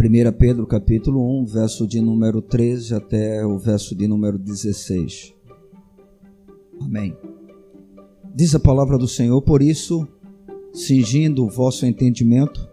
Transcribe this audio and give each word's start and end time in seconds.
1 0.00 0.32
Pedro 0.32 0.66
capítulo 0.66 1.42
1, 1.42 1.44
verso 1.44 1.86
de 1.86 2.00
número 2.00 2.40
13 2.40 2.94
até 2.94 3.44
o 3.44 3.58
verso 3.58 3.94
de 3.94 4.08
número 4.08 4.38
16. 4.38 5.34
Amém. 6.80 7.14
Diz 8.34 8.54
a 8.54 8.58
palavra 8.58 8.96
do 8.96 9.06
Senhor, 9.06 9.42
por 9.42 9.60
isso, 9.60 10.08
cingindo 10.72 11.44
o 11.44 11.50
vosso 11.50 11.84
entendimento, 11.84 12.66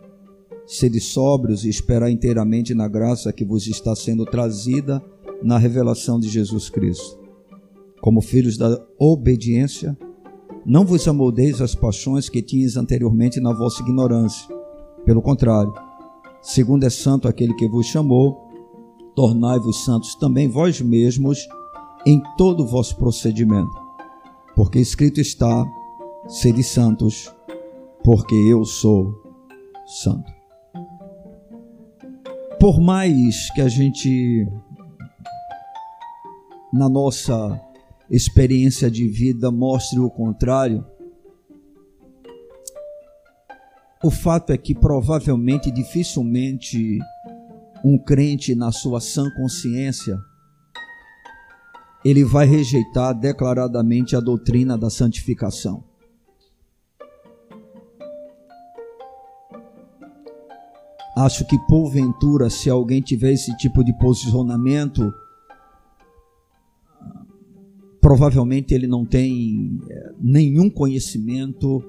sede 0.65 1.01
sóbrios 1.01 1.65
e 1.65 1.69
esperar 1.69 2.09
inteiramente 2.09 2.73
na 2.73 2.87
graça 2.87 3.33
que 3.33 3.43
vos 3.43 3.67
está 3.67 3.93
sendo 3.93 4.25
trazida 4.25 5.03
na 5.43 5.57
revelação 5.57 6.21
de 6.21 6.29
Jesus 6.29 6.69
Cristo. 6.69 7.19
Como 7.99 8.21
filhos 8.21 8.57
da 8.57 8.81
obediência, 8.97 9.97
não 10.65 10.85
vos 10.85 11.05
amoldeis 11.05 11.59
as 11.59 11.75
paixões 11.75 12.29
que 12.29 12.41
tinhas 12.41 12.77
anteriormente 12.77 13.41
na 13.41 13.51
vossa 13.51 13.81
ignorância. 13.81 14.47
Pelo 15.03 15.21
contrário, 15.21 15.73
segundo 16.47 16.85
é 16.85 16.89
santo 16.89 17.27
aquele 17.27 17.53
que 17.55 17.67
vos 17.67 17.87
chamou, 17.87 18.47
tornai-vos 19.13 19.83
santos 19.83 20.15
também 20.15 20.47
vós 20.47 20.79
mesmos 20.79 21.45
em 22.05 22.21
todo 22.37 22.63
o 22.63 22.67
vosso 22.67 22.95
procedimento. 22.95 23.71
Porque 24.55 24.79
escrito 24.79 25.19
está: 25.19 25.65
sede 26.27 26.63
santos, 26.63 27.33
porque 28.01 28.33
eu 28.33 28.63
sou 28.63 29.13
santo. 29.85 30.31
Por 32.59 32.79
mais 32.79 33.51
que 33.53 33.61
a 33.61 33.67
gente, 33.67 34.47
na 36.73 36.87
nossa 36.87 37.61
experiência 38.09 38.89
de 38.89 39.07
vida, 39.07 39.51
mostre 39.51 39.99
o 39.99 40.09
contrário, 40.09 40.83
o 44.03 44.11
fato 44.11 44.51
é 44.51 44.57
que 44.57 44.75
provavelmente, 44.75 45.71
dificilmente, 45.71 46.99
um 47.83 47.97
crente 47.97 48.53
na 48.53 48.71
sua 48.71 48.99
sã 48.99 49.29
consciência, 49.35 50.17
ele 52.05 52.23
vai 52.23 52.45
rejeitar 52.45 53.13
declaradamente 53.13 54.15
a 54.15 54.19
doutrina 54.19 54.77
da 54.77 54.89
santificação. 54.89 55.83
Acho 61.17 61.45
que 61.45 61.57
porventura, 61.67 62.47
se 62.47 62.69
alguém 62.69 63.01
tiver 63.01 63.31
esse 63.31 63.55
tipo 63.57 63.83
de 63.83 63.91
posicionamento, 63.97 65.11
provavelmente 67.99 68.75
ele 68.75 68.85
não 68.85 69.03
tem 69.03 69.81
eh, 69.89 70.13
nenhum 70.21 70.69
conhecimento 70.69 71.83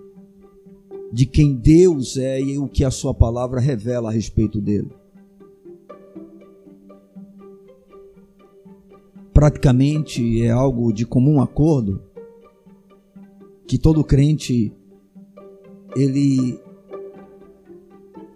de 1.12 1.26
quem 1.26 1.54
Deus 1.54 2.16
é 2.16 2.40
e 2.40 2.58
o 2.58 2.68
que 2.68 2.84
a 2.84 2.90
sua 2.90 3.14
palavra 3.14 3.60
revela 3.60 4.10
a 4.10 4.12
respeito 4.12 4.60
dele. 4.60 4.90
Praticamente 9.32 10.42
é 10.42 10.50
algo 10.50 10.92
de 10.92 11.06
comum 11.06 11.40
acordo 11.40 12.02
que 13.66 13.78
todo 13.78 14.02
crente 14.02 14.72
ele 15.94 16.58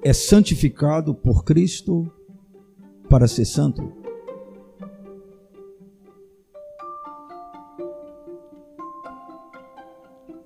é 0.02 0.12
santificado 0.12 1.14
por 1.14 1.44
Cristo 1.44 2.10
para 3.08 3.26
ser 3.26 3.44
santo. 3.44 4.01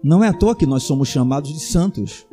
Não 0.03 0.23
é 0.23 0.29
à 0.29 0.33
toa 0.33 0.55
que 0.55 0.67
nós 0.67 0.83
somos 0.83 1.09
chamados 1.09 1.53
de 1.53 1.61
santos. 1.61 2.27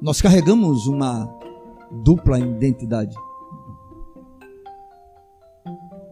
Nós 0.00 0.20
carregamos 0.20 0.86
uma 0.86 1.26
dupla 1.90 2.38
identidade. 2.38 3.16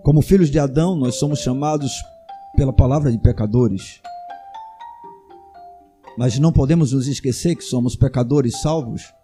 Como 0.02 0.22
filhos 0.22 0.50
de 0.50 0.58
Adão, 0.58 0.96
nós 0.96 1.16
somos 1.16 1.38
chamados 1.40 1.92
pela 2.56 2.72
palavra 2.72 3.12
de 3.12 3.18
pecadores. 3.18 4.00
Mas 6.18 6.38
não 6.38 6.52
podemos 6.52 6.92
nos 6.92 7.06
esquecer 7.06 7.54
que 7.54 7.62
somos 7.62 7.94
pecadores 7.94 8.60
salvos 8.60 9.14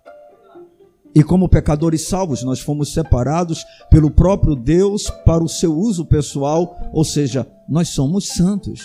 e 1.18 1.24
como 1.24 1.48
pecadores 1.48 2.06
salvos, 2.06 2.44
nós 2.44 2.60
fomos 2.60 2.92
separados 2.92 3.64
pelo 3.90 4.08
próprio 4.08 4.54
Deus 4.54 5.10
para 5.26 5.42
o 5.42 5.48
seu 5.48 5.76
uso 5.76 6.06
pessoal, 6.06 6.78
ou 6.92 7.04
seja, 7.04 7.44
nós 7.68 7.88
somos 7.88 8.28
santos. 8.28 8.80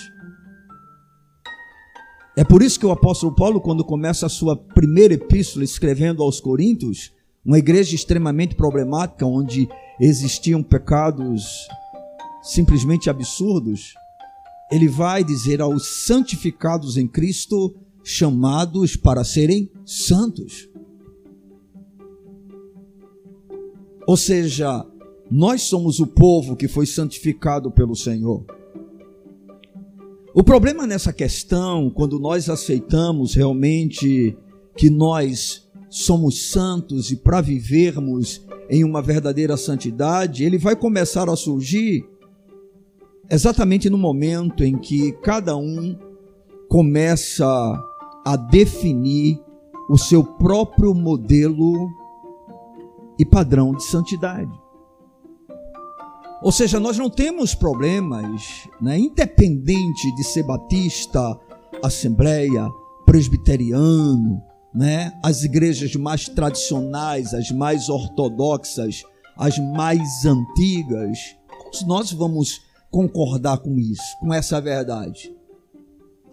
É 2.35 2.43
por 2.43 2.63
isso 2.63 2.79
que 2.79 2.87
o 2.87 2.91
apóstolo 2.91 3.35
Paulo, 3.35 3.61
quando 3.61 3.85
começa 3.85 4.25
a 4.25 4.29
sua 4.29 4.57
primeira 4.57 5.13
epístola 5.13 5.63
escrevendo 5.63 6.23
aos 6.23 6.41
Coríntios, 6.41 7.11
uma 7.45 7.59
igreja 7.59 7.93
extremamente 7.93 8.55
problemática, 8.55 9.27
onde 9.27 9.69
existiam 10.01 10.63
pecados 10.63 11.67
simplesmente 12.41 13.11
absurdos, 13.11 13.93
ele 14.71 14.87
vai 14.87 15.23
dizer 15.23 15.61
aos 15.61 15.85
santificados 16.07 16.97
em 16.97 17.07
Cristo, 17.07 17.75
chamados 18.03 18.95
para 18.95 19.23
serem 19.23 19.69
santos. 19.85 20.72
Ou 24.05 24.17
seja, 24.17 24.85
nós 25.29 25.63
somos 25.63 25.99
o 25.99 26.07
povo 26.07 26.55
que 26.55 26.67
foi 26.67 26.85
santificado 26.85 27.71
pelo 27.71 27.95
Senhor. 27.95 28.45
O 30.33 30.43
problema 30.43 30.87
nessa 30.87 31.13
questão, 31.13 31.89
quando 31.89 32.19
nós 32.19 32.49
aceitamos 32.49 33.35
realmente 33.35 34.35
que 34.75 34.89
nós 34.89 35.69
somos 35.89 36.49
santos 36.49 37.11
e 37.11 37.15
para 37.15 37.39
vivermos 37.39 38.43
em 38.69 38.83
uma 38.83 39.01
verdadeira 39.01 39.55
santidade, 39.55 40.43
ele 40.43 40.57
vai 40.57 40.75
começar 40.75 41.29
a 41.29 41.35
surgir 41.35 42.03
exatamente 43.29 43.89
no 43.89 43.97
momento 43.97 44.63
em 44.63 44.77
que 44.77 45.11
cada 45.21 45.55
um 45.55 45.95
começa 46.67 47.45
a 48.25 48.35
definir 48.35 49.39
o 49.87 49.97
seu 49.97 50.23
próprio 50.23 50.93
modelo 50.93 51.89
e 53.17 53.25
padrão 53.25 53.73
de 53.73 53.83
santidade. 53.83 54.51
Ou 56.41 56.51
seja, 56.51 56.79
nós 56.79 56.97
não 56.97 57.09
temos 57.09 57.55
problemas, 57.55 58.67
né, 58.81 58.99
independente 58.99 60.13
de 60.15 60.23
ser 60.23 60.43
batista, 60.43 61.39
assembleia, 61.81 62.69
presbiteriano, 63.05 64.41
né, 64.73 65.11
as 65.23 65.43
igrejas 65.43 65.95
mais 65.95 66.27
tradicionais, 66.27 67.33
as 67.33 67.49
mais 67.51 67.87
ortodoxas, 67.87 69.03
as 69.37 69.57
mais 69.57 70.25
antigas. 70.25 71.17
Nós 71.87 72.11
vamos 72.11 72.59
concordar 72.91 73.59
com 73.59 73.79
isso, 73.79 74.19
com 74.19 74.33
essa 74.33 74.59
verdade. 74.59 75.33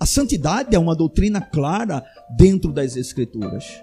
A 0.00 0.06
santidade 0.06 0.74
é 0.74 0.78
uma 0.78 0.96
doutrina 0.96 1.40
clara 1.40 2.04
dentro 2.36 2.72
das 2.72 2.96
Escrituras. 2.96 3.82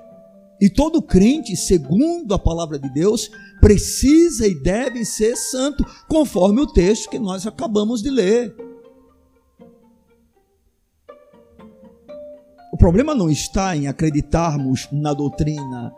E 0.60 0.70
todo 0.70 1.02
crente, 1.02 1.56
segundo 1.56 2.34
a 2.34 2.40
palavra 2.40 2.80
de 2.80 2.90
Deus, 2.90 3.30
precisa 3.62 4.48
e 4.48 4.56
deve 4.56 5.06
ser 5.06 5.36
santo, 5.36 5.86
conforme 6.08 6.62
o 6.62 6.68
texto 6.68 7.10
que 7.10 7.20
nós 7.20 7.46
acabamos 7.46 8.02
de 8.02 8.10
ler. 8.10 8.56
O 12.74 12.78
problema 12.78 13.16
não 13.16 13.30
está 13.30 13.76
em 13.76 13.88
acreditarmos 13.88 14.88
na 14.92 15.14
doutrina, 15.14 15.94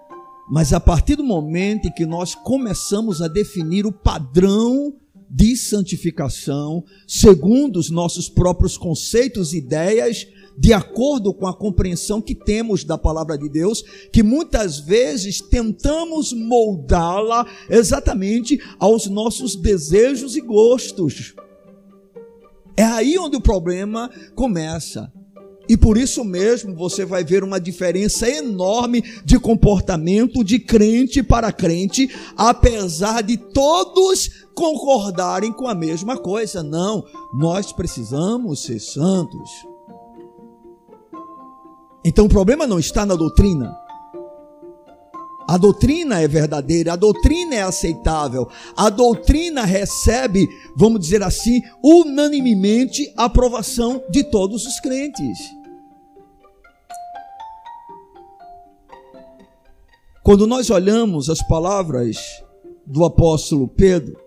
mas 0.50 0.74
a 0.74 0.80
partir 0.80 1.16
do 1.16 1.24
momento 1.24 1.88
em 1.88 1.92
que 1.92 2.06
nós 2.06 2.36
começamos 2.36 3.22
a 3.22 3.28
definir 3.28 3.86
o 3.86 3.92
padrão 3.92 4.94
de 5.30 5.56
santificação, 5.56 6.84
segundo 7.08 7.78
os 7.78 7.90
nossos 7.90 8.28
próprios 8.28 8.78
conceitos 8.78 9.54
e 9.54 9.58
ideias, 9.58 10.26
de 10.60 10.74
acordo 10.74 11.34
com 11.34 11.48
a 11.48 11.54
compreensão 11.54 12.22
que 12.22 12.36
temos 12.36 12.84
da 12.84 12.98
palavra 12.98 13.38
de 13.38 13.48
Deus, 13.48 13.82
que 14.12 14.22
muitas 14.22 14.78
vezes 14.78 15.40
tentamos 15.40 16.34
moldá-la 16.34 17.48
exatamente 17.70 18.60
aos 18.78 19.08
nossos 19.08 19.56
desejos 19.56 20.36
e 20.36 20.42
gostos. 20.42 21.34
É 22.76 22.84
aí 22.84 23.18
onde 23.18 23.38
o 23.38 23.42
problema 23.42 24.12
começa. 24.36 25.10
E 25.70 25.78
por 25.78 25.98
isso 25.98 26.26
mesmo 26.26 26.76
você 26.76 27.06
vai 27.06 27.24
ver 27.24 27.42
uma 27.42 27.60
diferença 27.60 28.28
enorme 28.28 29.02
de 29.24 29.40
comportamento 29.40 30.44
de 30.44 30.60
crente 30.60 31.24
para 31.24 31.54
crente, 31.54 32.10
apesar 32.36 33.22
de 33.22 33.38
todos 33.38 34.30
concordarem 34.54 35.54
com 35.54 35.68
a 35.70 35.76
mesma 35.76 36.18
coisa. 36.18 36.62
Não, 36.62 37.06
nós 37.34 37.72
precisamos 37.72 38.64
ser 38.64 38.82
santos. 38.82 39.69
Então 42.10 42.26
o 42.26 42.30
problema 42.30 42.66
não 42.66 42.80
está 42.80 43.06
na 43.06 43.16
doutrina. 43.16 43.78
A 45.48 45.58
doutrina 45.58 46.20
é 46.20 46.28
verdadeira, 46.28 46.94
a 46.94 46.96
doutrina 46.96 47.54
é 47.54 47.62
aceitável, 47.62 48.50
a 48.76 48.90
doutrina 48.90 49.64
recebe, 49.64 50.48
vamos 50.76 51.02
dizer 51.02 51.22
assim, 51.22 51.62
unanimemente 51.84 53.14
a 53.16 53.26
aprovação 53.26 54.04
de 54.10 54.24
todos 54.24 54.66
os 54.66 54.80
crentes. 54.80 55.38
Quando 60.24 60.48
nós 60.48 60.72
olhamos 60.72 61.30
as 61.30 61.48
palavras 61.48 62.18
do 62.88 63.06
apóstolo 63.06 63.68
Pedro, 63.68 64.20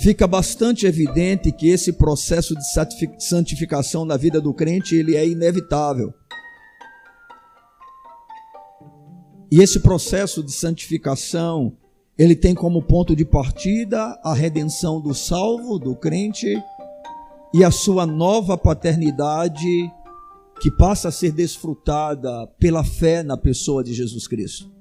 fica 0.00 0.26
bastante 0.26 0.86
evidente 0.86 1.52
que 1.52 1.68
esse 1.68 1.92
processo 1.92 2.54
de 2.54 2.62
santificação 3.18 4.04
na 4.04 4.16
vida 4.16 4.40
do 4.40 4.54
crente 4.54 4.96
ele 4.96 5.14
é 5.14 5.26
inevitável. 5.26 6.12
E 9.52 9.60
esse 9.60 9.80
processo 9.80 10.42
de 10.42 10.52
santificação, 10.52 11.76
ele 12.16 12.36
tem 12.36 12.54
como 12.54 12.82
ponto 12.82 13.16
de 13.16 13.24
partida 13.24 14.18
a 14.22 14.32
redenção 14.32 15.00
do 15.00 15.12
salvo, 15.12 15.78
do 15.78 15.96
crente, 15.96 16.56
e 17.52 17.64
a 17.64 17.70
sua 17.70 18.06
nova 18.06 18.56
paternidade 18.56 19.90
que 20.62 20.70
passa 20.70 21.08
a 21.08 21.12
ser 21.12 21.32
desfrutada 21.32 22.46
pela 22.58 22.84
fé 22.84 23.22
na 23.22 23.36
pessoa 23.36 23.82
de 23.82 23.92
Jesus 23.92 24.28
Cristo. 24.28 24.79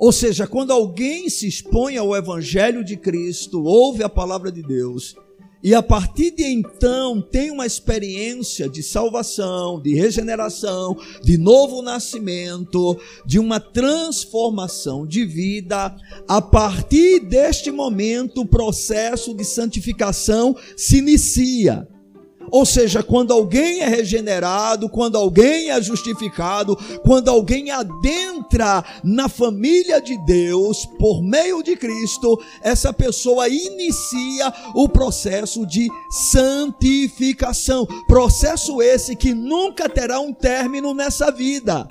Ou 0.00 0.10
seja, 0.10 0.46
quando 0.46 0.72
alguém 0.72 1.28
se 1.28 1.46
expõe 1.46 1.98
ao 1.98 2.16
Evangelho 2.16 2.82
de 2.82 2.96
Cristo, 2.96 3.62
ouve 3.62 4.02
a 4.02 4.08
palavra 4.08 4.50
de 4.50 4.62
Deus, 4.62 5.14
e 5.62 5.74
a 5.74 5.82
partir 5.82 6.30
de 6.30 6.42
então 6.42 7.20
tem 7.20 7.50
uma 7.50 7.66
experiência 7.66 8.66
de 8.66 8.82
salvação, 8.82 9.78
de 9.78 9.94
regeneração, 9.94 10.96
de 11.22 11.36
novo 11.36 11.82
nascimento, 11.82 12.98
de 13.26 13.38
uma 13.38 13.60
transformação 13.60 15.06
de 15.06 15.26
vida, 15.26 15.94
a 16.26 16.40
partir 16.40 17.20
deste 17.20 17.70
momento 17.70 18.40
o 18.40 18.46
processo 18.46 19.34
de 19.34 19.44
santificação 19.44 20.56
se 20.78 20.96
inicia. 20.96 21.86
Ou 22.50 22.64
seja, 22.64 23.02
quando 23.02 23.32
alguém 23.32 23.80
é 23.80 23.88
regenerado, 23.88 24.88
quando 24.88 25.16
alguém 25.16 25.70
é 25.70 25.80
justificado, 25.80 26.76
quando 27.02 27.28
alguém 27.28 27.70
adentra 27.70 28.84
na 29.04 29.28
família 29.28 30.00
de 30.00 30.16
Deus 30.24 30.86
por 30.98 31.22
meio 31.22 31.62
de 31.62 31.76
Cristo, 31.76 32.40
essa 32.62 32.92
pessoa 32.92 33.48
inicia 33.48 34.52
o 34.74 34.88
processo 34.88 35.66
de 35.66 35.88
santificação. 36.30 37.86
Processo 38.06 38.80
esse 38.80 39.14
que 39.14 39.34
nunca 39.34 39.88
terá 39.88 40.18
um 40.18 40.32
término 40.32 40.94
nessa 40.94 41.30
vida. 41.30 41.86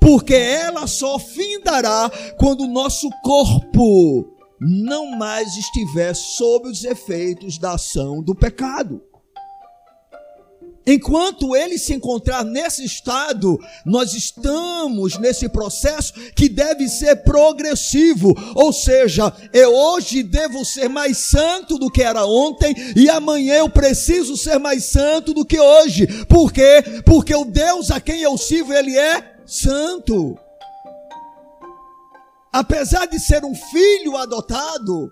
Porque 0.00 0.34
ela 0.34 0.86
só 0.88 1.18
findará 1.18 2.10
quando 2.36 2.64
o 2.64 2.72
nosso 2.72 3.08
corpo 3.22 4.28
não 4.60 5.16
mais 5.16 5.56
estiver 5.56 6.14
sob 6.14 6.68
os 6.68 6.84
efeitos 6.84 7.56
da 7.58 7.74
ação 7.74 8.20
do 8.22 8.34
pecado. 8.34 9.00
Enquanto 10.86 11.54
ele 11.54 11.78
se 11.78 11.94
encontrar 11.94 12.44
nesse 12.44 12.84
estado, 12.84 13.58
nós 13.86 14.14
estamos 14.14 15.16
nesse 15.18 15.48
processo 15.48 16.12
que 16.34 16.48
deve 16.48 16.88
ser 16.88 17.16
progressivo. 17.22 18.34
Ou 18.54 18.72
seja, 18.72 19.32
eu 19.52 19.72
hoje 19.72 20.22
devo 20.22 20.64
ser 20.64 20.88
mais 20.88 21.18
santo 21.18 21.78
do 21.78 21.90
que 21.90 22.02
era 22.02 22.26
ontem 22.26 22.74
e 22.96 23.08
amanhã 23.08 23.54
eu 23.54 23.70
preciso 23.70 24.36
ser 24.36 24.58
mais 24.58 24.84
santo 24.84 25.32
do 25.32 25.44
que 25.44 25.60
hoje. 25.60 26.06
Por 26.24 26.52
quê? 26.52 26.82
Porque 27.04 27.34
o 27.34 27.44
Deus 27.44 27.90
a 27.90 28.00
quem 28.00 28.22
eu 28.22 28.36
sirvo, 28.36 28.72
ele 28.72 28.98
é 28.98 29.36
santo. 29.46 30.36
Apesar 32.52 33.06
de 33.06 33.18
ser 33.18 33.44
um 33.44 33.54
filho 33.54 34.16
adotado, 34.16 35.08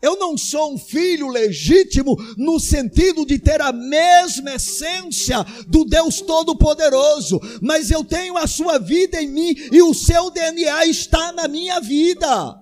eu 0.00 0.16
não 0.16 0.38
sou 0.38 0.74
um 0.74 0.78
filho 0.78 1.28
legítimo 1.28 2.16
no 2.36 2.60
sentido 2.60 3.26
de 3.26 3.36
ter 3.38 3.60
a 3.60 3.72
mesma 3.72 4.54
essência 4.54 5.44
do 5.66 5.84
Deus 5.84 6.20
Todo-Poderoso, 6.20 7.40
mas 7.60 7.90
eu 7.90 8.04
tenho 8.04 8.36
a 8.36 8.46
sua 8.46 8.78
vida 8.78 9.20
em 9.20 9.26
mim 9.26 9.56
e 9.72 9.82
o 9.82 9.92
seu 9.92 10.30
DNA 10.30 10.86
está 10.86 11.32
na 11.32 11.48
minha 11.48 11.80
vida. 11.80 12.60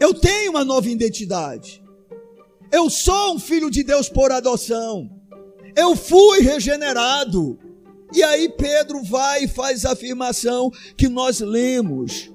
Eu 0.00 0.12
tenho 0.12 0.50
uma 0.50 0.64
nova 0.64 0.88
identidade. 0.88 1.82
Eu 2.72 2.90
sou 2.90 3.36
um 3.36 3.38
filho 3.38 3.70
de 3.70 3.84
Deus 3.84 4.08
por 4.08 4.32
adoção. 4.32 5.08
Eu 5.76 5.94
fui 5.94 6.40
regenerado. 6.40 7.56
E 8.12 8.22
aí 8.22 8.48
Pedro 8.48 9.02
vai 9.04 9.44
e 9.44 9.48
faz 9.48 9.84
a 9.84 9.92
afirmação 9.92 10.72
que 10.96 11.08
nós 11.08 11.38
lemos 11.38 12.30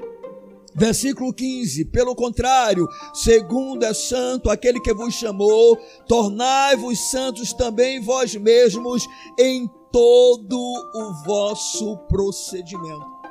Versículo 0.74 1.34
15: 1.34 1.86
Pelo 1.86 2.16
contrário, 2.16 2.88
segundo 3.14 3.84
é 3.84 3.94
santo 3.94 4.50
aquele 4.50 4.80
que 4.80 4.94
vos 4.94 5.14
chamou, 5.14 5.78
tornai-vos 6.08 7.12
santos 7.12 7.54
também 7.54 8.02
vós 8.02 8.36
mesmos 8.36 9.06
em 9.38 9.70
todo 9.92 10.58
o 10.96 11.24
vosso 11.26 11.98
procedimento. 12.08 13.22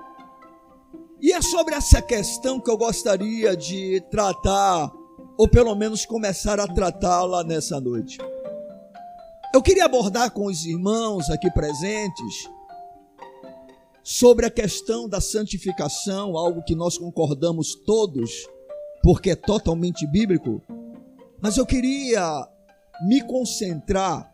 E 1.20 1.32
é 1.32 1.42
sobre 1.42 1.74
essa 1.74 2.00
questão 2.00 2.60
que 2.60 2.70
eu 2.70 2.76
gostaria 2.76 3.56
de 3.56 4.02
tratar, 4.10 4.90
ou 5.36 5.48
pelo 5.48 5.74
menos 5.74 6.04
começar 6.06 6.58
a 6.60 6.66
tratá-la 6.66 7.42
nessa 7.44 7.80
noite. 7.80 8.18
Eu 9.52 9.62
queria 9.62 9.86
abordar 9.86 10.30
com 10.30 10.46
os 10.46 10.64
irmãos 10.64 11.28
aqui 11.30 11.50
presentes 11.50 12.48
sobre 14.10 14.44
a 14.44 14.50
questão 14.50 15.08
da 15.08 15.20
santificação, 15.20 16.36
algo 16.36 16.64
que 16.64 16.74
nós 16.74 16.98
concordamos 16.98 17.76
todos, 17.76 18.44
porque 19.04 19.30
é 19.30 19.36
totalmente 19.36 20.04
bíblico, 20.04 20.60
mas 21.40 21.56
eu 21.56 21.64
queria 21.64 22.44
me 23.06 23.22
concentrar, 23.22 24.28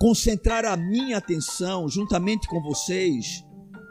concentrar 0.00 0.64
a 0.64 0.76
minha 0.76 1.18
atenção, 1.18 1.88
juntamente 1.88 2.46
com 2.46 2.62
vocês, 2.62 3.44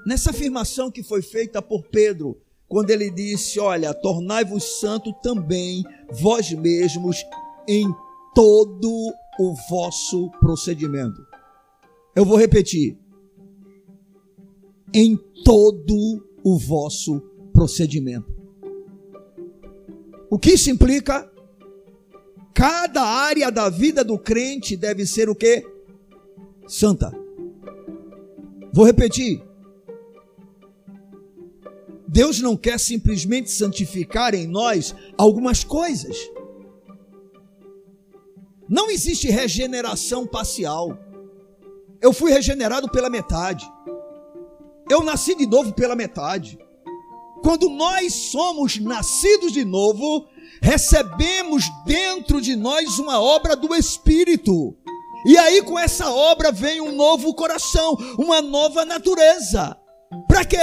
nessa 0.08 0.30
afirmação 0.30 0.90
que 0.90 1.04
foi 1.04 1.22
feita 1.22 1.62
por 1.62 1.84
Pedro, 1.90 2.42
quando 2.70 2.92
ele 2.92 3.12
disse: 3.12 3.60
Olha, 3.60 3.94
tornai-vos 3.94 4.80
santo 4.80 5.12
também 5.22 5.84
vós 6.10 6.50
mesmos 6.54 7.18
em 7.68 7.86
todo 8.34 9.14
o 9.38 9.54
vosso 9.70 10.32
procedimento. 10.40 11.22
Eu 12.16 12.24
vou 12.24 12.38
repetir 12.38 12.98
em 14.94 15.18
todo 15.44 16.24
o 16.44 16.58
vosso 16.58 17.20
procedimento. 17.54 18.34
O 20.30 20.38
que 20.38 20.52
isso 20.52 20.70
implica? 20.70 21.30
Cada 22.54 23.04
área 23.04 23.52
da 23.52 23.70
vida 23.70 24.04
do 24.04 24.18
crente 24.18 24.76
deve 24.76 25.06
ser 25.06 25.30
o 25.30 25.36
que? 25.36 25.66
Santa. 26.68 27.12
Vou 28.72 28.86
repetir. 28.86 29.42
Deus 32.08 32.40
não 32.40 32.58
quer 32.58 32.80
simplesmente 32.80 33.52
santificar 33.52 34.34
em 34.34 34.48
nós 34.48 34.96
algumas 35.18 35.64
coisas. 35.64 36.18
Não 38.68 38.92
existe 38.92 39.30
regeneração 39.30 40.28
parcial. 40.28 40.98
Eu 42.02 42.14
fui 42.14 42.32
regenerado 42.32 42.90
pela 42.90 43.10
metade. 43.10 43.70
Eu 44.90 45.04
nasci 45.04 45.36
de 45.36 45.46
novo 45.46 45.72
pela 45.74 45.96
metade. 45.96 46.58
Quando 47.44 47.70
nós 47.70 48.14
somos 48.32 48.80
nascidos 48.80 49.52
de 49.52 49.64
novo, 49.64 50.28
recebemos 50.62 51.66
dentro 51.86 52.42
de 52.42 52.56
nós 52.56 52.98
uma 52.98 53.22
obra 53.22 53.56
do 53.56 53.74
Espírito. 53.76 54.76
E 55.26 55.38
aí, 55.38 55.62
com 55.62 55.78
essa 55.78 56.10
obra, 56.12 56.52
vem 56.52 56.82
um 56.82 56.92
novo 56.92 57.34
coração, 57.34 57.96
uma 58.18 58.42
nova 58.42 58.84
natureza. 58.84 59.78
Para 60.28 60.44
quê? 60.44 60.58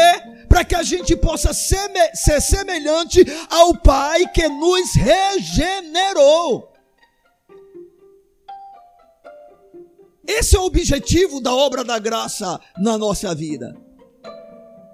Para 0.49 0.65
que 0.65 0.75
a 0.75 0.83
gente 0.83 1.15
possa 1.17 1.53
ser, 1.53 1.89
ser 2.15 2.41
semelhante 2.41 3.25
ao 3.49 3.77
Pai 3.77 4.27
que 4.33 4.49
nos 4.49 4.95
regenerou. 4.95 6.73
Esse 10.27 10.57
é 10.57 10.59
o 10.59 10.65
objetivo 10.65 11.41
da 11.41 11.55
obra 11.55 11.85
da 11.85 11.99
graça 12.01 12.59
na 12.77 12.99
nossa 12.99 13.33
vida. 13.33 13.86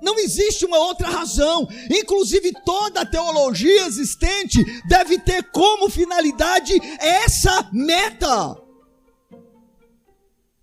Não 0.03 0.19
existe 0.19 0.67
uma 0.67 0.79
outra 0.79 1.09
razão. 1.09 1.69
Inclusive, 1.89 2.53
toda 2.65 3.03
a 3.03 3.07
teologia 3.07 3.87
existente 3.87 4.59
deve 4.89 5.19
ter 5.21 5.45
como 5.53 5.89
finalidade 5.89 6.73
essa 6.99 7.71
meta: 7.73 8.61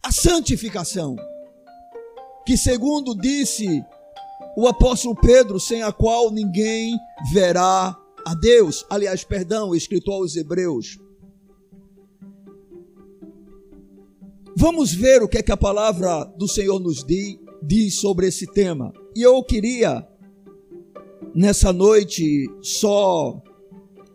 a 0.04 0.12
santificação. 0.12 1.16
Que, 2.46 2.58
segundo 2.58 3.16
disse 3.16 3.84
o 4.58 4.68
apóstolo 4.68 5.16
Pedro, 5.16 5.60
sem 5.60 5.84
a 5.84 5.92
qual 5.92 6.32
ninguém 6.32 6.98
verá 7.32 7.98
a 8.26 8.36
Deus. 8.36 8.86
Aliás, 8.90 9.24
perdão, 9.24 9.74
escrito 9.74 10.12
aos 10.12 10.36
Hebreus. 10.36 11.00
Vamos 14.58 14.92
ver 14.92 15.24
o 15.24 15.30
que 15.30 15.38
é 15.38 15.42
que 15.44 15.54
a 15.54 15.58
palavra 15.58 16.26
do 16.36 16.46
Senhor 16.46 16.80
nos 16.80 17.06
diz 17.06 17.38
sobre 17.92 18.28
esse 18.28 18.46
tema. 18.48 18.94
E 19.16 19.22
eu 19.22 19.44
queria, 19.44 20.08
nessa 21.34 21.74
noite, 21.74 22.50
só 22.62 23.42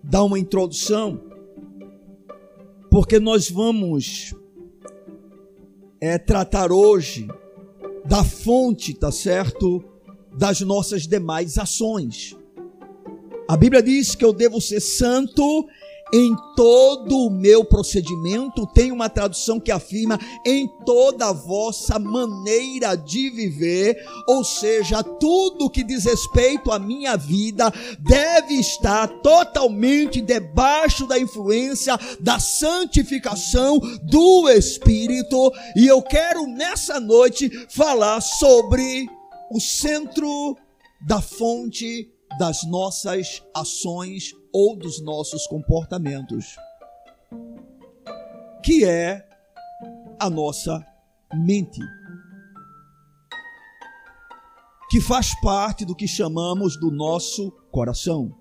dar 0.03 0.25
uma 0.25 0.39
introdução, 0.39 1.21
porque 2.91 3.19
nós 3.19 3.51
vamos 3.51 4.35
é, 6.01 6.19
tratar 6.19 6.71
hoje 6.71 7.27
da 8.05 8.23
fonte, 8.23 8.95
tá 8.95 9.11
certo? 9.11 9.83
Das 10.37 10.61
nossas 10.61 11.07
demais 11.07 11.59
ações. 11.59 12.37
A 13.49 13.57
Bíblia 13.57 13.83
diz 13.83 14.15
que 14.15 14.25
eu 14.25 14.33
devo 14.33 14.61
ser 14.61 14.81
santo 14.81 15.67
em 16.15 16.37
todo 16.55 17.27
o 17.27 17.31
meu 17.31 17.65
procedimento, 17.65 18.65
tem 18.69 18.93
uma 18.93 19.09
tradução 19.09 19.59
que 19.59 19.73
afirma 19.73 20.17
em 20.47 20.69
toda 20.87 21.27
a 21.27 21.33
vossa 21.33 21.99
maneira 21.99 22.95
de 22.95 23.31
viver, 23.31 23.97
ou 24.29 24.45
seja, 24.45 25.03
tudo 25.03 25.69
que 25.69 25.83
diz 25.83 26.05
respeito 26.05 26.71
à 26.71 26.79
minha 26.79 27.17
vida 27.17 27.73
deve 27.99 28.55
estar 28.55 29.09
totalmente 29.09 30.21
debaixo 30.21 31.05
da 31.05 31.19
influência 31.19 31.99
da 32.21 32.39
santificação 32.39 33.81
do 34.05 34.49
Espírito, 34.49 35.53
e 35.75 35.85
eu 35.89 36.01
quero 36.01 36.47
nessa 36.47 37.01
noite 37.01 37.51
falar 37.69 38.21
sobre 38.21 39.11
o 39.51 39.61
centro 39.61 40.57
da 41.05 41.21
fonte 41.21 42.09
das 42.39 42.63
nossas 42.65 43.43
ações 43.53 44.33
ou 44.55 44.77
dos 44.77 45.03
nossos 45.03 45.49
comportamentos, 45.49 46.55
que 48.63 48.85
é 48.85 49.29
a 50.17 50.31
nossa 50.31 50.81
mente, 51.35 51.81
que 54.89 55.01
faz 55.01 55.35
parte 55.41 55.85
do 55.85 55.97
que 55.97 56.07
chamamos 56.07 56.79
do 56.79 56.93
nosso 56.93 57.51
coração. 57.73 58.33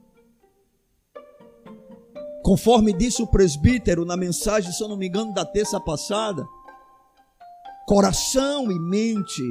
Conforme 2.44 2.94
disse 2.94 3.24
o 3.24 3.28
presbítero 3.28 4.06
na 4.06 4.16
mensagem, 4.16 4.72
se 4.72 4.84
eu 4.84 4.88
não 4.88 4.98
me 4.98 5.08
engano, 5.08 5.34
da 5.34 5.44
terça 5.44 5.80
passada, 5.80 6.46
coração 7.88 8.72
e 8.72 8.78
mente 8.78 9.42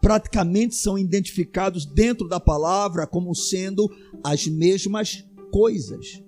praticamente 0.00 0.76
são 0.76 0.96
identificados 0.96 1.84
dentro 1.84 2.28
da 2.28 2.38
palavra 2.38 3.08
como 3.08 3.34
sendo 3.34 3.90
as 4.22 4.46
mesmas 4.46 5.24
coisas, 5.50 6.22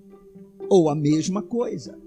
ou 0.68 0.88
a 0.88 0.94
mesma 0.94 1.42
coisa. 1.42 1.98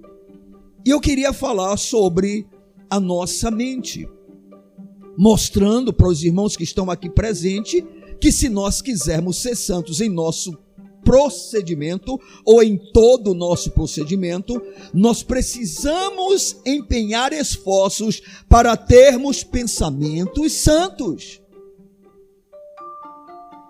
E 0.85 0.89
eu 0.89 0.99
queria 0.99 1.31
falar 1.31 1.77
sobre 1.77 2.47
a 2.89 2.99
nossa 2.99 3.51
mente, 3.51 4.07
mostrando 5.17 5.93
para 5.93 6.07
os 6.07 6.23
irmãos 6.23 6.55
que 6.55 6.63
estão 6.63 6.89
aqui 6.89 7.09
presentes 7.09 7.83
que 8.19 8.31
se 8.31 8.49
nós 8.49 8.81
quisermos 8.81 9.41
ser 9.41 9.55
santos 9.55 9.99
em 9.99 10.09
nosso 10.09 10.57
procedimento 11.03 12.19
ou 12.45 12.61
em 12.61 12.77
todo 12.93 13.31
o 13.31 13.33
nosso 13.33 13.71
procedimento, 13.71 14.61
nós 14.93 15.23
precisamos 15.23 16.57
empenhar 16.65 17.33
esforços 17.33 18.21
para 18.47 18.77
termos 18.77 19.43
pensamentos 19.43 20.53
santos. 20.53 21.41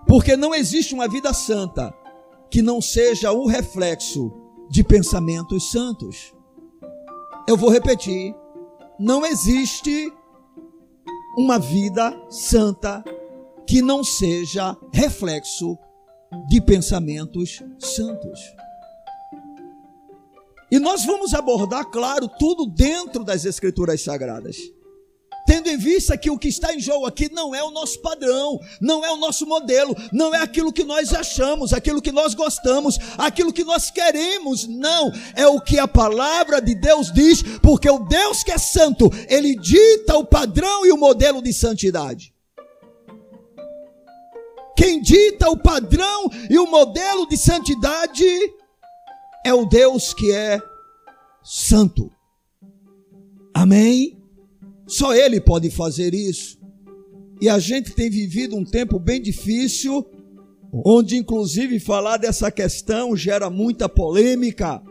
Porque 0.05 0.35
não 0.35 0.53
existe 0.53 0.93
uma 0.93 1.07
vida 1.07 1.33
santa 1.33 1.93
que 2.51 2.61
não 2.61 2.81
seja 2.81 3.31
o 3.31 3.47
reflexo 3.47 4.31
de 4.69 4.83
pensamentos 4.83 5.71
santos. 5.71 6.33
Eu 7.47 7.55
vou 7.55 7.69
repetir: 7.69 8.35
não 8.99 9.25
existe 9.25 10.11
uma 11.37 11.57
vida 11.57 12.13
santa 12.29 13.03
que 13.65 13.81
não 13.81 14.03
seja 14.03 14.77
reflexo 14.93 15.77
de 16.49 16.61
pensamentos 16.61 17.63
santos. 17.79 18.39
E 20.69 20.79
nós 20.79 21.05
vamos 21.05 21.33
abordar, 21.33 21.85
claro, 21.85 22.29
tudo 22.39 22.65
dentro 22.65 23.23
das 23.23 23.43
Escrituras 23.43 24.01
Sagradas 24.01 24.57
tendo 25.45 25.69
em 25.69 25.77
vista 25.77 26.17
que 26.17 26.29
o 26.29 26.37
que 26.37 26.47
está 26.47 26.73
em 26.73 26.79
jogo 26.79 27.05
aqui 27.05 27.31
não 27.31 27.53
é 27.53 27.63
o 27.63 27.71
nosso 27.71 28.01
padrão, 28.01 28.59
não 28.79 29.03
é 29.03 29.11
o 29.11 29.17
nosso 29.17 29.45
modelo, 29.45 29.95
não 30.11 30.33
é 30.33 30.39
aquilo 30.39 30.71
que 30.71 30.83
nós 30.83 31.13
achamos, 31.13 31.73
aquilo 31.73 32.01
que 32.01 32.11
nós 32.11 32.33
gostamos, 32.33 32.97
aquilo 33.17 33.53
que 33.53 33.63
nós 33.63 33.89
queremos, 33.91 34.67
não, 34.67 35.11
é 35.35 35.47
o 35.47 35.59
que 35.59 35.79
a 35.79 35.87
palavra 35.87 36.61
de 36.61 36.75
Deus 36.75 37.11
diz, 37.11 37.41
porque 37.59 37.89
o 37.89 37.99
Deus 37.99 38.43
que 38.43 38.51
é 38.51 38.57
santo, 38.57 39.09
ele 39.27 39.55
dita 39.55 40.17
o 40.17 40.25
padrão 40.25 40.85
e 40.85 40.91
o 40.91 40.97
modelo 40.97 41.41
de 41.41 41.53
santidade. 41.53 42.33
Quem 44.75 45.01
dita 45.01 45.49
o 45.49 45.57
padrão 45.57 46.29
e 46.49 46.57
o 46.57 46.65
modelo 46.65 47.27
de 47.27 47.37
santidade 47.37 48.25
é 49.45 49.53
o 49.53 49.65
Deus 49.65 50.13
que 50.13 50.31
é 50.31 50.59
santo. 51.43 52.11
Amém? 53.53 54.20
Só 54.91 55.15
Ele 55.15 55.39
pode 55.39 55.69
fazer 55.69 56.13
isso. 56.13 56.59
E 57.39 57.47
a 57.47 57.57
gente 57.59 57.93
tem 57.93 58.09
vivido 58.09 58.57
um 58.57 58.65
tempo 58.65 58.99
bem 58.99 59.21
difícil, 59.21 60.05
onde 60.85 61.15
inclusive 61.15 61.79
falar 61.79 62.17
dessa 62.17 62.51
questão 62.51 63.15
gera 63.15 63.49
muita 63.49 63.87
polêmica. 63.87 64.83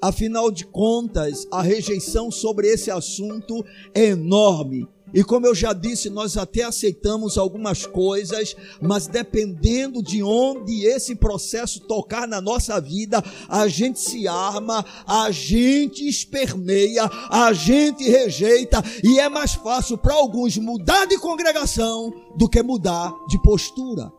Afinal 0.00 0.50
de 0.50 0.64
contas, 0.64 1.46
a 1.52 1.60
rejeição 1.60 2.30
sobre 2.30 2.68
esse 2.68 2.90
assunto 2.90 3.62
é 3.94 4.06
enorme. 4.06 4.88
E 5.16 5.24
como 5.24 5.46
eu 5.46 5.54
já 5.54 5.72
disse, 5.72 6.10
nós 6.10 6.36
até 6.36 6.62
aceitamos 6.62 7.38
algumas 7.38 7.86
coisas, 7.86 8.54
mas 8.82 9.06
dependendo 9.06 10.02
de 10.02 10.22
onde 10.22 10.84
esse 10.84 11.16
processo 11.16 11.80
tocar 11.80 12.28
na 12.28 12.38
nossa 12.38 12.78
vida, 12.78 13.24
a 13.48 13.66
gente 13.66 13.98
se 13.98 14.28
arma, 14.28 14.84
a 15.06 15.30
gente 15.30 16.06
esperneia, 16.06 17.08
a 17.30 17.50
gente 17.54 18.06
rejeita, 18.06 18.82
e 19.02 19.18
é 19.18 19.26
mais 19.30 19.54
fácil 19.54 19.96
para 19.96 20.12
alguns 20.12 20.58
mudar 20.58 21.06
de 21.06 21.16
congregação 21.16 22.12
do 22.36 22.46
que 22.46 22.62
mudar 22.62 23.10
de 23.26 23.40
postura, 23.40 24.12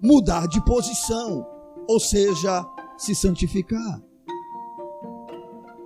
mudar 0.00 0.46
de 0.46 0.64
posição, 0.64 1.44
ou 1.88 1.98
seja, 1.98 2.64
se 2.96 3.12
santificar. 3.12 4.00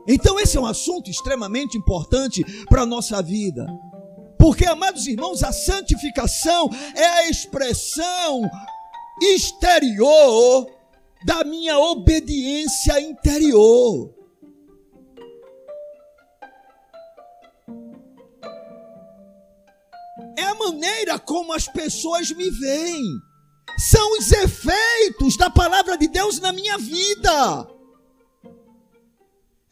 Então, 0.06 0.38
esse 0.38 0.58
é 0.58 0.60
um 0.60 0.66
assunto 0.66 1.10
extremamente 1.10 1.78
importante 1.78 2.44
para 2.66 2.82
a 2.82 2.86
nossa 2.86 3.22
vida. 3.22 3.66
Porque, 4.42 4.66
amados 4.66 5.06
irmãos, 5.06 5.44
a 5.44 5.52
santificação 5.52 6.68
é 6.96 7.06
a 7.06 7.30
expressão 7.30 8.42
exterior 9.22 10.68
da 11.24 11.44
minha 11.44 11.78
obediência 11.78 13.00
interior. 13.00 14.12
É 20.36 20.42
a 20.42 20.56
maneira 20.56 21.20
como 21.20 21.52
as 21.52 21.68
pessoas 21.68 22.32
me 22.32 22.50
veem. 22.50 23.04
São 23.78 24.18
os 24.18 24.32
efeitos 24.32 25.36
da 25.36 25.50
palavra 25.50 25.96
de 25.96 26.08
Deus 26.08 26.40
na 26.40 26.52
minha 26.52 26.76
vida. 26.78 27.68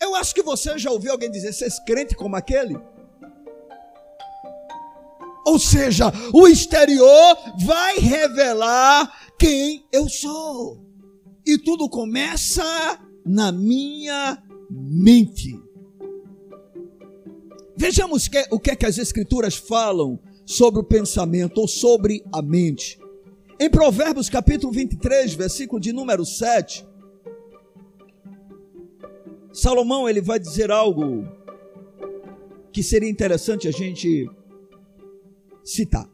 Eu 0.00 0.14
acho 0.14 0.32
que 0.32 0.44
você 0.44 0.78
já 0.78 0.92
ouviu 0.92 1.10
alguém 1.10 1.28
dizer: 1.28 1.52
"Você 1.52 1.64
é 1.64 1.84
crente 1.84 2.14
como 2.14 2.36
aquele?" 2.36 2.89
Ou 5.50 5.58
seja, 5.58 6.12
o 6.32 6.46
exterior 6.46 7.36
vai 7.64 7.98
revelar 7.98 9.32
quem 9.36 9.84
eu 9.92 10.08
sou. 10.08 10.80
E 11.44 11.58
tudo 11.58 11.88
começa 11.88 12.62
na 13.26 13.50
minha 13.50 14.40
mente. 14.70 15.60
Vejamos 17.76 18.28
que, 18.28 18.46
o 18.52 18.60
que, 18.60 18.70
é 18.70 18.76
que 18.76 18.86
as 18.86 18.96
Escrituras 18.96 19.56
falam 19.56 20.20
sobre 20.46 20.78
o 20.78 20.84
pensamento 20.84 21.58
ou 21.58 21.66
sobre 21.66 22.24
a 22.32 22.40
mente. 22.40 22.96
Em 23.58 23.68
Provérbios 23.68 24.30
capítulo 24.30 24.72
23, 24.72 25.34
versículo 25.34 25.80
de 25.80 25.92
número 25.92 26.24
7, 26.24 26.86
Salomão 29.52 30.08
ele 30.08 30.20
vai 30.20 30.38
dizer 30.38 30.70
algo 30.70 31.26
que 32.72 32.84
seria 32.84 33.10
interessante 33.10 33.66
a 33.66 33.72
gente 33.72 34.30
citar. 35.64 36.08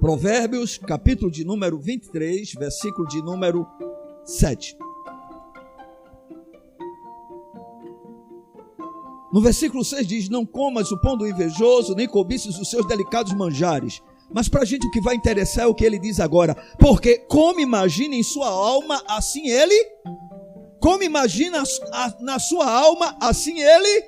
Provérbios, 0.00 0.78
capítulo 0.78 1.30
de 1.30 1.44
número 1.44 1.78
23, 1.78 2.52
versículo 2.54 3.08
de 3.08 3.22
número 3.22 3.66
7. 4.24 4.76
No 9.32 9.40
versículo 9.40 9.84
6 9.84 10.06
diz: 10.06 10.28
Não 10.28 10.46
comas 10.46 10.90
o 10.92 11.00
pão 11.00 11.16
do 11.16 11.26
invejoso, 11.26 11.94
nem 11.94 12.08
cobices 12.08 12.58
os 12.58 12.70
seus 12.70 12.86
delicados 12.86 13.32
manjares. 13.34 14.00
Mas 14.32 14.48
para 14.48 14.62
a 14.62 14.64
gente 14.64 14.86
o 14.86 14.90
que 14.90 15.00
vai 15.00 15.14
interessar 15.14 15.64
é 15.64 15.66
o 15.66 15.74
que 15.74 15.84
ele 15.84 15.98
diz 15.98 16.20
agora. 16.20 16.54
Porque 16.78 17.18
como 17.18 17.60
imagina 17.60 18.14
em 18.14 18.22
sua 18.22 18.48
alma, 18.48 19.02
assim 19.08 19.48
ele. 19.48 19.74
Como 20.80 21.02
imagina 21.02 21.62
na 22.20 22.38
sua 22.38 22.70
alma, 22.70 23.16
assim 23.20 23.60
ele. 23.60 24.04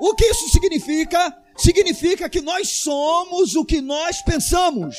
O 0.00 0.14
que 0.14 0.26
isso 0.26 0.48
significa? 0.50 1.34
Significa 1.56 2.28
que 2.28 2.40
nós 2.40 2.68
somos 2.68 3.54
o 3.54 3.64
que 3.64 3.80
nós 3.80 4.22
pensamos. 4.22 4.96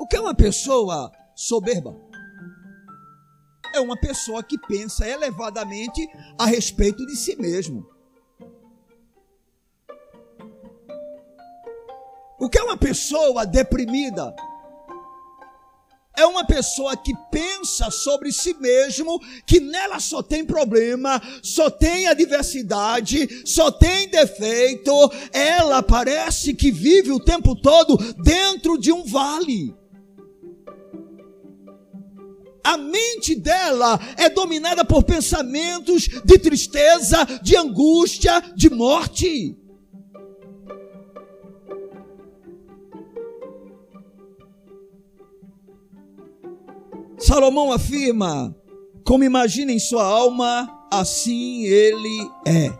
O 0.00 0.06
que 0.06 0.16
é 0.16 0.20
uma 0.20 0.34
pessoa 0.34 1.10
soberba? 1.34 2.04
é 3.74 3.80
uma 3.80 3.96
pessoa 3.96 4.42
que 4.42 4.56
pensa 4.56 5.06
elevadamente 5.06 6.08
a 6.38 6.46
respeito 6.46 7.04
de 7.04 7.16
si 7.16 7.34
mesmo. 7.36 7.86
O 12.38 12.48
que 12.48 12.58
é 12.58 12.62
uma 12.62 12.76
pessoa 12.76 13.44
deprimida? 13.44 14.34
É 16.16 16.24
uma 16.24 16.44
pessoa 16.44 16.96
que 16.96 17.12
pensa 17.30 17.90
sobre 17.90 18.30
si 18.30 18.54
mesmo, 18.60 19.20
que 19.44 19.58
nela 19.58 19.98
só 19.98 20.22
tem 20.22 20.44
problema, 20.44 21.20
só 21.42 21.68
tem 21.68 22.06
adversidade, 22.06 23.42
só 23.44 23.70
tem 23.70 24.08
defeito. 24.08 24.92
Ela 25.32 25.82
parece 25.82 26.54
que 26.54 26.70
vive 26.70 27.10
o 27.10 27.18
tempo 27.18 27.56
todo 27.56 27.96
dentro 28.22 28.78
de 28.78 28.92
um 28.92 29.04
vale. 29.04 29.74
A 32.62 32.78
mente 32.78 33.34
dela 33.34 34.00
é 34.16 34.30
dominada 34.30 34.84
por 34.84 35.02
pensamentos 35.02 36.08
de 36.24 36.38
tristeza, 36.38 37.24
de 37.42 37.56
angústia, 37.56 38.40
de 38.54 38.70
morte. 38.70 39.58
Salomão 47.26 47.72
afirma: 47.72 48.54
como 49.02 49.24
imagina 49.24 49.72
em 49.72 49.78
sua 49.78 50.04
alma, 50.04 50.86
assim 50.92 51.64
ele 51.64 52.30
é. 52.46 52.70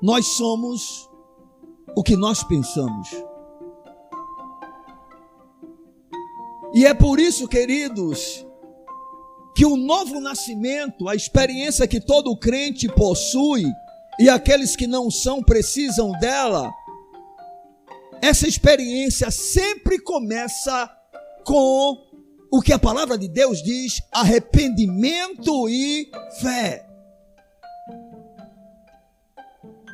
Nós 0.00 0.26
somos 0.36 1.10
o 1.94 2.02
que 2.02 2.16
nós 2.16 2.42
pensamos. 2.42 3.10
E 6.72 6.86
é 6.86 6.94
por 6.94 7.20
isso, 7.20 7.46
queridos, 7.46 8.46
que 9.54 9.66
o 9.66 9.76
novo 9.76 10.20
nascimento, 10.20 11.08
a 11.08 11.14
experiência 11.14 11.86
que 11.86 12.00
todo 12.00 12.34
crente 12.38 12.88
possui, 12.88 13.64
e 14.18 14.30
aqueles 14.30 14.74
que 14.74 14.86
não 14.86 15.10
são 15.10 15.42
precisam 15.42 16.10
dela, 16.12 16.72
essa 18.22 18.48
experiência 18.48 19.30
sempre 19.30 19.98
começa 19.98 20.90
com 21.44 21.98
o 22.50 22.60
que 22.60 22.72
a 22.72 22.78
palavra 22.78 23.18
de 23.18 23.28
Deus 23.28 23.62
diz: 23.62 24.00
arrependimento 24.12 25.68
e 25.68 26.10
fé. 26.40 26.84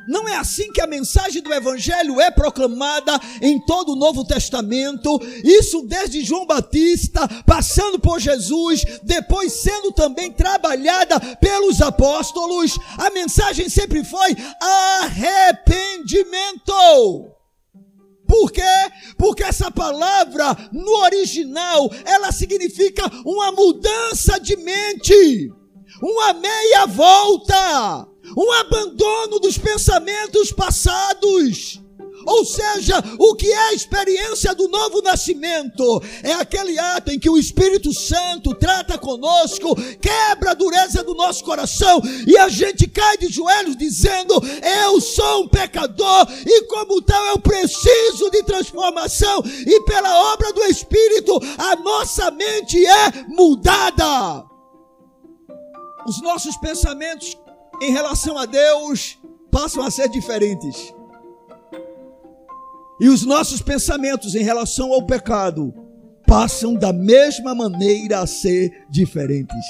Não 0.07 0.27
é 0.27 0.35
assim 0.35 0.71
que 0.71 0.81
a 0.81 0.87
mensagem 0.87 1.41
do 1.41 1.53
Evangelho 1.53 2.19
é 2.19 2.31
proclamada 2.31 3.19
em 3.41 3.59
todo 3.65 3.93
o 3.93 3.95
Novo 3.95 4.25
Testamento. 4.25 5.19
Isso 5.43 5.83
desde 5.83 6.23
João 6.23 6.45
Batista, 6.45 7.27
passando 7.45 7.99
por 7.99 8.19
Jesus, 8.19 8.83
depois 9.03 9.53
sendo 9.53 9.91
também 9.91 10.31
trabalhada 10.31 11.19
pelos 11.37 11.81
apóstolos. 11.81 12.77
A 12.97 13.09
mensagem 13.11 13.69
sempre 13.69 14.03
foi 14.03 14.35
arrependimento. 14.59 17.31
Por 18.31 18.49
quê? 18.49 18.61
Porque 19.17 19.43
essa 19.43 19.69
palavra 19.69 20.55
no 20.71 21.01
original, 21.01 21.91
ela 22.05 22.31
significa 22.31 23.03
uma 23.25 23.51
mudança 23.51 24.39
de 24.39 24.55
mente, 24.55 25.51
uma 26.01 26.31
meia 26.35 26.85
volta, 26.85 28.07
um 28.37 28.51
abandono 28.53 29.37
dos 29.37 29.57
pensamentos 29.57 30.49
passados. 30.53 31.80
Ou 32.25 32.45
seja, 32.45 33.03
o 33.17 33.35
que 33.35 33.51
é 33.51 33.69
a 33.69 33.73
experiência 33.73 34.53
do 34.53 34.67
novo 34.67 35.01
nascimento? 35.01 36.01
É 36.23 36.33
aquele 36.33 36.77
ato 36.77 37.11
em 37.11 37.19
que 37.19 37.29
o 37.29 37.37
Espírito 37.37 37.93
Santo 37.93 38.53
trata 38.55 38.97
conosco, 38.97 39.75
quebra 39.99 40.51
a 40.51 40.55
dureza 40.55 41.03
do 41.03 41.13
nosso 41.13 41.43
coração 41.43 42.01
e 42.27 42.37
a 42.37 42.49
gente 42.49 42.87
cai 42.87 43.17
de 43.17 43.27
joelhos 43.27 43.75
dizendo: 43.75 44.33
Eu 44.83 45.01
sou 45.01 45.43
um 45.43 45.47
pecador 45.47 46.27
e, 46.45 46.63
como 46.63 47.01
tal, 47.01 47.25
eu 47.27 47.39
preciso 47.39 48.29
de 48.31 48.43
transformação, 48.43 49.43
e 49.45 49.81
pela 49.83 50.33
obra 50.33 50.53
do 50.53 50.63
Espírito, 50.63 51.39
a 51.57 51.75
nossa 51.75 52.31
mente 52.31 52.83
é 52.85 53.25
mudada. 53.27 54.45
Os 56.05 56.21
nossos 56.21 56.57
pensamentos 56.57 57.37
em 57.81 57.91
relação 57.91 58.37
a 58.37 58.45
Deus 58.45 59.17
passam 59.51 59.83
a 59.83 59.91
ser 59.91 60.09
diferentes. 60.09 60.93
E 63.01 63.09
os 63.09 63.25
nossos 63.25 63.63
pensamentos 63.63 64.35
em 64.35 64.43
relação 64.43 64.93
ao 64.93 65.03
pecado 65.03 65.73
passam 66.27 66.75
da 66.75 66.93
mesma 66.93 67.55
maneira 67.55 68.19
a 68.19 68.27
ser 68.27 68.85
diferentes. 68.91 69.65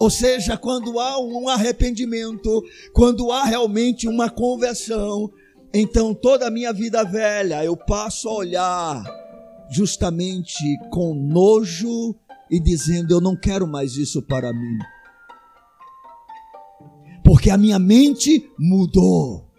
Ou 0.00 0.08
seja, 0.08 0.56
quando 0.56 0.98
há 0.98 1.20
um 1.20 1.46
arrependimento, 1.46 2.62
quando 2.94 3.30
há 3.30 3.44
realmente 3.44 4.08
uma 4.08 4.30
conversão, 4.30 5.30
então 5.74 6.14
toda 6.14 6.46
a 6.46 6.50
minha 6.50 6.72
vida 6.72 7.04
velha 7.04 7.62
eu 7.66 7.76
passo 7.76 8.30
a 8.30 8.34
olhar 8.34 9.04
justamente 9.70 10.78
com 10.90 11.14
nojo 11.14 12.14
e 12.50 12.58
dizendo: 12.58 13.12
Eu 13.12 13.20
não 13.20 13.36
quero 13.36 13.66
mais 13.66 13.96
isso 13.96 14.22
para 14.22 14.54
mim. 14.54 14.78
Porque 17.22 17.50
a 17.50 17.58
minha 17.58 17.78
mente 17.78 18.50
mudou 18.58 19.51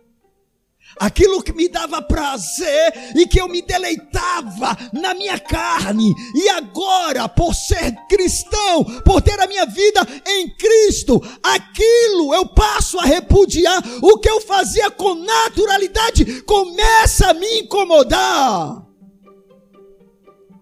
aquilo 0.99 1.41
que 1.41 1.53
me 1.53 1.67
dava 1.67 2.01
prazer 2.01 2.93
e 3.15 3.27
que 3.27 3.39
eu 3.39 3.47
me 3.47 3.61
deleitava 3.61 4.77
na 4.91 5.13
minha 5.13 5.39
carne, 5.39 6.13
e 6.35 6.49
agora, 6.49 7.27
por 7.27 7.53
ser 7.53 7.93
cristão, 8.07 8.83
por 9.03 9.21
ter 9.21 9.39
a 9.39 9.47
minha 9.47 9.65
vida 9.65 10.01
em 10.27 10.49
Cristo, 10.55 11.21
aquilo 11.41 12.33
eu 12.33 12.47
passo 12.47 12.99
a 12.99 13.03
repudiar, 13.03 13.81
o 14.01 14.17
que 14.17 14.29
eu 14.29 14.41
fazia 14.41 14.89
com 14.91 15.15
naturalidade 15.15 16.41
começa 16.43 17.31
a 17.31 17.33
me 17.33 17.61
incomodar. 17.61 18.85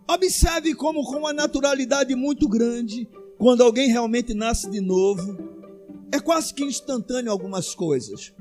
Observe 0.07 0.75
como, 0.75 1.03
com 1.05 1.19
uma 1.19 1.33
naturalidade 1.33 2.13
muito 2.15 2.47
grande, 2.47 3.07
quando 3.37 3.63
alguém 3.63 3.89
realmente 3.89 4.33
nasce 4.33 4.69
de 4.69 4.81
novo, 4.81 5.37
é 6.11 6.19
quase 6.19 6.53
que 6.53 6.63
instantâneo 6.63 7.31
algumas 7.31 7.73
coisas 7.73 8.33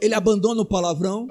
ele 0.00 0.14
abandona 0.14 0.62
o 0.62 0.66
palavrão. 0.66 1.28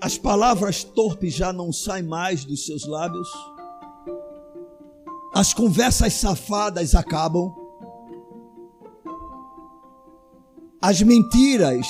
As 0.00 0.16
palavras 0.16 0.82
torpes 0.82 1.34
já 1.34 1.52
não 1.52 1.72
saem 1.72 2.02
mais 2.04 2.44
dos 2.44 2.64
seus 2.64 2.86
lábios. 2.86 3.28
As 5.34 5.52
conversas 5.52 6.14
safadas 6.14 6.94
acabam. 6.94 7.54
As 10.80 11.02
mentiras 11.02 11.86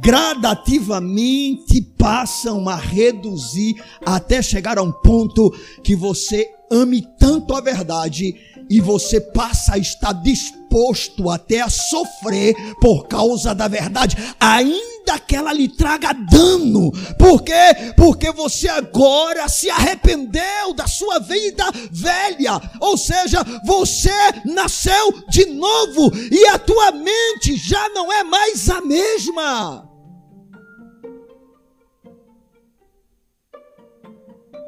gradativamente 0.00 1.82
passam 1.82 2.68
a 2.68 2.76
reduzir 2.76 3.82
até 4.04 4.42
chegar 4.42 4.78
a 4.78 4.82
um 4.82 4.92
ponto 4.92 5.50
que 5.82 5.94
você 5.94 6.50
ame 6.70 7.02
tanto 7.18 7.54
a 7.54 7.60
verdade 7.60 8.34
e 8.68 8.80
você 8.80 9.20
passa 9.20 9.74
a 9.74 9.78
estar 9.78 10.12
disposto 10.12 11.30
até 11.30 11.60
a 11.60 11.70
sofrer 11.70 12.54
por 12.80 13.06
causa 13.06 13.54
da 13.54 13.68
verdade, 13.68 14.16
ainda 14.40 15.18
que 15.26 15.36
ela 15.36 15.52
lhe 15.52 15.68
traga 15.68 16.12
dano. 16.12 16.90
Por 17.18 17.42
quê? 17.42 17.92
Porque 17.96 18.30
você 18.32 18.68
agora 18.68 19.48
se 19.48 19.70
arrependeu 19.70 20.74
da 20.74 20.86
sua 20.86 21.18
vida 21.18 21.64
velha, 21.90 22.60
ou 22.80 22.96
seja, 22.96 23.44
você 23.64 24.10
nasceu 24.44 25.24
de 25.28 25.46
novo 25.46 26.10
e 26.30 26.46
a 26.48 26.58
tua 26.58 26.92
mente 26.92 27.56
já 27.56 27.88
não 27.90 28.12
é 28.12 28.24
mais 28.24 28.68
a 28.68 28.80
mesma. 28.80 29.95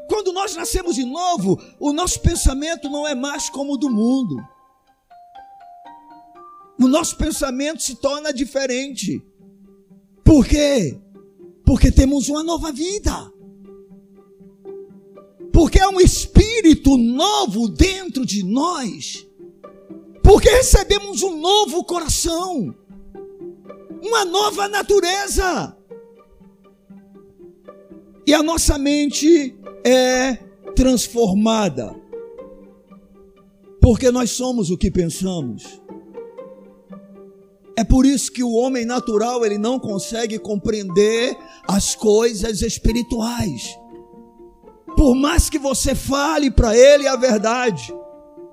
Quando 0.08 0.32
nós 0.32 0.56
nascemos 0.56 0.94
de 0.94 1.04
novo, 1.04 1.60
o 1.78 1.92
nosso 1.92 2.20
pensamento 2.20 2.88
não 2.88 3.06
é 3.06 3.14
mais 3.14 3.50
como 3.50 3.74
o 3.74 3.76
do 3.76 3.90
mundo. 3.90 4.36
O 6.80 6.88
nosso 6.88 7.16
pensamento 7.16 7.82
se 7.82 7.96
torna 7.96 8.32
diferente. 8.32 9.22
Por 10.24 10.46
quê? 10.46 10.98
Porque 11.64 11.92
temos 11.92 12.28
uma 12.28 12.42
nova 12.42 12.72
vida. 12.72 13.32
Porque 15.52 15.78
é 15.78 15.88
um 15.88 16.00
espírito 16.00 16.96
novo 16.96 17.68
dentro 17.68 18.24
de 18.24 18.42
nós. 18.42 19.26
Porque 20.22 20.48
recebemos 20.48 21.22
um 21.22 21.38
novo 21.38 21.84
coração. 21.84 22.74
Uma 24.02 24.24
nova 24.24 24.68
natureza. 24.68 25.77
E 28.28 28.34
a 28.34 28.42
nossa 28.42 28.76
mente 28.76 29.56
é 29.82 30.34
transformada. 30.76 31.96
Porque 33.80 34.10
nós 34.10 34.32
somos 34.32 34.70
o 34.70 34.76
que 34.76 34.90
pensamos. 34.90 35.80
É 37.74 37.82
por 37.82 38.04
isso 38.04 38.30
que 38.30 38.44
o 38.44 38.52
homem 38.52 38.84
natural 38.84 39.46
ele 39.46 39.56
não 39.56 39.80
consegue 39.80 40.38
compreender 40.38 41.38
as 41.66 41.94
coisas 41.94 42.60
espirituais. 42.60 43.74
Por 44.94 45.14
mais 45.14 45.48
que 45.48 45.58
você 45.58 45.94
fale 45.94 46.50
para 46.50 46.76
ele 46.76 47.08
a 47.08 47.16
verdade, 47.16 47.90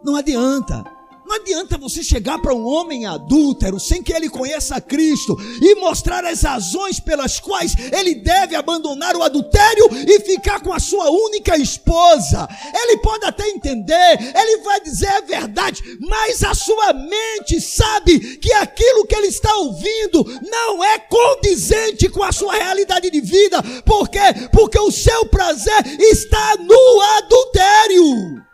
não 0.02 0.16
adianta. 0.16 0.86
Não 1.26 1.38
adianta 1.38 1.76
você 1.76 2.04
chegar 2.04 2.38
para 2.38 2.54
um 2.54 2.68
homem 2.68 3.08
adúltero 3.08 3.80
sem 3.80 4.04
que 4.04 4.14
ele 4.14 4.30
conheça 4.30 4.80
Cristo 4.80 5.36
e 5.60 5.74
mostrar 5.74 6.24
as 6.24 6.44
razões 6.44 7.00
pelas 7.00 7.40
quais 7.40 7.76
ele 7.92 8.14
deve 8.14 8.56
abandonar 8.56 9.16
o 9.16 9.24
adultério 9.24 9.90
e 10.08 10.20
ficar 10.20 10.60
com 10.60 10.72
a 10.72 10.80
sua 10.80 11.10
única 11.10 11.58
esposa. 11.58 12.48
Ele 12.72 12.98
pode 12.98 13.26
até 13.26 13.50
entender, 13.50 14.20
ele 14.36 14.58
vai 14.58 14.80
dizer 14.82 15.08
a 15.08 15.22
verdade, 15.22 15.82
mas 16.00 16.44
a 16.44 16.54
sua 16.54 16.94
mente 16.94 17.60
sabe 17.60 18.38
que 18.38 18.54
aquilo 18.54 19.08
que 19.08 19.16
ele 19.16 19.28
está 19.28 19.52
ouvindo 19.58 20.24
não 20.44 20.84
é 20.84 21.00
condizente 21.00 22.08
com 22.08 22.22
a 22.22 22.32
sua 22.32 22.54
realidade 22.54 23.10
de 23.10 23.22
vida. 23.22 23.64
Por 23.84 24.10
quê? 24.10 24.20
Porque 24.54 24.80
o 24.80 24.92
seu 24.92 25.26
prazer 25.26 26.00
está 26.00 26.56
no 26.58 27.02
adultério. 27.18 28.45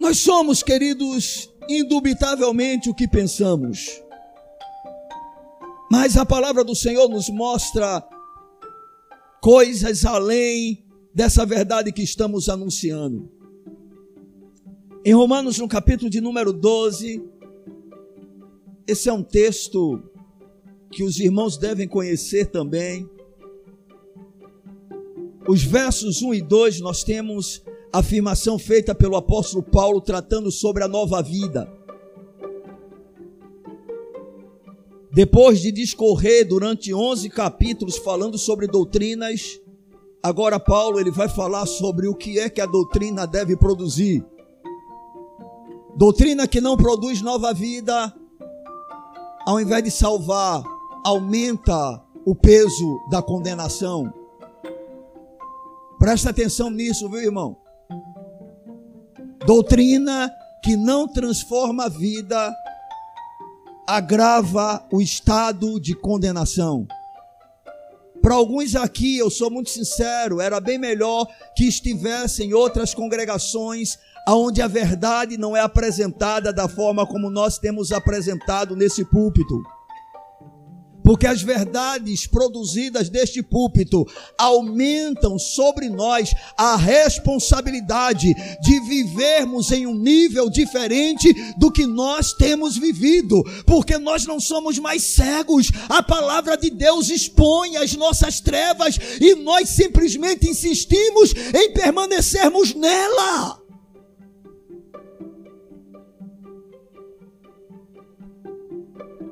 Nós 0.00 0.16
somos, 0.16 0.62
queridos, 0.62 1.52
indubitavelmente 1.68 2.88
o 2.88 2.94
que 2.94 3.06
pensamos. 3.06 4.02
Mas 5.92 6.16
a 6.16 6.24
palavra 6.24 6.64
do 6.64 6.74
Senhor 6.74 7.06
nos 7.06 7.28
mostra 7.28 8.02
coisas 9.42 10.06
além 10.06 10.82
dessa 11.14 11.44
verdade 11.44 11.92
que 11.92 12.02
estamos 12.02 12.48
anunciando. 12.48 13.30
Em 15.04 15.12
Romanos, 15.12 15.58
no 15.58 15.68
capítulo 15.68 16.08
de 16.08 16.20
número 16.20 16.52
12, 16.52 17.22
esse 18.86 19.08
é 19.08 19.12
um 19.12 19.22
texto 19.22 20.02
que 20.90 21.04
os 21.04 21.20
irmãos 21.20 21.58
devem 21.58 21.86
conhecer 21.86 22.46
também. 22.46 23.08
Os 25.46 25.62
versos 25.62 26.22
1 26.22 26.34
e 26.34 26.40
2 26.40 26.80
nós 26.80 27.04
temos 27.04 27.62
afirmação 27.92 28.58
feita 28.58 28.94
pelo 28.94 29.16
apóstolo 29.16 29.62
Paulo 29.62 30.00
tratando 30.00 30.50
sobre 30.50 30.84
a 30.84 30.88
nova 30.88 31.22
vida. 31.22 31.70
Depois 35.12 35.60
de 35.60 35.72
discorrer 35.72 36.46
durante 36.46 36.94
11 36.94 37.28
capítulos 37.30 37.96
falando 37.96 38.38
sobre 38.38 38.68
doutrinas, 38.68 39.60
agora 40.22 40.60
Paulo 40.60 41.00
ele 41.00 41.10
vai 41.10 41.28
falar 41.28 41.66
sobre 41.66 42.06
o 42.06 42.14
que 42.14 42.38
é 42.38 42.48
que 42.48 42.60
a 42.60 42.66
doutrina 42.66 43.26
deve 43.26 43.56
produzir. 43.56 44.24
Doutrina 45.96 46.46
que 46.46 46.60
não 46.60 46.76
produz 46.76 47.20
nova 47.20 47.52
vida, 47.52 48.14
ao 49.44 49.60
invés 49.60 49.82
de 49.82 49.90
salvar, 49.90 50.62
aumenta 51.04 52.04
o 52.24 52.34
peso 52.34 53.00
da 53.10 53.20
condenação. 53.20 54.12
Presta 55.98 56.30
atenção 56.30 56.70
nisso, 56.70 57.08
viu, 57.08 57.20
irmão? 57.20 57.56
Doutrina 59.50 60.32
que 60.62 60.76
não 60.76 61.08
transforma 61.08 61.86
a 61.86 61.88
vida 61.88 62.54
agrava 63.84 64.86
o 64.92 65.00
estado 65.00 65.80
de 65.80 65.92
condenação. 65.92 66.86
Para 68.22 68.36
alguns 68.36 68.76
aqui, 68.76 69.18
eu 69.18 69.28
sou 69.28 69.50
muito 69.50 69.68
sincero, 69.68 70.40
era 70.40 70.60
bem 70.60 70.78
melhor 70.78 71.26
que 71.56 71.64
estivessem 71.64 72.54
outras 72.54 72.94
congregações 72.94 73.98
onde 74.28 74.62
a 74.62 74.68
verdade 74.68 75.36
não 75.36 75.56
é 75.56 75.60
apresentada 75.60 76.52
da 76.52 76.68
forma 76.68 77.04
como 77.04 77.28
nós 77.28 77.58
temos 77.58 77.90
apresentado 77.90 78.76
nesse 78.76 79.04
púlpito 79.04 79.60
porque 81.10 81.26
as 81.26 81.42
verdades 81.42 82.24
produzidas 82.24 83.08
deste 83.08 83.42
púlpito 83.42 84.06
aumentam 84.38 85.40
sobre 85.40 85.88
nós 85.88 86.32
a 86.56 86.76
responsabilidade 86.76 88.32
de 88.62 88.80
vivermos 88.88 89.72
em 89.72 89.88
um 89.88 89.94
nível 89.96 90.48
diferente 90.48 91.34
do 91.58 91.72
que 91.72 91.84
nós 91.84 92.32
temos 92.32 92.78
vivido, 92.78 93.42
porque 93.66 93.98
nós 93.98 94.24
não 94.24 94.38
somos 94.38 94.78
mais 94.78 95.02
cegos. 95.02 95.72
A 95.88 96.00
palavra 96.00 96.56
de 96.56 96.70
Deus 96.70 97.10
expõe 97.10 97.76
as 97.76 97.96
nossas 97.96 98.38
trevas 98.38 98.96
e 99.20 99.34
nós 99.34 99.68
simplesmente 99.68 100.48
insistimos 100.48 101.34
em 101.52 101.72
permanecermos 101.72 102.72
nela. 102.72 103.59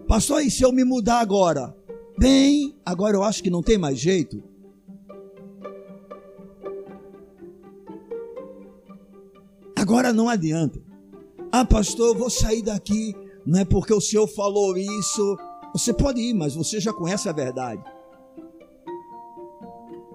Pastor, 0.09 0.43
e 0.43 0.51
se 0.51 0.63
eu 0.63 0.73
me 0.73 0.85
mudar 0.85 1.21
agora? 1.21 1.77
Bem, 2.19 2.75
agora 2.85 3.15
eu 3.15 3.23
acho 3.23 3.43
que 3.43 3.51
não 3.51 3.63
tem 3.63 3.77
mais 3.77 3.99
jeito. 3.99 4.43
Agora 9.77 10.11
não 10.11 10.27
adianta. 10.27 10.81
Ah, 11.53 11.63
pastor, 11.63 12.09
eu 12.09 12.15
vou 12.15 12.31
sair 12.31 12.63
daqui. 12.63 13.15
Não 13.45 13.61
é 13.61 13.67
porque 13.67 13.93
o 13.93 14.01
senhor 14.01 14.27
falou 14.27 14.79
isso. 14.79 15.37
Você 15.75 15.93
pode 15.93 16.23
ir, 16.23 16.33
mas 16.33 16.55
você 16.55 16.81
já 16.81 16.93
conhece 16.93 17.29
a 17.29 17.33
verdade. 17.33 17.85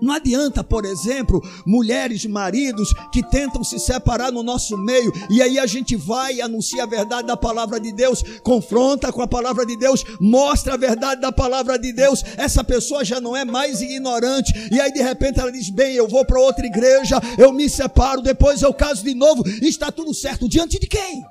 Não 0.03 0.15
adianta, 0.15 0.61
por 0.65 0.83
exemplo, 0.83 1.41
mulheres, 1.65 2.25
maridos 2.25 2.93
que 3.09 3.23
tentam 3.23 3.63
se 3.63 3.79
separar 3.79 4.33
no 4.33 4.43
nosso 4.43 4.77
meio 4.77 5.13
e 5.29 5.41
aí 5.41 5.57
a 5.57 5.65
gente 5.65 5.95
vai 5.95 6.35
e 6.35 6.41
anuncia 6.41 6.83
a 6.83 6.85
verdade 6.85 7.25
da 7.25 7.37
palavra 7.37 7.79
de 7.79 7.93
Deus, 7.93 8.21
confronta 8.43 9.13
com 9.13 9.21
a 9.21 9.27
palavra 9.27 9.65
de 9.65 9.77
Deus, 9.77 10.03
mostra 10.19 10.73
a 10.73 10.77
verdade 10.77 11.21
da 11.21 11.31
palavra 11.31 11.79
de 11.79 11.93
Deus. 11.93 12.21
Essa 12.35 12.65
pessoa 12.65 13.05
já 13.05 13.21
não 13.21 13.33
é 13.33 13.45
mais 13.45 13.81
ignorante 13.81 14.51
e 14.69 14.81
aí 14.81 14.91
de 14.91 15.01
repente 15.01 15.39
ela 15.39 15.49
diz: 15.49 15.69
"Bem, 15.69 15.95
eu 15.95 16.05
vou 16.05 16.25
para 16.25 16.37
outra 16.37 16.65
igreja, 16.65 17.17
eu 17.37 17.53
me 17.53 17.69
separo, 17.69 18.21
depois 18.21 18.61
eu 18.61 18.73
caso 18.73 19.05
de 19.05 19.15
novo". 19.15 19.41
Está 19.61 19.89
tudo 19.89 20.13
certo 20.13 20.49
diante 20.49 20.77
de 20.77 20.85
quem? 20.85 21.23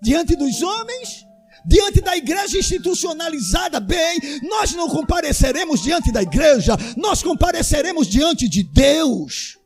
Diante 0.00 0.34
dos 0.36 0.62
homens? 0.62 1.27
Diante 1.66 2.00
da 2.00 2.16
igreja 2.16 2.58
institucionalizada, 2.58 3.80
bem, 3.80 4.18
nós 4.42 4.72
não 4.72 4.88
compareceremos 4.88 5.82
diante 5.82 6.12
da 6.12 6.22
igreja, 6.22 6.76
nós 6.96 7.22
compareceremos 7.22 8.06
diante 8.06 8.48
de 8.48 8.62
Deus. 8.62 9.58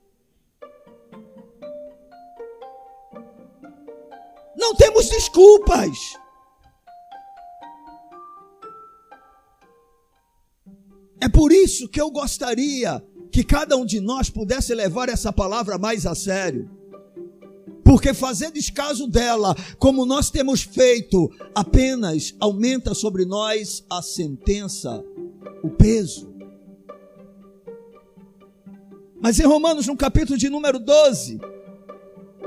Não 4.56 4.74
temos 4.74 5.08
desculpas. 5.08 5.90
É 11.20 11.28
por 11.28 11.52
isso 11.52 11.88
que 11.88 12.00
eu 12.00 12.10
gostaria 12.10 13.00
que 13.30 13.44
cada 13.44 13.76
um 13.76 13.86
de 13.86 14.00
nós 14.00 14.28
pudesse 14.28 14.74
levar 14.74 15.08
essa 15.08 15.32
palavra 15.32 15.78
mais 15.78 16.04
a 16.04 16.14
sério. 16.14 16.81
Porque 17.84 18.14
fazer 18.14 18.50
descaso 18.50 19.06
dela, 19.06 19.54
como 19.78 20.06
nós 20.06 20.30
temos 20.30 20.62
feito, 20.62 21.30
apenas 21.54 22.34
aumenta 22.38 22.94
sobre 22.94 23.24
nós 23.24 23.84
a 23.90 24.00
sentença, 24.00 25.04
o 25.62 25.70
peso. 25.70 26.32
Mas 29.20 29.38
em 29.38 29.46
Romanos, 29.46 29.86
no 29.86 29.96
capítulo 29.96 30.38
de 30.38 30.48
número 30.48 30.78
12, 30.78 31.40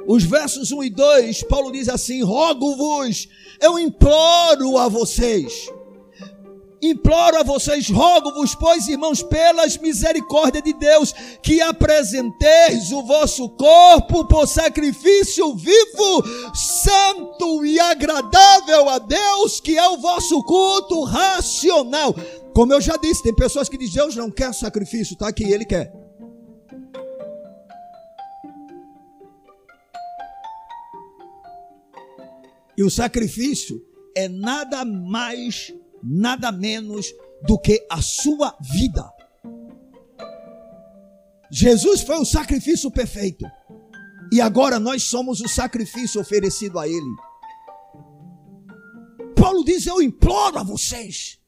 os 0.08 0.24
versos 0.24 0.72
1 0.72 0.84
e 0.84 0.90
2, 0.90 1.44
Paulo 1.44 1.72
diz 1.72 1.90
assim: 1.90 2.22
Rogo-vos, 2.22 3.28
eu 3.62 3.80
imploro 3.80 4.78
a 4.78 4.88
vocês 4.88 5.70
Imploro 6.86 7.40
a 7.40 7.44
vocês, 7.44 7.90
rogo-vos, 7.90 8.54
pois, 8.54 8.88
irmãos, 8.88 9.24
pelas 9.24 9.76
misericórdias 9.76 10.64
de 10.64 10.72
Deus, 10.74 11.14
que 11.42 11.60
apresenteis 11.60 12.92
o 12.92 13.02
vosso 13.02 13.50
corpo 13.50 14.24
por 14.26 14.48
sacrifício 14.48 15.56
vivo, 15.56 16.24
santo 16.54 17.66
e 17.66 17.80
agradável 17.80 18.88
a 18.88 19.00
Deus, 19.00 19.60
que 19.60 19.76
é 19.76 19.90
o 19.90 19.98
vosso 19.98 20.44
culto 20.44 21.04
racional. 21.04 22.14
Como 22.54 22.72
eu 22.72 22.80
já 22.80 22.98
disse, 22.98 23.24
tem 23.24 23.34
pessoas 23.34 23.68
que 23.68 23.80
dizem, 23.80 23.96
Deus 23.96 24.16
não 24.16 24.30
quer 24.30 24.54
sacrifício, 24.54 25.16
tá 25.16 25.28
aqui, 25.28 25.44
Ele 25.44 25.66
quer. 25.66 25.92
E 32.78 32.84
o 32.84 32.92
sacrifício 32.92 33.82
é 34.16 34.30
nada 34.30 34.86
mais 34.86 35.74
nada 36.04 36.52
menos 36.52 37.08
do 37.44 37.60
que 37.60 37.86
a 37.90 38.02
sua 38.02 38.56
vida. 38.62 39.10
Jesus 41.52 42.02
foi 42.02 42.18
o 42.18 42.26
sacrifício 42.26 42.92
perfeito. 42.92 43.46
E 44.32 44.42
agora 44.42 44.80
nós 44.80 45.04
somos 45.04 45.40
o 45.42 45.48
sacrifício 45.48 46.20
oferecido 46.20 46.80
a 46.80 46.88
Ele. 46.88 47.16
Paulo 49.36 49.64
diz: 49.64 49.86
Eu 49.86 50.02
imploro 50.02 50.58
a 50.58 50.64
vocês, 50.64 51.40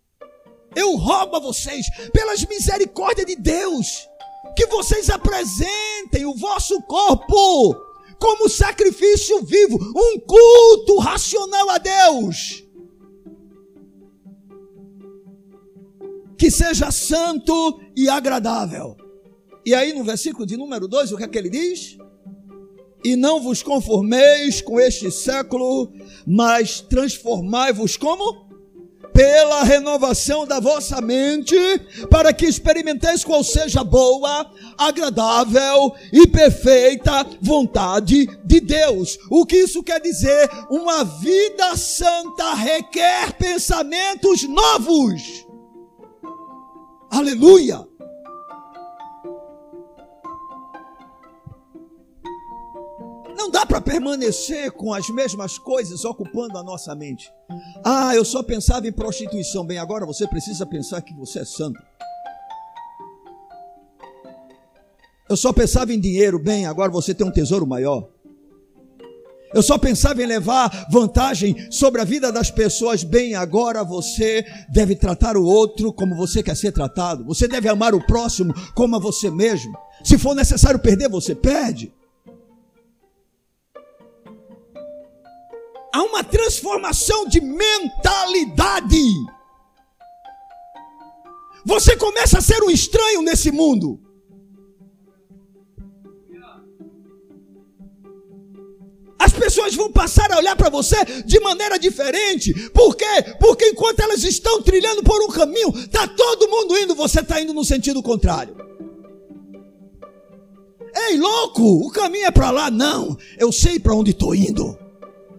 eu 0.75 0.95
rogo 0.95 1.35
a 1.35 1.39
vocês, 1.39 1.87
pelas 2.13 2.45
misericórdias 2.45 3.25
de 3.25 3.35
Deus, 3.35 4.07
que 4.55 4.67
vocês 4.67 5.09
apresentem 5.09 6.25
o 6.25 6.35
vosso 6.35 6.79
corpo 6.83 7.75
como 8.19 8.49
sacrifício 8.49 9.43
vivo, 9.43 9.77
um 9.77 10.19
culto 10.19 10.99
racional 10.99 11.69
a 11.69 11.77
Deus. 11.77 12.66
Que 16.37 16.51
seja 16.51 16.91
santo 16.91 17.79
e 17.95 18.09
agradável. 18.09 18.95
E 19.65 19.73
aí 19.73 19.93
no 19.93 20.03
versículo 20.03 20.45
de 20.45 20.55
número 20.55 20.87
2, 20.87 21.11
o 21.11 21.17
que 21.17 21.23
é 21.23 21.27
que 21.27 21.37
ele 21.37 21.49
diz? 21.49 21.97
E 23.03 23.15
não 23.15 23.41
vos 23.41 23.61
conformeis 23.63 24.61
com 24.61 24.79
este 24.79 25.11
século, 25.11 25.91
mas 26.25 26.81
transformai-vos 26.81 27.97
como? 27.97 28.47
pela 29.17 29.63
renovação 29.63 30.45
da 30.45 30.59
vossa 30.59 31.01
mente, 31.01 31.55
para 32.07 32.31
que 32.31 32.45
experimenteis 32.45 33.23
qual 33.23 33.43
seja 33.43 33.83
boa, 33.83 34.45
agradável 34.77 35.91
e 36.13 36.27
perfeita 36.27 37.25
vontade 37.41 38.27
de 38.45 38.59
Deus. 38.59 39.17
O 39.31 39.43
que 39.43 39.55
isso 39.57 39.81
quer 39.81 39.99
dizer? 39.99 40.47
Uma 40.69 41.03
vida 41.03 41.75
santa 41.75 42.53
requer 42.53 43.33
pensamentos 43.39 44.43
novos. 44.43 45.46
Aleluia! 47.11 47.87
Não 53.35 53.49
dá 53.49 53.65
para 53.65 53.79
permanecer 53.79 54.71
com 54.71 54.93
as 54.93 55.09
mesmas 55.09 55.57
coisas 55.57 56.03
ocupando 56.03 56.57
a 56.57 56.63
nossa 56.63 56.93
mente. 56.95 57.31
Ah, 57.83 58.15
eu 58.15 58.25
só 58.25 58.43
pensava 58.43 58.87
em 58.87 58.91
prostituição. 58.91 59.65
Bem, 59.65 59.77
agora 59.77 60.05
você 60.05 60.27
precisa 60.27 60.65
pensar 60.65 61.01
que 61.01 61.13
você 61.13 61.39
é 61.39 61.45
santo. 61.45 61.79
Eu 65.29 65.35
só 65.35 65.51
pensava 65.51 65.93
em 65.93 65.99
dinheiro. 65.99 66.39
Bem, 66.39 66.65
agora 66.65 66.91
você 66.91 67.13
tem 67.13 67.27
um 67.27 67.31
tesouro 67.31 67.67
maior. 67.67 68.09
Eu 69.53 69.63
só 69.63 69.77
pensava 69.77 70.21
em 70.21 70.25
levar 70.25 70.87
vantagem 70.89 71.71
sobre 71.71 72.01
a 72.01 72.05
vida 72.05 72.31
das 72.31 72.51
pessoas. 72.51 73.03
Bem, 73.03 73.35
agora 73.35 73.83
você 73.83 74.45
deve 74.69 74.95
tratar 74.95 75.37
o 75.37 75.43
outro 75.43 75.93
como 75.93 76.15
você 76.15 76.43
quer 76.43 76.55
ser 76.55 76.71
tratado. 76.71 77.25
Você 77.25 77.47
deve 77.47 77.69
amar 77.69 77.95
o 77.95 78.05
próximo 78.05 78.53
como 78.75 78.95
a 78.95 78.99
você 78.99 79.29
mesmo. 79.31 79.77
Se 80.03 80.17
for 80.17 80.35
necessário 80.35 80.79
perder, 80.79 81.09
você 81.09 81.33
perde. 81.33 81.91
há 85.97 86.03
uma 86.03 86.23
transformação 86.23 87.27
de 87.27 87.41
mentalidade. 87.41 89.01
Você 91.65 91.97
começa 91.97 92.37
a 92.37 92.41
ser 92.41 92.61
um 92.63 92.69
estranho 92.69 93.21
nesse 93.23 93.51
mundo. 93.51 93.99
Pessoas 99.37 99.75
vão 99.75 99.91
passar 99.91 100.31
a 100.31 100.37
olhar 100.37 100.55
para 100.55 100.69
você 100.69 100.97
de 101.25 101.39
maneira 101.39 101.77
diferente. 101.79 102.53
Por 102.71 102.95
quê? 102.95 103.05
Porque 103.39 103.65
enquanto 103.65 103.99
elas 103.99 104.23
estão 104.23 104.61
trilhando 104.61 105.03
por 105.03 105.21
um 105.23 105.29
caminho, 105.29 105.73
está 105.75 106.07
todo 106.07 106.49
mundo 106.49 106.77
indo, 106.77 106.95
você 106.95 107.21
está 107.21 107.39
indo 107.39 107.53
no 107.53 107.63
sentido 107.63 108.01
contrário. 108.03 108.55
Ei, 110.95 111.17
louco, 111.17 111.63
o 111.85 111.91
caminho 111.91 112.25
é 112.25 112.31
para 112.31 112.49
lá. 112.49 112.71
Não, 112.71 113.15
eu 113.37 113.51
sei 113.51 113.79
para 113.79 113.93
onde 113.93 114.11
estou 114.11 114.33
indo. 114.33 114.77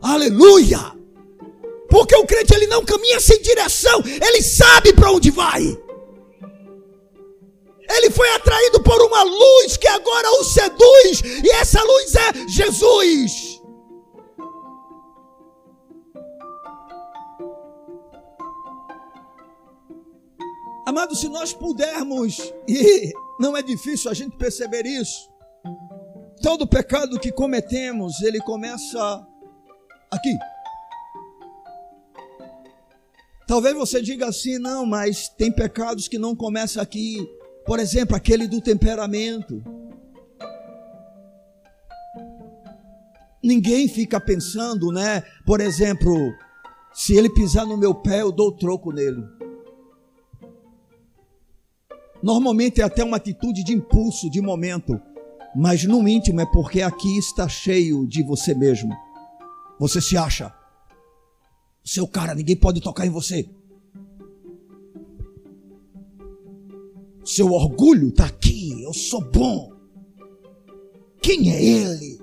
Aleluia! 0.01 0.97
Porque 1.89 2.15
o 2.15 2.27
crente 2.27 2.55
ele 2.55 2.67
não 2.67 2.85
caminha 2.85 3.19
sem 3.19 3.41
direção, 3.41 4.03
ele 4.05 4.43
sabe 4.43 4.93
para 4.93 5.11
onde 5.11 5.31
vai. 5.31 5.63
Ele 7.91 8.11
foi 8.11 8.29
atraído 8.35 8.83
por 8.83 9.01
uma 9.01 9.23
luz 9.23 9.77
que 9.79 9.89
agora 9.89 10.31
o 10.33 10.45
seduz, 10.45 11.23
e 11.43 11.51
essa 11.53 11.83
luz 11.83 12.15
é 12.15 12.49
Jesus. 12.49 13.48
Amado, 20.89 21.15
se 21.15 21.29
nós 21.29 21.53
pudermos, 21.53 22.39
e 22.67 23.13
não 23.39 23.55
é 23.55 23.63
difícil 23.63 24.11
a 24.11 24.15
gente 24.15 24.39
perceber 24.39 24.87
isso, 24.87 25.29
todo 26.41 26.67
pecado 26.67 27.21
que 27.21 27.31
cometemos, 27.31 28.23
ele 28.23 28.41
começa 28.41 28.99
aqui. 30.11 30.35
Talvez 33.47 33.75
você 33.75 34.01
diga 34.01 34.29
assim, 34.29 34.59
não, 34.59 34.87
mas 34.87 35.29
tem 35.29 35.53
pecados 35.53 36.09
que 36.09 36.19
não 36.19 36.35
começam 36.35 36.83
aqui. 36.83 37.19
Por 37.67 37.79
exemplo, 37.79 38.17
aquele 38.17 38.49
do 38.49 38.59
temperamento. 38.59 39.63
Ninguém 43.45 43.89
fica 43.89 44.19
pensando, 44.19 44.91
né? 44.91 45.23
Por 45.45 45.61
exemplo, 45.61 46.33
se 46.95 47.15
ele 47.15 47.29
pisar 47.29 47.67
no 47.67 47.77
meu 47.77 47.95
pé, 47.95 48.23
eu 48.23 48.33
dou 48.33 48.57
troco 48.57 48.91
nele. 48.91 49.37
Normalmente 52.23 52.81
é 52.81 52.85
até 52.85 53.05
uma 53.05 53.17
atitude 53.17 53.63
de 53.63 53.73
impulso, 53.73 54.29
de 54.31 54.41
momento. 54.41 55.01
Mas 55.55 55.85
no 55.85 56.07
íntimo 56.09 56.41
é 56.41 56.47
porque 56.47 56.83
aqui 56.83 57.19
está 57.19 57.49
cheio 57.49 58.07
de 58.07 58.23
você 58.23 58.55
mesmo. 58.55 58.95
Você 59.79 60.01
se 60.01 60.17
acha. 60.17 60.53
Seu 61.85 62.07
cara, 62.07 62.35
ninguém 62.35 62.57
pode 62.57 62.81
tocar 62.81 63.07
em 63.07 63.11
você. 63.11 63.49
Seu 67.25 67.53
orgulho 67.53 68.09
está 68.09 68.27
aqui. 68.27 68.83
Eu 68.83 68.93
sou 68.93 69.21
bom. 69.21 69.73
Quem 71.21 71.51
é 71.53 71.63
ele? 71.63 72.19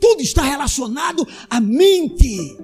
Tudo 0.00 0.20
está 0.20 0.42
relacionado 0.42 1.26
à 1.48 1.60
mente. 1.60 2.56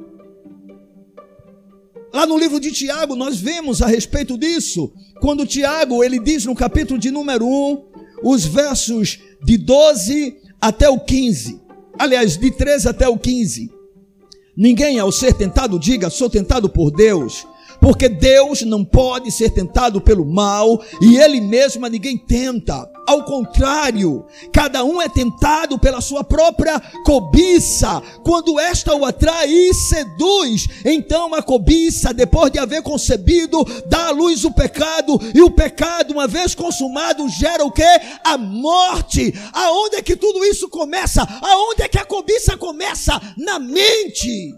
Lá 2.12 2.27
no 2.27 2.38
livro 2.38 2.59
de 2.59 2.73
Tiago, 2.73 3.14
nós 3.14 3.38
vemos 3.38 3.83
a 3.83 3.87
respeito 3.87 4.38
disso. 4.38 4.92
Quando 5.21 5.47
Tiago, 5.47 6.03
ele 6.03 6.18
diz 6.18 6.44
no 6.44 6.55
capítulo 6.55 6.99
de 6.99 7.11
número 7.11 7.47
1, 7.47 7.85
os 8.23 8.44
versos 8.44 9.18
de 9.44 9.57
12 9.57 10.37
até 10.61 10.88
o 10.88 10.99
15 10.99 11.68
aliás, 11.99 12.38
de 12.38 12.51
13 12.51 12.88
até 12.88 13.09
o 13.09 13.18
15. 13.18 13.71
Ninguém 14.57 14.99
ao 14.99 15.11
ser 15.11 15.35
tentado 15.35 15.79
diga, 15.79 16.09
sou 16.09 16.31
tentado 16.31 16.68
por 16.68 16.90
Deus, 16.90 17.47
porque 17.81 18.09
Deus 18.09 18.62
não 18.62 18.85
pode 18.85 19.31
ser 19.31 19.51
tentado 19.51 20.01
pelo 20.01 20.25
mal 20.25 20.81
e 21.01 21.17
Ele 21.17 21.41
mesmo 21.41 21.85
a 21.87 21.88
ninguém 21.88 22.17
tenta. 22.17 22.88
Ao 23.07 23.25
contrário, 23.25 24.27
cada 24.53 24.85
um 24.85 25.01
é 25.01 25.09
tentado 25.09 25.79
pela 25.79 26.01
sua 26.01 26.23
própria 26.23 26.79
cobiça. 27.07 28.03
Quando 28.23 28.61
esta 28.61 28.95
o 28.95 29.05
atrai 29.05 29.49
e 29.49 29.73
seduz, 29.73 30.69
então 30.85 31.35
a 31.35 31.43
cobiça, 31.43 32.12
depois 32.12 32.53
de 32.53 32.59
haver 32.59 32.83
concebido, 32.83 33.64
dá 33.87 34.09
à 34.09 34.11
luz 34.11 34.45
o 34.45 34.51
pecado, 34.51 35.19
e 35.35 35.41
o 35.41 35.51
pecado, 35.51 36.12
uma 36.12 36.27
vez 36.27 36.55
consumado, 36.55 37.27
gera 37.31 37.64
o 37.64 37.73
que? 37.73 37.83
A 38.23 38.37
morte. 38.37 39.33
Aonde 39.55 39.97
é 39.97 40.03
que 40.03 40.14
tudo 40.14 40.45
isso 40.45 40.69
começa? 40.69 41.27
Aonde 41.41 41.83
é 41.85 41.88
que 41.88 41.99
a 41.99 42.05
cobiça 42.05 42.59
começa? 42.59 43.19
Na 43.38 43.59
mente. 43.59 44.55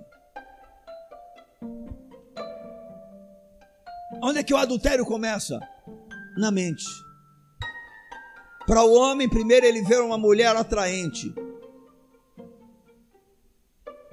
Onde 4.22 4.38
é 4.38 4.42
que 4.42 4.52
o 4.52 4.56
adultério 4.56 5.04
começa? 5.04 5.58
Na 6.36 6.50
mente. 6.50 6.84
Para 8.66 8.84
o 8.84 8.92
homem, 8.92 9.28
primeiro 9.28 9.66
ele 9.66 9.82
vê 9.82 9.96
uma 9.96 10.18
mulher 10.18 10.54
atraente. 10.54 11.34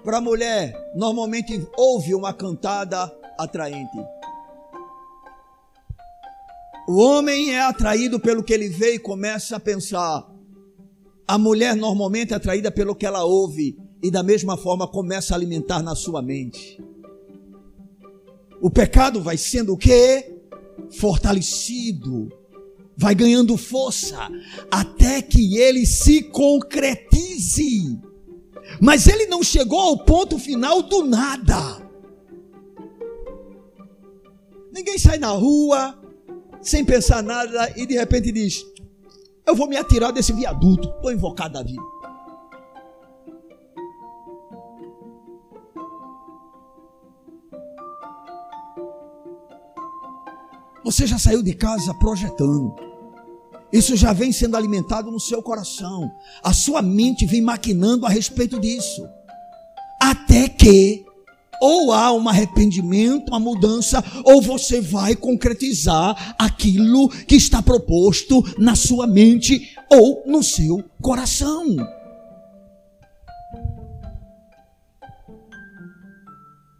Para 0.03 0.17
a 0.17 0.21
mulher, 0.21 0.73
normalmente 0.95 1.67
ouve 1.77 2.15
uma 2.15 2.33
cantada 2.33 3.13
atraente. 3.37 3.97
O 6.87 7.01
homem 7.01 7.53
é 7.53 7.61
atraído 7.61 8.17
pelo 8.17 8.41
que 8.41 8.53
ele 8.53 8.69
vê 8.69 8.95
e 8.95 8.99
começa 8.99 9.57
a 9.57 9.59
pensar. 9.59 10.25
A 11.27 11.37
mulher 11.37 11.75
normalmente 11.75 12.31
é 12.31 12.37
atraída 12.37 12.71
pelo 12.71 12.95
que 12.95 13.05
ela 13.05 13.25
ouve 13.25 13.77
e 14.01 14.09
da 14.09 14.23
mesma 14.23 14.55
forma 14.55 14.87
começa 14.87 15.33
a 15.33 15.37
alimentar 15.37 15.83
na 15.83 15.93
sua 15.93 16.21
mente. 16.21 16.81
O 18.61 18.69
pecado 18.69 19.21
vai 19.21 19.37
sendo 19.37 19.73
o 19.73 19.77
quê? 19.77 20.35
Fortalecido, 20.91 22.29
vai 22.95 23.13
ganhando 23.13 23.57
força 23.57 24.29
até 24.71 25.21
que 25.21 25.57
ele 25.57 25.85
se 25.85 26.23
concretize. 26.23 27.99
Mas 28.81 29.07
ele 29.07 29.27
não 29.27 29.43
chegou 29.43 29.79
ao 29.79 29.97
ponto 29.97 30.37
final 30.37 30.81
do 30.81 31.05
nada. 31.05 31.87
Ninguém 34.73 34.97
sai 34.97 35.17
na 35.17 35.29
rua 35.29 35.99
sem 36.61 36.83
pensar 36.83 37.23
nada 37.23 37.73
e 37.75 37.85
de 37.85 37.95
repente 37.95 38.31
diz: 38.31 38.65
Eu 39.45 39.55
vou 39.55 39.67
me 39.67 39.77
atirar 39.77 40.11
desse 40.11 40.33
viaduto, 40.33 40.89
estou 40.89 41.11
invocado 41.11 41.53
da 41.53 41.63
vida. 41.63 41.96
Você 50.87 51.05
já 51.05 51.19
saiu 51.19 51.43
de 51.43 51.53
casa 51.53 51.93
projetando. 51.95 52.73
Isso 53.73 53.97
já 53.97 54.13
vem 54.13 54.31
sendo 54.31 54.55
alimentado 54.55 55.11
no 55.11 55.19
seu 55.19 55.43
coração. 55.43 56.09
A 56.41 56.53
sua 56.53 56.81
mente 56.81 57.25
vem 57.25 57.41
maquinando 57.41 58.05
a 58.05 58.09
respeito 58.09 58.57
disso. 58.57 59.05
Até 60.01 60.47
que 60.47 61.03
ou 61.61 61.91
há 61.91 62.13
um 62.13 62.29
arrependimento, 62.29 63.27
uma 63.31 63.39
mudança, 63.39 64.01
ou 64.23 64.41
você 64.41 64.79
vai 64.79 65.13
concretizar 65.13 66.35
aquilo 66.39 67.09
que 67.09 67.35
está 67.35 67.61
proposto 67.61 68.41
na 68.57 68.73
sua 68.73 69.05
mente 69.05 69.75
ou 69.91 70.23
no 70.25 70.41
seu 70.41 70.81
coração. 71.01 71.75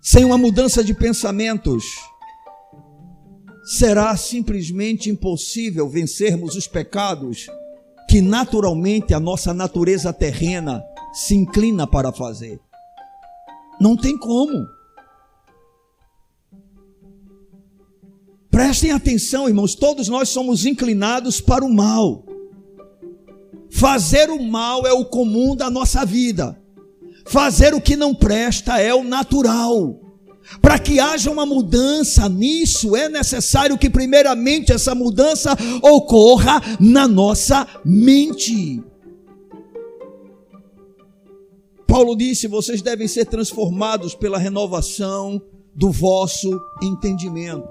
Sem 0.02 0.24
uma 0.24 0.38
mudança 0.38 0.82
de 0.82 0.93
pensamentos, 0.93 1.84
será 3.67 4.15
simplesmente 4.15 5.10
impossível 5.10 5.89
vencermos 5.89 6.56
os 6.56 6.67
pecados 6.67 7.47
que 8.10 8.21
naturalmente 8.21 9.13
a 9.13 9.19
nossa 9.19 9.53
natureza 9.53 10.13
terrena 10.13 10.82
se 11.12 11.36
inclina 11.36 11.86
para 11.86 12.13
fazer. 12.13 12.62
Não 13.82 13.97
tem 13.97 14.17
como. 14.17 14.65
Prestem 18.49 18.91
atenção, 18.91 19.49
irmãos, 19.49 19.75
todos 19.75 20.08
nós 20.08 20.30
somos 20.30 20.65
inclinados 20.65 21.41
para 21.41 21.65
o 21.65 21.69
mal. 21.69 22.23
Fazer 23.69 24.30
o 24.30 24.41
mal 24.41 24.88
é 24.88 24.93
o 24.93 25.03
comum 25.03 25.58
da 25.58 25.69
nossa 25.69 26.06
vida. 26.06 26.58
Fazer 27.25 27.73
o 27.73 27.82
que 27.82 27.97
não 27.97 28.15
presta 28.15 28.80
é 28.80 28.95
o 28.95 29.03
natural. 29.03 30.07
Para 30.62 30.80
que 30.80 31.00
haja 31.00 31.30
uma 31.30 31.46
mudança 31.46 32.28
nisso, 32.30 32.96
é 32.96 33.10
necessário 33.10 33.78
que, 33.78 33.90
primeiramente, 33.90 34.72
essa 34.72 34.96
mudança 34.96 35.56
ocorra 35.82 36.62
na 36.80 37.08
nossa 37.08 37.68
mente. 37.84 38.82
Paulo 41.86 42.16
disse: 42.16 42.48
vocês 42.48 42.82
devem 42.82 43.08
ser 43.08 43.26
transformados 43.26 44.14
pela 44.14 44.38
renovação 44.38 45.42
do 45.74 45.92
vosso 45.92 46.60
entendimento. 46.82 47.68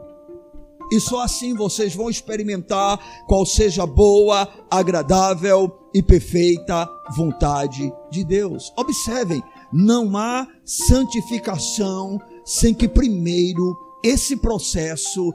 E 0.93 1.01
só 1.01 1.23
assim 1.23 1.55
vocês 1.55 1.95
vão 1.95 2.09
experimentar 2.09 2.99
qual 3.27 3.45
seja 3.45 3.83
a 3.83 3.87
boa, 3.87 4.49
agradável 4.71 5.73
e 5.93 6.03
perfeita 6.03 6.89
vontade 7.17 7.93
de 8.11 8.25
Deus. 8.25 8.73
Observem, 8.77 9.43
não 9.73 10.17
há 10.17 10.47
santificação 10.65 12.21
sem 12.46 12.72
que 12.72 12.88
primeiro 12.88 13.76
esse 14.04 14.37
processo 14.37 15.35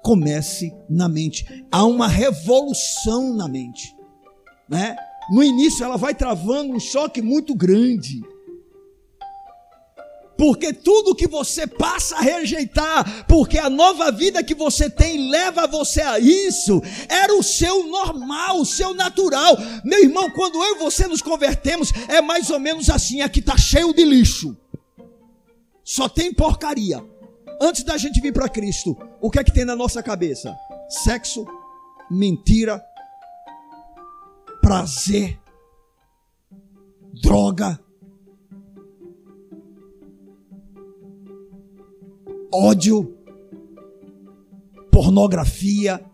comece 0.00 0.72
na 0.88 1.08
mente. 1.08 1.44
Há 1.70 1.84
uma 1.84 2.06
revolução 2.06 3.34
na 3.34 3.48
mente, 3.48 3.94
né? 4.68 4.96
No 5.30 5.42
início 5.42 5.84
ela 5.84 5.96
vai 5.96 6.14
travando 6.14 6.72
um 6.72 6.80
choque 6.80 7.20
muito 7.20 7.54
grande. 7.54 8.20
Porque 10.36 10.72
tudo 10.72 11.14
que 11.14 11.28
você 11.28 11.66
passa 11.66 12.16
a 12.16 12.20
rejeitar, 12.20 13.26
porque 13.26 13.58
a 13.58 13.70
nova 13.70 14.10
vida 14.10 14.42
que 14.42 14.54
você 14.54 14.90
tem 14.90 15.30
leva 15.30 15.68
você 15.68 16.00
a 16.00 16.18
isso, 16.18 16.82
era 17.08 17.32
o 17.36 17.42
seu 17.42 17.86
normal, 17.86 18.60
o 18.60 18.66
seu 18.66 18.92
natural. 18.92 19.56
Meu 19.84 20.02
irmão, 20.02 20.30
quando 20.30 20.56
eu 20.56 20.76
e 20.76 20.78
você 20.78 21.06
nos 21.06 21.22
convertemos, 21.22 21.92
é 22.08 22.20
mais 22.20 22.50
ou 22.50 22.58
menos 22.58 22.90
assim: 22.90 23.20
aqui 23.20 23.38
está 23.38 23.56
cheio 23.56 23.94
de 23.94 24.04
lixo. 24.04 24.56
Só 25.84 26.08
tem 26.08 26.32
porcaria. 26.32 27.04
Antes 27.60 27.84
da 27.84 27.96
gente 27.96 28.20
vir 28.20 28.32
para 28.32 28.48
Cristo, 28.48 28.96
o 29.20 29.30
que 29.30 29.38
é 29.38 29.44
que 29.44 29.52
tem 29.52 29.64
na 29.64 29.76
nossa 29.76 30.02
cabeça? 30.02 30.56
Sexo, 30.88 31.46
mentira, 32.10 32.82
prazer, 34.60 35.38
droga, 37.22 37.78
ódio, 42.52 43.16
pornografia, 44.90 46.04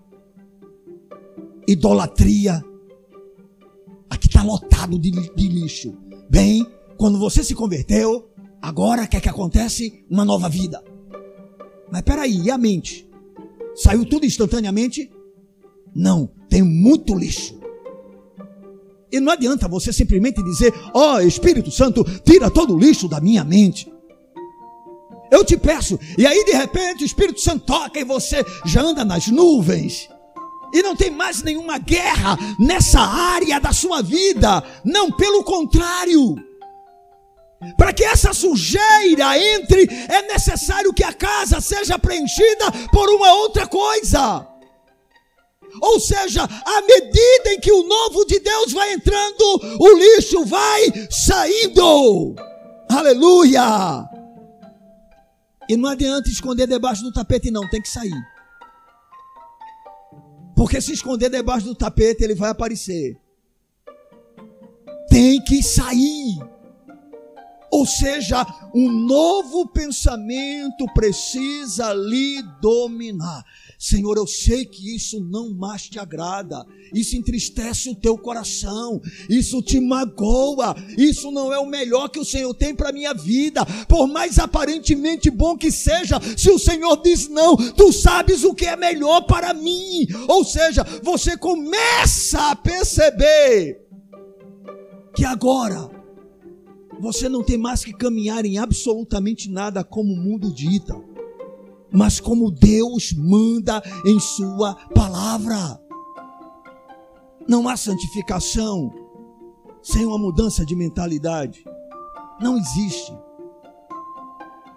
idolatria. 1.66 2.64
Aqui 4.09 4.26
está 4.26 4.42
lotado 4.42 4.98
de, 4.98 5.11
de 5.11 5.48
lixo. 5.48 5.96
Bem, 6.31 6.66
quando 6.96 7.18
você 7.18 7.42
se 7.42 7.54
converteu, 7.54 8.31
Agora 8.61 9.07
quer 9.07 9.21
que 9.21 9.29
acontece 9.29 10.05
uma 10.11 10.25
nova 10.25 10.49
vida. 10.49 10.83
Mas 11.90 12.03
peraí, 12.03 12.40
e 12.42 12.51
a 12.51 12.59
mente? 12.59 13.09
Saiu 13.75 14.05
tudo 14.05 14.27
instantaneamente? 14.27 15.11
Não, 15.94 16.31
tem 16.49 16.62
muito 16.62 17.14
lixo. 17.14 17.59
E 19.11 19.21
não 19.21 19.33
adianta 19.33 19.68
você 19.68 19.92
simplesmente 19.92 20.42
dizer: 20.42 20.75
Ó 20.92 21.14
oh, 21.14 21.21
Espírito 21.21 21.71
Santo, 21.71 22.05
tira 22.25 22.51
todo 22.51 22.75
o 22.75 22.79
lixo 22.79 23.09
da 23.09 23.21
minha 23.21 23.44
mente. 23.44 23.90
Eu 25.31 25.44
te 25.44 25.57
peço, 25.57 25.99
e 26.16 26.27
aí 26.27 26.44
de 26.44 26.53
repente 26.53 27.05
o 27.05 27.07
Espírito 27.07 27.40
Santo 27.40 27.66
toca 27.66 28.01
e 28.01 28.05
você 28.05 28.44
já 28.64 28.83
anda 28.83 29.05
nas 29.05 29.29
nuvens. 29.29 30.09
E 30.73 30.83
não 30.83 30.97
tem 30.97 31.11
mais 31.11 31.42
nenhuma 31.42 31.79
guerra 31.79 32.37
nessa 32.59 33.01
área 33.01 33.59
da 33.59 33.73
sua 33.73 34.03
vida. 34.03 34.62
Não, 34.85 35.11
pelo 35.11 35.42
contrário. 35.42 36.37
Para 37.77 37.92
que 37.92 38.05
essa 38.05 38.33
sujeira 38.33 39.37
entre, 39.37 39.88
é 40.09 40.23
necessário 40.23 40.92
que 40.92 41.03
a 41.03 41.12
casa 41.12 41.61
seja 41.61 41.99
preenchida 41.99 42.71
por 42.92 43.09
uma 43.09 43.33
outra 43.35 43.66
coisa. 43.66 44.47
Ou 45.81 46.01
seja, 46.01 46.44
à 46.44 46.83
medida 46.83 47.53
em 47.53 47.61
que 47.61 47.73
o 47.73 47.87
novo 47.87 48.25
de 48.25 48.38
Deus 48.40 48.73
vai 48.73 48.92
entrando, 48.92 49.61
o 49.79 49.99
lixo 49.99 50.44
vai 50.44 51.09
saindo. 51.11 52.35
Aleluia! 52.88 54.09
E 55.68 55.77
não 55.77 55.90
adianta 55.90 56.31
esconder 56.31 56.66
debaixo 56.66 57.03
do 57.03 57.12
tapete, 57.12 57.51
não, 57.51 57.68
tem 57.68 57.83
que 57.83 57.88
sair. 57.88 58.14
Porque 60.57 60.81
se 60.81 60.92
esconder 60.92 61.29
debaixo 61.29 61.66
do 61.66 61.75
tapete, 61.75 62.25
ele 62.25 62.35
vai 62.35 62.51
aparecer. 62.51 63.16
Tem 65.11 65.42
que 65.42 65.62
sair. 65.62 66.38
Ou 67.70 67.87
seja, 67.87 68.46
um 68.74 68.90
novo 68.90 69.66
pensamento 69.68 70.87
precisa 70.94 71.92
lhe 71.92 72.42
dominar. 72.61 73.44
Senhor, 73.78 74.16
eu 74.16 74.26
sei 74.26 74.64
que 74.64 74.96
isso 74.96 75.20
não 75.20 75.54
mais 75.54 75.88
te 75.88 76.00
agrada, 76.00 76.66
isso 76.92 77.16
entristece 77.16 77.88
o 77.88 77.94
teu 77.94 78.18
coração, 78.18 79.00
isso 79.31 79.62
te 79.62 79.78
magoa, 79.78 80.74
isso 80.96 81.31
não 81.31 81.52
é 81.52 81.59
o 81.61 81.66
melhor 81.66 82.09
que 82.09 82.18
o 82.18 82.24
Senhor 82.24 82.52
tem 82.54 82.74
para 82.74 82.90
minha 82.90 83.14
vida, 83.14 83.64
por 83.87 84.09
mais 84.09 84.37
aparentemente 84.40 85.31
bom 85.31 85.57
que 85.57 85.70
seja, 85.70 86.18
se 86.37 86.50
o 86.50 86.59
Senhor 86.59 87.00
diz 87.02 87.28
não, 87.28 87.54
tu 87.57 87.92
sabes 87.92 88.42
o 88.42 88.52
que 88.52 88.66
é 88.66 88.74
melhor 88.74 89.20
para 89.22 89.54
mim. 89.54 90.09
Ou 90.26 90.44
seja, 90.44 90.83
você 91.02 91.37
começa 91.37 92.50
a 92.50 92.57
perceber 92.57 93.81
que 95.14 95.24
agora 95.24 95.97
você 97.00 97.28
não 97.28 97.42
tem 97.42 97.56
mais 97.56 97.84
que 97.84 97.92
caminhar 97.92 98.44
em 98.44 98.58
absolutamente 98.58 99.50
nada 99.50 99.84
como 99.84 100.12
o 100.12 100.16
mundo 100.16 100.52
dita, 100.52 100.94
mas 101.90 102.20
como 102.20 102.50
Deus 102.50 103.12
manda 103.12 103.82
em 104.04 104.18
Sua 104.18 104.74
palavra. 104.94 105.80
Não 107.48 107.68
há 107.68 107.76
santificação 107.76 108.92
sem 109.82 110.04
uma 110.04 110.18
mudança 110.18 110.66
de 110.66 110.76
mentalidade. 110.76 111.64
Não 112.40 112.58
existe. 112.58 113.16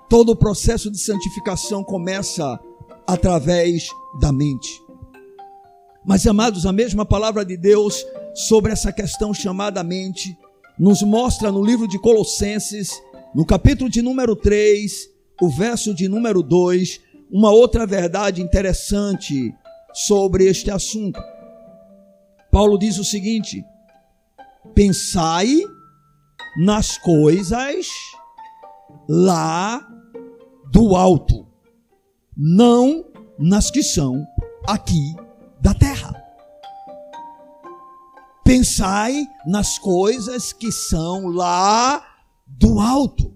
Todo 0.08 0.32
o 0.32 0.36
processo 0.36 0.90
de 0.90 0.98
santificação 0.98 1.84
começa 1.84 2.60
através 3.06 3.88
da 4.20 4.32
mente. 4.32 4.82
Mas, 6.06 6.26
amados, 6.26 6.66
a 6.66 6.72
mesma 6.72 7.06
palavra 7.06 7.46
de 7.46 7.56
Deus 7.58 8.06
sobre 8.34 8.72
essa 8.72 8.92
questão 8.92 9.34
chamada 9.34 9.84
mente 9.84 10.38
nos 10.78 11.02
mostra 11.02 11.52
no 11.52 11.64
livro 11.64 11.88
de 11.88 12.00
Colossenses, 12.00 13.02
no 13.34 13.46
capítulo 13.46 13.90
de 13.90 14.02
número 14.02 14.36
3, 14.36 15.10
o 15.42 15.50
verso 15.50 15.94
de 15.94 16.08
número 16.08 16.44
2, 16.44 17.00
uma 17.32 17.52
outra 17.52 17.86
verdade 17.86 18.42
interessante 18.42 19.54
sobre 19.94 20.46
este 20.46 20.70
assunto. 20.70 21.20
Paulo 22.52 22.78
diz 22.78 22.98
o 22.98 23.04
seguinte: 23.04 23.64
pensai 24.76 25.62
nas 26.58 26.98
coisas 26.98 27.88
lá 29.08 29.88
do 30.72 30.96
alto, 30.96 31.48
não 32.36 33.06
nas 33.40 33.72
que 33.72 33.82
são 33.82 34.26
aqui 34.68 35.16
da 35.62 35.74
terra. 35.74 36.01
Pensai 38.54 39.30
nas 39.46 39.80
coisas 39.80 40.52
que 40.52 40.74
são 40.74 41.28
lá 41.28 42.06
do 42.46 42.82
alto 42.82 43.34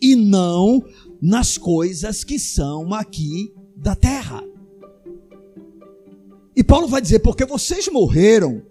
e 0.00 0.14
não 0.14 0.80
nas 1.20 1.58
coisas 1.58 2.22
que 2.22 2.38
são 2.38 2.94
aqui 2.94 3.52
da 3.74 3.96
terra. 3.96 4.44
E 6.54 6.62
Paulo 6.62 6.86
vai 6.86 7.00
dizer: 7.00 7.18
porque 7.18 7.44
vocês 7.44 7.88
morreram 7.88 8.62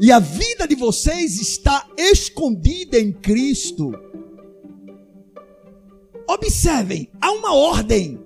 e 0.00 0.10
a 0.10 0.18
vida 0.18 0.66
de 0.66 0.74
vocês 0.74 1.38
está 1.42 1.86
escondida 1.98 2.98
em 2.98 3.12
Cristo. 3.12 3.92
Observem, 6.26 7.10
há 7.20 7.32
uma 7.32 7.54
ordem. 7.54 8.25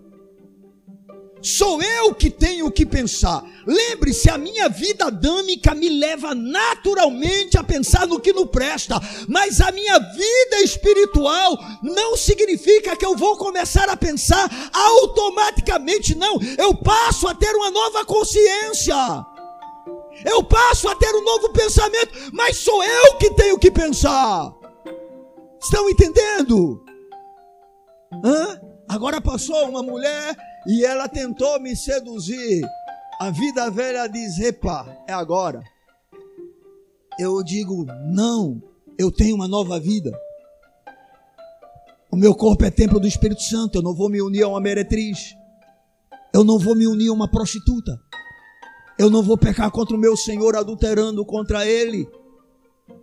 Sou 1.42 1.82
eu 1.82 2.14
que 2.14 2.30
tenho 2.30 2.70
que 2.70 2.84
pensar. 2.84 3.42
Lembre-se, 3.66 4.28
a 4.28 4.36
minha 4.36 4.68
vida 4.68 5.06
adâmica 5.06 5.74
me 5.74 5.88
leva 5.88 6.34
naturalmente 6.34 7.56
a 7.56 7.64
pensar 7.64 8.06
no 8.06 8.20
que 8.20 8.32
não 8.32 8.46
presta, 8.46 9.00
mas 9.26 9.60
a 9.60 9.72
minha 9.72 9.98
vida 9.98 10.56
espiritual 10.62 11.58
não 11.82 12.16
significa 12.16 12.94
que 12.94 13.06
eu 13.06 13.16
vou 13.16 13.36
começar 13.36 13.88
a 13.88 13.96
pensar 13.96 14.50
automaticamente, 14.72 16.14
não. 16.14 16.38
Eu 16.58 16.74
passo 16.74 17.26
a 17.26 17.34
ter 17.34 17.54
uma 17.54 17.70
nova 17.70 18.04
consciência. 18.04 18.94
Eu 20.24 20.44
passo 20.44 20.88
a 20.88 20.94
ter 20.94 21.14
um 21.14 21.24
novo 21.24 21.50
pensamento, 21.50 22.12
mas 22.32 22.58
sou 22.58 22.84
eu 22.84 23.16
que 23.16 23.30
tenho 23.30 23.58
que 23.58 23.70
pensar. 23.70 24.52
Estão 25.62 25.88
entendendo? 25.88 26.84
Hã? 28.24 28.60
Agora 28.88 29.20
passou 29.20 29.68
uma 29.68 29.82
mulher 29.82 30.36
e 30.66 30.84
ela 30.84 31.08
tentou 31.08 31.60
me 31.60 31.74
seduzir. 31.74 32.62
A 33.20 33.30
vida 33.30 33.70
velha 33.70 34.06
diz: 34.06 34.38
Epa, 34.38 34.86
é 35.06 35.12
agora. 35.12 35.62
Eu 37.18 37.42
digo: 37.42 37.86
Não, 38.06 38.62
eu 38.98 39.10
tenho 39.10 39.36
uma 39.36 39.48
nova 39.48 39.78
vida. 39.78 40.12
O 42.10 42.16
meu 42.16 42.34
corpo 42.34 42.64
é 42.64 42.70
templo 42.70 42.98
do 42.98 43.06
Espírito 43.06 43.42
Santo. 43.42 43.78
Eu 43.78 43.82
não 43.82 43.94
vou 43.94 44.08
me 44.08 44.20
unir 44.20 44.42
a 44.42 44.48
uma 44.48 44.60
meretriz. 44.60 45.36
Eu 46.32 46.42
não 46.44 46.58
vou 46.58 46.74
me 46.74 46.86
unir 46.86 47.08
a 47.08 47.12
uma 47.12 47.30
prostituta. 47.30 48.00
Eu 48.98 49.08
não 49.08 49.22
vou 49.22 49.38
pecar 49.38 49.70
contra 49.70 49.96
o 49.96 49.98
meu 49.98 50.16
Senhor 50.16 50.56
adulterando 50.56 51.24
contra 51.24 51.66
ele. 51.66 52.08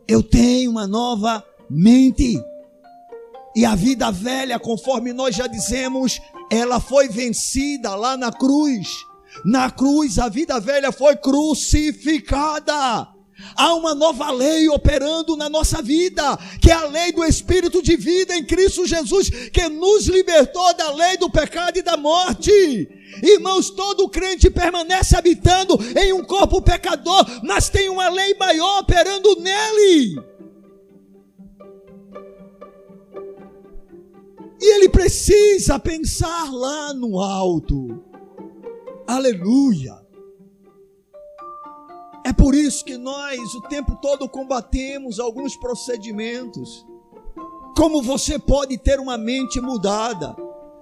Eu 0.07 0.21
tenho 0.21 0.71
uma 0.71 0.85
nova 0.85 1.43
mente. 1.69 2.39
E 3.57 3.65
a 3.65 3.73
vida 3.73 4.11
velha, 4.11 4.59
conforme 4.59 5.11
nós 5.11 5.35
já 5.35 5.47
dizemos, 5.47 6.21
ela 6.51 6.79
foi 6.79 7.07
vencida 7.07 7.95
lá 7.95 8.15
na 8.15 8.31
cruz. 8.31 8.87
Na 9.43 9.71
cruz, 9.71 10.19
a 10.19 10.29
vida 10.29 10.59
velha 10.59 10.91
foi 10.91 11.15
crucificada. 11.15 13.07
Há 13.55 13.73
uma 13.73 13.95
nova 13.95 14.29
lei 14.29 14.69
operando 14.69 15.35
na 15.35 15.49
nossa 15.49 15.81
vida, 15.81 16.37
que 16.61 16.69
é 16.69 16.75
a 16.75 16.85
lei 16.85 17.11
do 17.11 17.25
Espírito 17.25 17.81
de 17.81 17.97
vida 17.97 18.35
em 18.35 18.45
Cristo 18.45 18.85
Jesus, 18.85 19.31
que 19.51 19.67
nos 19.69 20.05
libertou 20.05 20.71
da 20.75 20.91
lei 20.93 21.17
do 21.17 21.27
pecado 21.27 21.79
e 21.79 21.81
da 21.81 21.97
morte. 21.97 22.51
Irmãos, 23.23 23.71
todo 23.71 24.07
crente 24.07 24.51
permanece 24.51 25.17
habitando 25.17 25.79
em 25.97 26.13
um 26.13 26.23
corpo 26.23 26.61
pecador, 26.61 27.25
mas 27.41 27.69
tem 27.69 27.89
uma 27.89 28.07
lei 28.07 28.35
maior 28.35 28.81
operando 28.81 29.35
nele. 29.39 30.36
E 34.59 34.75
ele 34.75 34.89
precisa 34.89 35.77
pensar 35.79 36.51
lá 36.51 36.93
no 36.93 37.19
alto. 37.19 38.03
Aleluia. 39.05 39.95
É 42.25 42.33
por 42.33 42.53
isso 42.53 42.83
que 42.83 42.97
nós 42.97 43.39
o 43.55 43.61
tempo 43.61 43.95
todo 44.01 44.27
combatemos 44.27 45.19
alguns 45.19 45.55
procedimentos. 45.55 46.85
Como 47.75 48.01
você 48.01 48.37
pode 48.37 48.77
ter 48.77 48.99
uma 48.99 49.17
mente 49.17 49.61
mudada? 49.61 50.35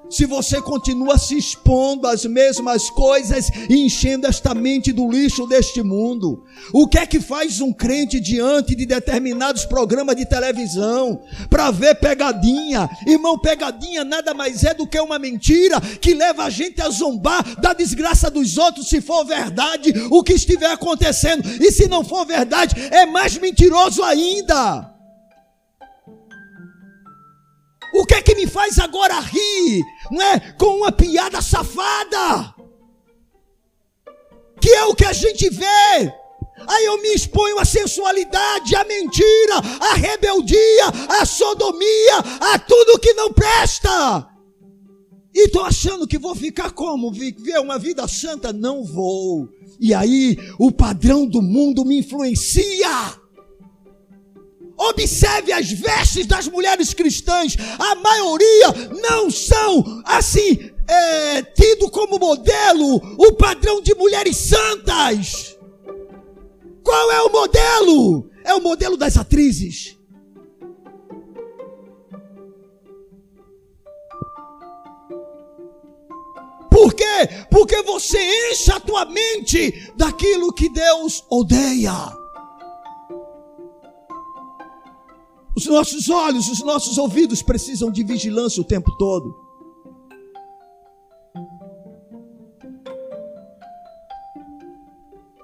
Se 0.09 0.25
você 0.25 0.61
continua 0.61 1.17
se 1.17 1.37
expondo 1.37 2.07
às 2.07 2.25
mesmas 2.25 2.89
coisas 2.89 3.49
e 3.69 3.85
enchendo 3.85 4.27
esta 4.27 4.53
mente 4.53 4.91
do 4.91 5.09
lixo 5.09 5.47
deste 5.47 5.81
mundo? 5.81 6.43
O 6.73 6.87
que 6.87 6.97
é 6.97 7.05
que 7.05 7.19
faz 7.19 7.61
um 7.61 7.73
crente 7.73 8.19
diante 8.19 8.75
de 8.75 8.85
determinados 8.85 9.65
programas 9.65 10.15
de 10.15 10.25
televisão 10.25 11.21
para 11.49 11.71
ver 11.71 11.95
pegadinha? 11.95 12.89
Irmão, 13.05 13.37
pegadinha 13.37 14.03
nada 14.03 14.33
mais 14.33 14.63
é 14.63 14.73
do 14.73 14.87
que 14.87 14.99
uma 14.99 15.19
mentira 15.19 15.79
que 15.81 16.13
leva 16.13 16.45
a 16.45 16.49
gente 16.49 16.81
a 16.81 16.89
zombar 16.89 17.59
da 17.59 17.73
desgraça 17.73 18.29
dos 18.29 18.57
outros 18.57 18.87
se 18.87 19.01
for 19.01 19.25
verdade 19.25 19.93
o 20.09 20.23
que 20.23 20.33
estiver 20.33 20.71
acontecendo. 20.71 21.47
E 21.61 21.71
se 21.71 21.87
não 21.87 22.03
for 22.03 22.25
verdade, 22.25 22.75
é 22.91 23.05
mais 23.05 23.37
mentiroso 23.37 24.03
ainda. 24.03 24.94
O 27.95 28.05
que 28.05 28.15
é 28.15 28.21
que 28.21 28.35
me 28.35 28.45
faz 28.45 28.77
agora 28.77 29.17
rir? 29.21 29.81
Não 30.11 30.21
é? 30.21 30.39
Com 30.59 30.79
uma 30.79 30.91
piada 30.91 31.41
safada. 31.41 32.53
Que 34.59 34.69
é 34.69 34.83
o 34.83 34.93
que 34.93 35.05
a 35.05 35.13
gente 35.13 35.49
vê. 35.49 36.13
Aí 36.67 36.85
eu 36.85 37.01
me 37.01 37.13
exponho 37.13 37.57
à 37.57 37.63
sensualidade, 37.63 38.75
à 38.75 38.83
mentira, 38.83 39.55
à 39.79 39.93
rebeldia, 39.93 40.87
à 41.21 41.25
sodomia, 41.25 42.17
a 42.41 42.59
tudo 42.59 42.99
que 42.99 43.13
não 43.13 43.31
presta. 43.31 44.27
E 45.33 45.45
estou 45.45 45.63
achando 45.63 46.07
que 46.07 46.17
vou 46.17 46.35
ficar 46.35 46.71
como? 46.71 47.13
Viver 47.13 47.59
uma 47.59 47.79
vida 47.79 48.05
santa? 48.09 48.51
Não 48.51 48.83
vou. 48.83 49.47
E 49.79 49.93
aí 49.93 50.37
o 50.59 50.69
padrão 50.69 51.25
do 51.25 51.41
mundo 51.41 51.85
me 51.85 51.99
influencia. 51.99 53.24
Observe 54.77 55.51
as 55.53 55.71
vestes 55.71 56.25
das 56.25 56.47
mulheres 56.47 56.93
cristãs. 56.93 57.55
A 57.79 57.95
maioria 57.95 58.67
não 59.09 59.31
são 59.31 60.01
assim 60.05 60.71
é, 60.87 61.41
tido 61.41 61.89
como 61.89 62.19
modelo 62.19 62.95
o 63.17 63.33
padrão 63.33 63.81
de 63.81 63.93
mulheres 63.95 64.37
santas. 64.37 65.57
Qual 66.83 67.11
é 67.11 67.21
o 67.21 67.31
modelo? 67.31 68.29
É 68.43 68.53
o 68.53 68.61
modelo 68.61 68.95
das 68.95 69.17
atrizes. 69.17 69.97
Por 76.69 76.93
quê? 76.93 77.29
Porque 77.49 77.81
você 77.83 78.19
enche 78.51 78.69
a 78.71 78.79
tua 78.79 79.05
mente 79.05 79.91
daquilo 79.95 80.53
que 80.53 80.69
Deus 80.69 81.23
odeia. 81.29 82.24
Os 85.55 85.65
nossos 85.67 86.09
olhos, 86.09 86.49
os 86.49 86.61
nossos 86.61 86.97
ouvidos 86.97 87.41
precisam 87.41 87.89
de 87.89 88.03
vigilância 88.03 88.61
o 88.61 88.65
tempo 88.65 88.91
todo. 88.97 89.44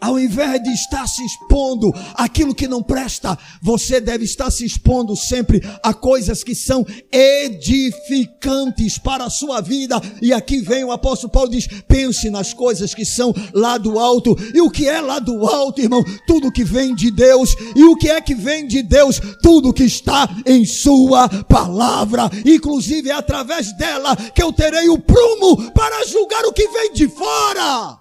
Ao 0.02 0.20
invés 0.20 0.64
de 0.64 0.72
estar 0.72 1.06
se 1.06 1.24
expondo 1.24 1.93
aquilo 2.16 2.56
que 2.56 2.68
não 2.68 2.82
presta, 2.82 3.38
você 3.62 4.02
deve 4.02 4.26
estar 4.26 4.49
se 4.49 4.66
expondo 4.66 5.16
sempre 5.16 5.62
a 5.84 5.93
coisas 5.93 6.43
que 6.43 6.56
são 6.56 6.84
edificantes 7.12 8.97
para 8.97 9.26
a 9.26 9.30
sua 9.30 9.62
vida. 9.62 10.02
E 10.20 10.34
aqui 10.34 10.60
vem 10.60 10.84
o 10.84 10.91
apóstolo 10.91 11.32
Paulo 11.32 11.52
diz: 11.52 11.68
pense 11.88 12.32
nas 12.32 12.52
coisas 12.52 12.95
que 12.95 13.06
são 13.06 13.32
lá 13.54 13.78
do 13.78 13.99
alto. 13.99 14.36
E 14.56 14.60
o 14.60 14.72
que 14.72 14.89
é 14.89 14.99
lá 14.99 15.20
do 15.20 15.45
alto, 15.45 15.82
irmão? 15.82 16.04
Tudo 16.26 16.52
que 16.52 16.64
vem 16.64 16.95
de 16.95 17.12
Deus. 17.12 17.56
E 17.76 17.84
o 17.84 17.95
que 17.95 18.10
é 18.10 18.20
que 18.20 18.34
vem 18.34 18.68
de 18.68 18.82
Deus? 18.82 19.22
Tudo 19.43 19.72
que 19.72 19.84
está 19.84 20.28
em 20.47 20.66
sua 20.66 21.30
palavra. 21.43 22.28
Inclusive 22.43 23.12
é 23.12 23.14
através 23.14 23.72
dela 23.78 24.16
que 24.16 24.41
eu 24.41 24.52
terei 24.52 24.89
o 24.89 24.97
prumo 24.97 25.72
para 25.74 26.08
julgar 26.08 26.43
o 26.45 26.54
que 26.54 26.68
vem 26.70 26.93
de 26.93 27.08
fora. 27.08 28.01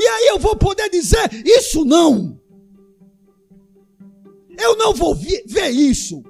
E 0.00 0.06
aí 0.06 0.28
eu 0.28 0.38
vou 0.38 0.56
poder 0.56 0.88
dizer: 0.88 1.28
Isso 1.44 1.84
não. 1.84 2.40
Eu 4.58 4.74
não 4.76 4.94
vou 4.94 5.14
ver 5.14 5.68
isso. 5.68 6.22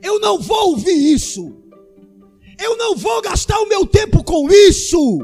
Eu 0.00 0.20
não 0.20 0.38
vou 0.38 0.70
ouvir 0.70 1.12
isso. 1.12 1.56
Eu 2.62 2.76
não 2.76 2.96
vou 2.96 3.20
gastar 3.20 3.58
o 3.58 3.68
meu 3.68 3.84
tempo 3.84 4.22
com 4.22 4.48
isso. 4.48 5.18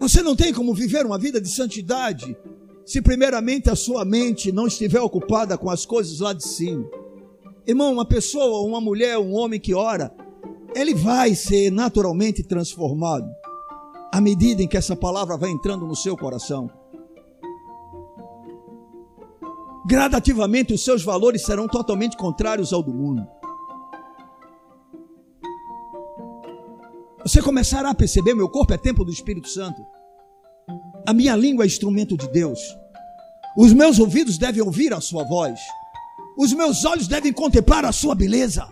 Você 0.00 0.22
não 0.22 0.34
tem 0.34 0.52
como 0.52 0.74
viver 0.74 1.04
uma 1.04 1.18
vida 1.18 1.40
de 1.40 1.48
santidade 1.48 2.36
se, 2.84 3.00
primeiramente, 3.00 3.70
a 3.70 3.76
sua 3.76 4.04
mente 4.04 4.52
não 4.52 4.66
estiver 4.66 5.00
ocupada 5.00 5.56
com 5.56 5.70
as 5.70 5.86
coisas 5.86 6.20
lá 6.20 6.32
de 6.32 6.44
cima. 6.44 6.88
Irmão, 7.66 7.92
uma 7.92 8.04
pessoa, 8.04 8.66
uma 8.66 8.80
mulher, 8.80 9.18
um 9.18 9.32
homem 9.32 9.58
que 9.58 9.74
ora, 9.74 10.14
ele 10.74 10.94
vai 10.94 11.34
ser 11.34 11.70
naturalmente 11.70 12.42
transformado 12.42 13.28
à 14.12 14.20
medida 14.20 14.62
em 14.62 14.68
que 14.68 14.76
essa 14.76 14.94
palavra 14.94 15.36
vai 15.36 15.50
entrando 15.50 15.86
no 15.86 15.96
seu 15.96 16.16
coração. 16.16 16.70
Gradativamente 19.86 20.72
os 20.72 20.84
seus 20.84 21.02
valores 21.02 21.42
serão 21.42 21.66
totalmente 21.66 22.16
contrários 22.16 22.72
ao 22.72 22.82
do 22.82 22.92
mundo. 22.92 23.26
Você 27.22 27.40
começará 27.42 27.90
a 27.90 27.94
perceber: 27.94 28.34
meu 28.34 28.48
corpo 28.48 28.72
é 28.72 28.78
templo 28.78 29.04
do 29.04 29.12
Espírito 29.12 29.48
Santo, 29.48 29.80
a 31.06 31.12
minha 31.12 31.36
língua 31.36 31.64
é 31.64 31.66
instrumento 31.66 32.16
de 32.16 32.28
Deus, 32.28 32.60
os 33.56 33.72
meus 33.72 33.98
ouvidos 33.98 34.38
devem 34.38 34.62
ouvir 34.62 34.92
a 34.92 35.00
Sua 35.00 35.24
voz, 35.24 35.58
os 36.36 36.52
meus 36.52 36.84
olhos 36.84 37.06
devem 37.06 37.32
contemplar 37.32 37.84
a 37.84 37.92
Sua 37.92 38.14
beleza. 38.14 38.66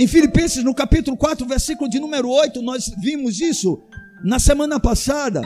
Em 0.00 0.06
Filipenses, 0.06 0.62
no 0.62 0.72
capítulo 0.72 1.16
4, 1.16 1.44
versículo 1.44 1.90
de 1.90 1.98
número 1.98 2.30
8, 2.30 2.62
nós 2.62 2.88
vimos 2.98 3.40
isso 3.40 3.82
na 4.22 4.38
semana 4.38 4.78
passada. 4.78 5.42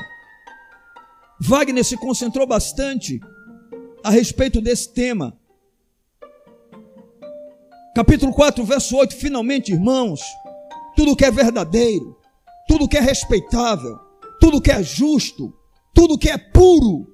Wagner 1.40 1.82
se 1.82 1.96
concentrou 1.96 2.46
bastante 2.46 3.18
a 4.04 4.10
respeito 4.10 4.60
desse 4.60 4.92
tema. 4.92 5.34
Capítulo 7.94 8.30
4, 8.30 8.62
verso 8.62 8.94
8, 8.94 9.16
finalmente, 9.16 9.72
irmãos, 9.72 10.20
tudo 10.94 11.16
que 11.16 11.24
é 11.24 11.30
verdadeiro, 11.30 12.14
tudo 12.68 12.86
que 12.86 12.98
é 12.98 13.00
respeitável, 13.00 13.98
tudo 14.38 14.60
que 14.60 14.70
é 14.70 14.82
justo, 14.82 15.50
tudo 15.94 16.18
que 16.18 16.28
é 16.28 16.36
puro, 16.36 17.06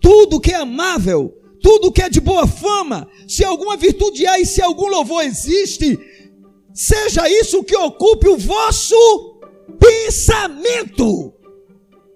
tudo 0.00 0.40
que 0.40 0.52
é 0.52 0.56
amável, 0.56 1.34
tudo 1.60 1.90
que 1.90 2.02
é 2.02 2.08
de 2.08 2.20
boa 2.20 2.46
fama, 2.46 3.08
se 3.26 3.42
alguma 3.42 3.76
virtude 3.76 4.26
há 4.26 4.38
e 4.38 4.46
se 4.46 4.60
algum 4.62 4.86
louvor 4.86 5.24
existe, 5.24 5.98
seja 6.74 7.28
isso 7.28 7.62
que 7.62 7.76
ocupe 7.76 8.28
o 8.28 8.36
vosso 8.36 9.40
pensamento. 9.78 11.32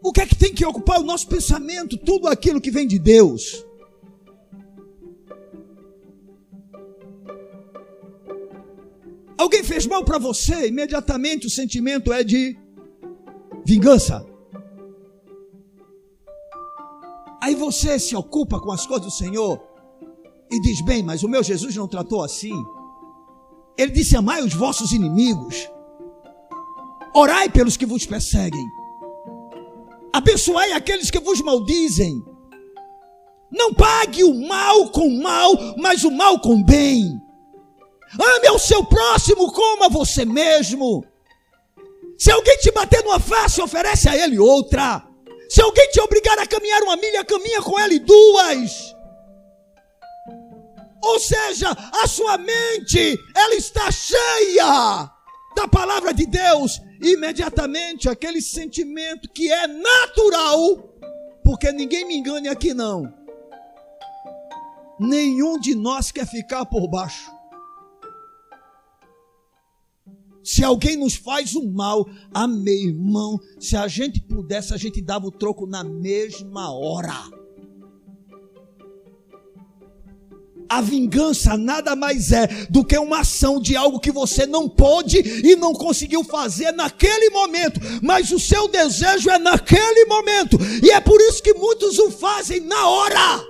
O 0.03 0.13
que 0.13 0.21
é 0.21 0.27
que 0.27 0.35
tem 0.35 0.53
que 0.53 0.67
ocupar 0.67 1.01
o 1.01 1.05
nosso 1.05 1.29
pensamento? 1.29 1.97
Tudo 1.97 2.27
aquilo 2.27 2.61
que 2.61 2.71
vem 2.71 2.87
de 2.87 2.99
Deus. 2.99 3.65
Alguém 9.39 9.63
fez 9.63 9.87
mal 9.87 10.05
para 10.05 10.19
você, 10.19 10.67
imediatamente 10.67 11.47
o 11.47 11.51
sentimento 11.51 12.13
é 12.13 12.25
de 12.25 12.59
vingança. 13.65 14.27
Aí 17.41 17.55
você 17.55 17.99
se 18.01 18.17
ocupa 18.17 18.59
com 18.61 18.73
as 18.73 18.85
coisas 18.85 19.07
do 19.07 19.13
Senhor 19.13 19.63
e 20.51 20.61
diz: 20.61 20.81
Bem, 20.85 21.05
mas 21.05 21.23
o 21.23 21.29
meu 21.29 21.43
Jesus 21.43 21.77
não 21.77 21.87
tratou 21.87 22.25
assim. 22.25 22.53
Ele 23.79 23.93
disse: 23.93 24.17
Amai 24.17 24.43
os 24.43 24.53
vossos 24.53 24.93
inimigos, 24.93 25.71
orai 27.15 27.49
pelos 27.49 27.77
que 27.77 27.87
vos 27.87 28.05
perseguem, 28.05 28.67
abençoai 30.13 30.73
aqueles 30.73 31.11
que 31.11 31.21
vos 31.21 31.41
maldizem. 31.41 32.23
Não 33.51 33.73
pague 33.73 34.25
o 34.25 34.35
mal 34.47 34.91
com 34.91 35.09
mal, 35.23 35.53
mas 35.79 36.05
o 36.05 36.11
mal 36.11 36.39
com 36.41 36.63
bem. 36.63 37.19
Ame 38.21 38.47
ao 38.49 38.59
seu 38.59 38.85
próximo 38.85 39.51
como 39.53 39.85
a 39.85 39.89
você 39.89 40.25
mesmo. 40.25 41.05
Se 42.19 42.31
alguém 42.31 42.59
te 42.59 42.71
bater 42.73 43.03
numa 43.05 43.21
face, 43.21 43.63
oferece 43.63 44.09
a 44.09 44.17
ele 44.17 44.39
outra. 44.39 45.07
Se 45.49 45.63
alguém 45.63 45.89
te 45.91 46.01
obrigar 46.01 46.39
a 46.39 46.47
caminhar 46.47 46.83
uma 46.83 46.97
milha, 46.97 47.25
caminha 47.25 47.63
com 47.63 47.79
ele 47.79 48.01
duas. 48.01 48.95
Ou 51.03 51.19
seja, 51.19 51.71
a 51.71 52.07
sua 52.07 52.39
mente, 52.39 53.19
ela 53.35 53.55
está 53.55 53.91
cheia 53.91 55.11
da 55.57 55.69
palavra 55.69 56.13
de 56.13 56.27
Deus. 56.27 56.81
Imediatamente 57.01 58.09
aquele 58.09 58.43
sentimento 58.43 59.29
que 59.29 59.51
é 59.51 59.67
natural, 59.67 60.77
porque 61.45 61.71
ninguém 61.73 62.07
me 62.07 62.17
engane 62.17 62.49
aqui 62.49 62.75
não. 62.75 63.13
Nenhum 64.99 65.59
de 65.61 65.75
nós 65.75 66.11
quer 66.11 66.27
ficar 66.27 66.67
por 66.67 66.89
baixo. 66.89 67.31
Se 70.43 70.65
alguém 70.65 70.97
nos 70.97 71.15
faz 71.15 71.55
um 71.55 71.71
mal, 71.71 72.09
amém, 72.33 72.89
irmão. 72.89 73.39
Se 73.61 73.77
a 73.77 73.87
gente 73.87 74.21
pudesse, 74.21 74.73
a 74.73 74.77
gente 74.77 75.01
dava 75.01 75.27
o 75.27 75.31
troco 75.31 75.67
na 75.67 75.85
mesma 75.85 76.73
hora. 76.73 77.13
A 80.69 80.83
vingança 80.83 81.57
nada 81.57 81.97
mais 81.97 82.31
é 82.31 82.47
do 82.69 82.85
que 82.85 82.99
uma 82.99 83.21
ação 83.21 83.59
de 83.61 83.75
algo 83.75 83.99
que 83.99 84.13
você 84.13 84.47
não 84.47 84.69
pôde 84.69 85.19
e 85.19 85.57
não 85.57 85.73
conseguiu 85.73 86.23
fazer 86.23 86.73
naquele 86.73 87.31
momento, 87.31 87.81
mas 88.03 88.31
o 88.31 88.39
seu 88.39 88.69
desejo 88.69 89.31
é 89.31 89.39
naquele 89.39 90.05
momento, 90.05 90.59
e 90.83 90.91
é 90.91 91.01
por 91.01 91.19
isso 91.23 91.43
que 91.43 91.55
muitos 91.55 91.99
o 91.99 92.11
fazem 92.11 92.61
na 92.61 92.87
hora. 92.87 93.45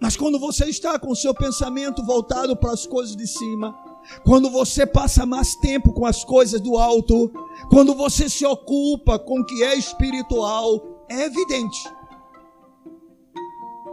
Mas 0.00 0.16
quando 0.16 0.38
você 0.38 0.66
está 0.66 0.98
com 0.98 1.10
o 1.10 1.16
seu 1.16 1.34
pensamento 1.34 2.04
voltado 2.04 2.56
para 2.56 2.72
as 2.72 2.86
coisas 2.86 3.16
de 3.16 3.26
cima, 3.26 3.76
quando 4.24 4.48
você 4.48 4.86
passa 4.86 5.26
mais 5.26 5.54
tempo 5.56 5.92
com 5.92 6.06
as 6.06 6.24
coisas 6.24 6.60
do 6.60 6.78
alto, 6.78 7.30
quando 7.68 7.94
você 7.94 8.28
se 8.28 8.46
ocupa 8.46 9.18
com 9.18 9.40
o 9.40 9.44
que 9.44 9.62
é 9.64 9.74
espiritual, 9.74 10.97
é 11.08 11.24
evidente. 11.24 11.88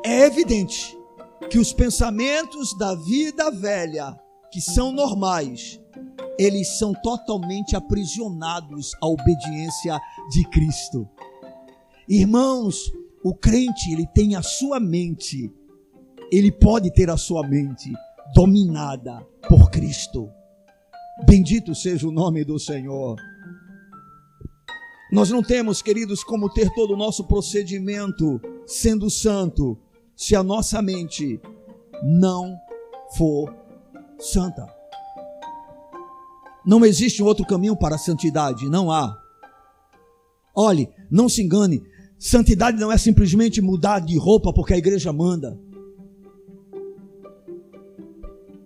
É 0.04 0.26
evidente 0.26 0.98
que 1.50 1.58
os 1.58 1.74
pensamentos 1.74 2.78
da 2.78 2.96
vida 2.96 3.50
velha, 3.52 4.18
que 4.52 4.62
são 4.62 4.92
normais, 4.92 5.80
eles 6.38 6.78
são 6.78 6.94
totalmente 6.94 7.76
aprisionados 7.76 8.92
à 9.02 9.08
obediência 9.08 10.00
de 10.32 10.48
Cristo. 10.50 11.08
Irmãos, 12.08 12.92
o 13.24 13.34
crente, 13.34 13.92
ele 13.92 14.06
tem 14.08 14.36
a 14.36 14.44
sua 14.44 14.80
mente 14.80 15.52
ele 16.32 16.52
pode 16.52 16.92
ter 16.92 17.10
a 17.10 17.18
sua 17.18 17.48
mente 17.48 17.94
dominada 18.34 19.26
por 19.48 19.70
Cristo. 19.70 20.30
Bendito 21.26 21.74
seja 21.74 22.08
o 22.08 22.12
nome 22.12 22.44
do 22.44 22.60
Senhor. 22.60 23.16
Nós 25.16 25.30
não 25.30 25.42
temos, 25.42 25.82
queridos, 25.82 26.26
como 26.26 26.50
ter 26.50 26.70
todo 26.72 26.94
o 26.94 26.98
nosso 26.98 27.24
procedimento 27.24 28.38
sendo 28.66 29.10
santo, 29.10 29.78
se 30.14 30.36
a 30.36 30.44
nossa 30.44 30.82
mente 30.82 31.40
não 32.04 32.54
for 33.16 33.56
santa. 34.20 34.68
Não 36.66 36.86
existe 36.86 37.24
outro 37.24 37.46
caminho 37.46 37.78
para 37.78 37.96
a 37.96 37.98
santidade, 37.98 38.68
não 38.68 38.92
há. 38.92 39.18
Olhe, 40.54 40.90
não 41.10 41.30
se 41.30 41.42
engane, 41.42 41.82
santidade 42.20 42.78
não 42.78 42.92
é 42.92 42.98
simplesmente 42.98 43.62
mudar 43.62 44.00
de 44.00 44.18
roupa 44.18 44.52
porque 44.52 44.74
a 44.74 44.78
igreja 44.78 45.14
manda. 45.14 45.58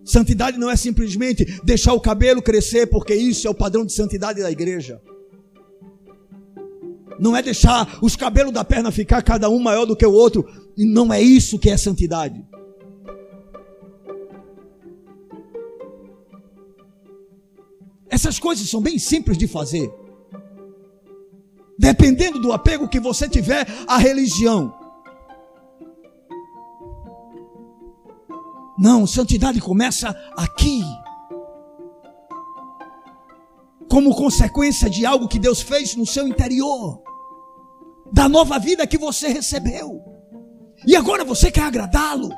Santidade 0.03 0.57
não 0.57 0.71
é 0.71 0.75
simplesmente 0.75 1.45
deixar 1.63 1.93
o 1.93 2.01
cabelo 2.01 2.41
crescer, 2.41 2.87
porque 2.87 3.13
isso 3.13 3.47
é 3.47 3.51
o 3.51 3.55
padrão 3.55 3.85
de 3.85 3.93
santidade 3.93 4.41
da 4.41 4.49
igreja. 4.49 4.99
Não 7.19 7.35
é 7.35 7.41
deixar 7.41 7.99
os 8.01 8.15
cabelos 8.15 8.53
da 8.53 8.63
perna 8.63 8.91
ficar 8.91 9.21
cada 9.21 9.49
um 9.49 9.59
maior 9.59 9.85
do 9.85 9.95
que 9.95 10.05
o 10.05 10.13
outro. 10.13 10.45
E 10.77 10.85
não 10.85 11.11
é 11.11 11.21
isso 11.21 11.59
que 11.59 11.69
é 11.69 11.75
santidade. 11.75 12.43
Essas 18.09 18.39
coisas 18.39 18.69
são 18.69 18.81
bem 18.81 18.97
simples 18.97 19.37
de 19.37 19.47
fazer. 19.47 19.93
Dependendo 21.77 22.39
do 22.39 22.51
apego 22.51 22.87
que 22.87 22.99
você 22.99 23.29
tiver 23.29 23.67
à 23.87 23.97
religião. 23.97 24.73
Não, 28.77 29.05
santidade 29.05 29.59
começa 29.59 30.09
aqui. 30.37 30.81
Como 33.89 34.15
consequência 34.15 34.89
de 34.89 35.05
algo 35.05 35.27
que 35.27 35.39
Deus 35.39 35.61
fez 35.61 35.95
no 35.95 36.05
seu 36.05 36.27
interior, 36.27 37.01
da 38.11 38.29
nova 38.29 38.59
vida 38.59 38.87
que 38.87 38.97
você 38.97 39.27
recebeu. 39.27 40.01
E 40.85 40.95
agora 40.95 41.23
você 41.23 41.51
quer 41.51 41.63
agradá-lo. 41.63 42.29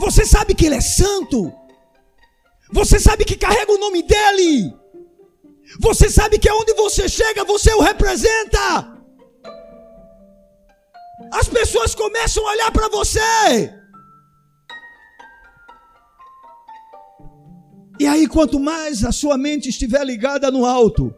Você 0.00 0.24
sabe 0.24 0.54
que 0.54 0.66
Ele 0.66 0.76
é 0.76 0.80
santo. 0.80 1.52
Você 2.72 2.98
sabe 2.98 3.24
que 3.24 3.36
carrega 3.36 3.72
o 3.72 3.78
nome 3.78 4.02
dEle. 4.02 4.74
Você 5.80 6.08
sabe 6.08 6.38
que 6.38 6.48
aonde 6.48 6.72
você 6.74 7.08
chega, 7.08 7.44
você 7.44 7.72
o 7.74 7.80
representa. 7.80 9.02
As 11.32 11.48
pessoas 11.48 11.94
começam 11.94 12.46
a 12.46 12.50
olhar 12.50 12.72
para 12.72 12.88
você. 12.88 13.81
E 18.02 18.06
aí, 18.08 18.26
quanto 18.26 18.58
mais 18.58 19.04
a 19.04 19.12
sua 19.12 19.38
mente 19.38 19.68
estiver 19.68 20.04
ligada 20.04 20.50
no 20.50 20.66
alto, 20.66 21.14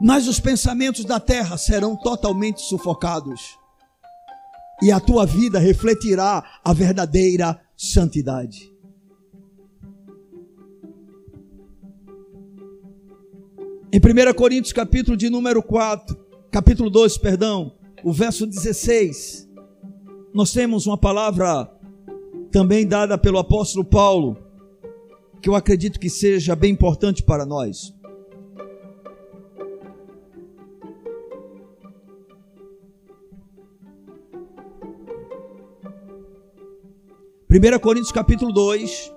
mais 0.00 0.28
os 0.28 0.38
pensamentos 0.38 1.04
da 1.04 1.18
terra 1.18 1.58
serão 1.58 1.96
totalmente 1.96 2.60
sufocados. 2.60 3.58
E 4.80 4.92
a 4.92 5.00
tua 5.00 5.26
vida 5.26 5.58
refletirá 5.58 6.60
a 6.62 6.72
verdadeira 6.72 7.60
santidade. 7.76 8.72
Em 13.92 13.98
1 13.98 14.34
Coríntios, 14.34 14.72
capítulo 14.72 15.16
de 15.16 15.28
número 15.28 15.64
4, 15.64 16.16
capítulo 16.48 16.88
2, 16.90 17.18
perdão, 17.18 17.72
o 18.04 18.12
verso 18.12 18.46
16, 18.46 19.48
nós 20.32 20.52
temos 20.52 20.86
uma 20.86 20.96
palavra 20.96 21.68
também 22.52 22.86
dada 22.86 23.18
pelo 23.18 23.40
apóstolo 23.40 23.84
Paulo 23.84 24.45
que 25.40 25.48
eu 25.48 25.54
acredito 25.54 26.00
que 26.00 26.10
seja 26.10 26.56
bem 26.56 26.72
importante 26.72 27.22
para 27.22 27.44
nós. 27.46 27.94
1 37.48 37.78
Coríntios 37.78 38.12
capítulo 38.12 38.52
2, 38.52 39.12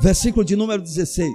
versículo 0.00 0.42
de 0.42 0.56
número 0.56 0.80
16. 0.80 1.30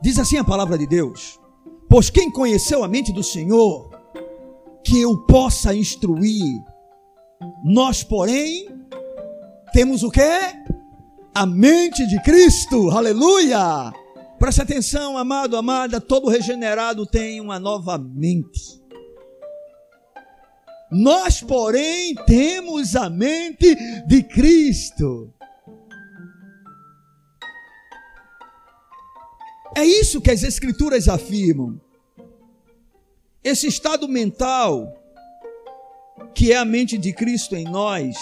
Diz 0.00 0.16
assim 0.18 0.36
a 0.36 0.44
palavra 0.44 0.78
de 0.78 0.86
Deus: 0.86 1.40
Pois 1.88 2.08
quem 2.08 2.30
conheceu 2.30 2.84
a 2.84 2.88
mente 2.88 3.12
do 3.12 3.22
Senhor, 3.22 3.90
que 4.84 5.00
eu 5.00 5.18
possa 5.26 5.74
instruir, 5.74 6.62
nós, 7.64 8.02
porém, 8.02 8.68
temos 9.72 10.02
o 10.02 10.10
que? 10.10 10.20
A 11.34 11.46
mente 11.46 12.06
de 12.06 12.20
Cristo, 12.22 12.90
aleluia! 12.90 13.92
Preste 14.38 14.62
atenção, 14.62 15.18
amado, 15.18 15.56
amada, 15.56 16.00
todo 16.00 16.28
regenerado 16.28 17.04
tem 17.06 17.40
uma 17.40 17.58
nova 17.58 17.98
mente. 17.98 18.80
Nós, 20.90 21.42
porém, 21.42 22.14
temos 22.26 22.96
a 22.96 23.08
mente 23.08 23.76
de 24.06 24.22
Cristo. 24.22 25.32
É 29.76 29.84
isso 29.84 30.20
que 30.20 30.30
as 30.30 30.42
Escrituras 30.42 31.08
afirmam. 31.08 31.80
Esse 33.44 33.68
estado 33.68 34.08
mental, 34.08 34.99
que 36.34 36.52
é 36.52 36.56
a 36.56 36.64
mente 36.64 36.96
de 36.96 37.12
Cristo 37.12 37.54
em 37.54 37.64
nós, 37.64 38.16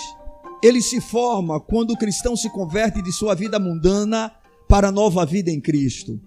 ele 0.62 0.82
se 0.82 1.00
forma 1.00 1.60
quando 1.60 1.92
o 1.92 1.96
cristão 1.96 2.36
se 2.36 2.50
converte 2.50 3.00
de 3.02 3.12
sua 3.12 3.34
vida 3.34 3.58
mundana 3.58 4.32
para 4.68 4.88
a 4.88 4.92
nova 4.92 5.24
vida 5.24 5.50
em 5.50 5.60
Cristo. 5.60 6.20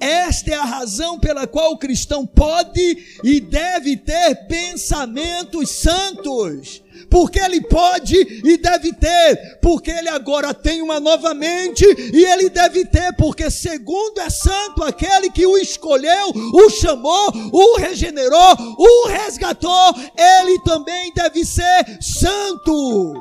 Esta 0.00 0.52
é 0.52 0.54
a 0.54 0.64
razão 0.64 1.20
pela 1.20 1.46
qual 1.46 1.72
o 1.72 1.78
cristão 1.78 2.26
pode 2.26 2.96
e 3.22 3.38
deve 3.38 3.98
ter 3.98 4.46
pensamentos 4.46 5.68
santos. 5.68 6.82
Porque 7.10 7.40
ele 7.40 7.60
pode 7.62 8.14
e 8.16 8.56
deve 8.56 8.92
ter, 8.92 9.58
porque 9.60 9.90
ele 9.90 10.08
agora 10.08 10.54
tem 10.54 10.80
uma 10.80 11.00
nova 11.00 11.34
mente 11.34 11.84
e 11.84 12.24
ele 12.24 12.48
deve 12.48 12.84
ter, 12.84 13.14
porque 13.16 13.50
segundo 13.50 14.20
é 14.20 14.30
santo 14.30 14.84
aquele 14.84 15.30
que 15.30 15.44
o 15.44 15.58
escolheu, 15.58 16.30
o 16.54 16.70
chamou, 16.70 17.32
o 17.52 17.76
regenerou, 17.78 18.54
o 18.78 19.08
resgatou, 19.08 19.94
ele 20.16 20.60
também 20.60 21.12
deve 21.12 21.44
ser 21.44 21.98
santo. 22.00 23.12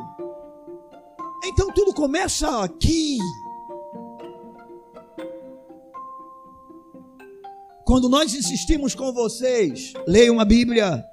Então 1.45 1.71
tudo 1.73 1.93
começa 1.93 2.63
aqui. 2.63 3.17
Quando 7.85 8.07
nós 8.07 8.35
insistimos 8.35 8.93
com 8.93 9.11
vocês, 9.11 9.93
leiam 10.05 10.39
a 10.39 10.45
Bíblia. 10.45 11.08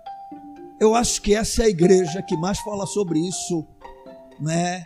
Eu 0.79 0.95
acho 0.95 1.23
que 1.23 1.35
essa 1.35 1.63
é 1.63 1.67
a 1.67 1.71
igreja 1.71 2.23
que 2.23 2.37
mais 2.37 2.59
fala 2.61 2.87
sobre 2.87 3.19
isso, 3.19 3.67
né? 4.41 4.85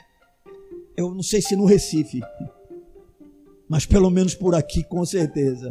Eu 0.96 1.14
não 1.14 1.22
sei 1.22 1.42
se 1.42 1.56
no 1.56 1.64
Recife, 1.64 2.20
mas 3.68 3.86
pelo 3.86 4.10
menos 4.10 4.34
por 4.34 4.54
aqui, 4.54 4.84
com 4.84 5.04
certeza. 5.04 5.70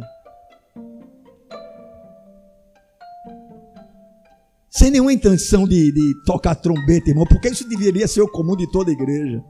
Sem 4.68 4.90
nenhuma 4.90 5.12
intenção 5.12 5.66
de, 5.66 5.90
de 5.92 6.24
tocar 6.24 6.54
trombeta, 6.54 7.10
irmão, 7.10 7.26
porque 7.26 7.48
isso 7.48 7.68
deveria 7.68 8.06
ser 8.06 8.20
o 8.20 8.28
comum 8.28 8.56
de 8.56 8.70
toda 8.70 8.90
igreja. 8.90 9.42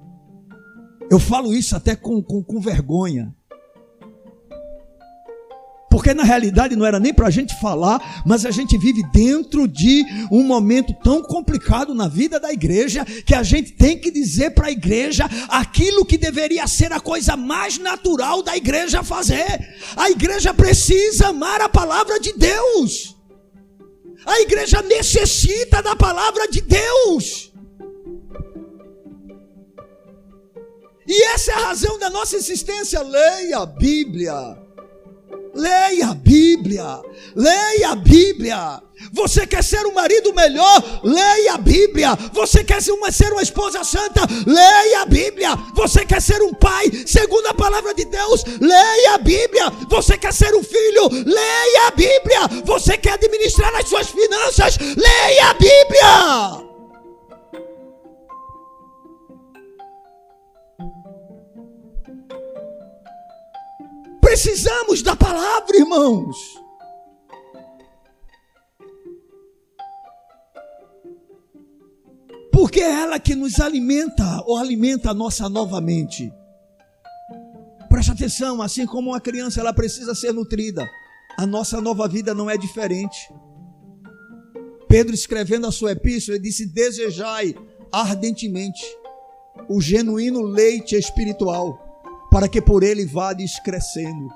Eu 1.10 1.18
falo 1.18 1.52
isso 1.52 1.74
até 1.74 1.96
com, 1.96 2.22
com, 2.22 2.42
com 2.42 2.60
vergonha. 2.60 3.34
Porque 5.90 6.14
na 6.14 6.22
realidade 6.22 6.76
não 6.76 6.86
era 6.86 7.00
nem 7.00 7.12
para 7.12 7.26
a 7.26 7.30
gente 7.30 7.58
falar, 7.60 8.22
mas 8.24 8.46
a 8.46 8.52
gente 8.52 8.78
vive 8.78 9.02
dentro 9.12 9.66
de 9.66 10.04
um 10.30 10.44
momento 10.44 10.94
tão 11.02 11.20
complicado 11.20 11.92
na 11.92 12.06
vida 12.06 12.38
da 12.38 12.52
igreja 12.52 13.04
que 13.04 13.34
a 13.34 13.42
gente 13.42 13.72
tem 13.72 13.98
que 13.98 14.08
dizer 14.08 14.50
para 14.52 14.68
a 14.68 14.70
igreja 14.70 15.28
aquilo 15.48 16.06
que 16.06 16.16
deveria 16.16 16.66
ser 16.68 16.92
a 16.92 17.00
coisa 17.00 17.36
mais 17.36 17.76
natural 17.76 18.40
da 18.40 18.56
igreja 18.56 19.02
fazer. 19.02 19.68
A 19.96 20.08
igreja 20.08 20.54
precisa 20.54 21.28
amar 21.28 21.60
a 21.60 21.68
palavra 21.68 22.20
de 22.20 22.32
Deus. 22.34 23.16
A 24.24 24.40
igreja 24.42 24.82
necessita 24.82 25.82
da 25.82 25.96
palavra 25.96 26.46
de 26.46 26.60
Deus. 26.60 27.52
E 31.08 31.22
essa 31.24 31.50
é 31.50 31.54
a 31.54 31.66
razão 31.66 31.98
da 31.98 32.08
nossa 32.08 32.36
existência. 32.36 33.02
Leia 33.02 33.58
a 33.58 33.66
Bíblia. 33.66 34.59
Leia 35.54 36.08
a 36.10 36.14
Bíblia. 36.14 37.00
Leia 37.34 37.90
a 37.90 37.96
Bíblia. 37.96 38.82
Você 39.12 39.46
quer 39.46 39.64
ser 39.64 39.86
um 39.86 39.94
marido 39.94 40.32
melhor? 40.34 41.00
Leia 41.02 41.54
a 41.54 41.58
Bíblia. 41.58 42.16
Você 42.32 42.62
quer 42.62 42.82
ser 42.82 42.92
uma, 42.92 43.10
ser 43.10 43.32
uma 43.32 43.42
esposa 43.42 43.82
santa? 43.82 44.20
Leia 44.46 45.02
a 45.02 45.06
Bíblia. 45.06 45.56
Você 45.74 46.04
quer 46.04 46.20
ser 46.20 46.42
um 46.42 46.52
pai 46.52 46.90
segundo 47.06 47.46
a 47.46 47.54
palavra 47.54 47.94
de 47.94 48.04
Deus? 48.04 48.44
Leia 48.60 49.14
a 49.14 49.18
Bíblia. 49.18 49.70
Você 49.88 50.18
quer 50.18 50.32
ser 50.32 50.54
um 50.54 50.62
filho? 50.62 51.08
Leia 51.24 51.88
a 51.88 51.90
Bíblia. 51.92 52.62
Você 52.64 52.96
quer 52.98 53.14
administrar 53.14 53.74
as 53.74 53.88
suas 53.88 54.08
finanças? 54.08 54.76
Leia 54.78 55.50
a 55.50 55.54
Bíblia. 55.54 56.69
Precisamos 64.30 65.02
da 65.02 65.16
palavra, 65.16 65.76
irmãos. 65.76 66.36
Porque 72.52 72.80
é 72.80 72.90
ela 73.02 73.18
que 73.18 73.34
nos 73.34 73.58
alimenta 73.58 74.44
ou 74.46 74.56
alimenta 74.56 75.10
a 75.10 75.14
nossa 75.14 75.48
nova 75.48 75.80
mente. 75.80 76.32
Preste 77.88 78.12
atenção, 78.12 78.62
assim 78.62 78.86
como 78.86 79.10
uma 79.10 79.20
criança 79.20 79.58
ela 79.58 79.72
precisa 79.72 80.14
ser 80.14 80.32
nutrida, 80.32 80.88
a 81.36 81.44
nossa 81.44 81.80
nova 81.80 82.06
vida 82.06 82.32
não 82.32 82.48
é 82.48 82.56
diferente. 82.56 83.18
Pedro 84.88 85.12
escrevendo 85.12 85.66
a 85.66 85.72
sua 85.72 85.90
epístola, 85.90 86.38
disse: 86.38 86.66
"Desejai 86.66 87.56
ardentemente 87.90 88.80
o 89.68 89.80
genuíno 89.80 90.40
leite 90.40 90.94
espiritual, 90.94 91.89
para 92.30 92.48
que 92.48 92.62
por 92.62 92.82
ele 92.82 93.04
vá 93.04 93.32
descrescendo. 93.32 94.28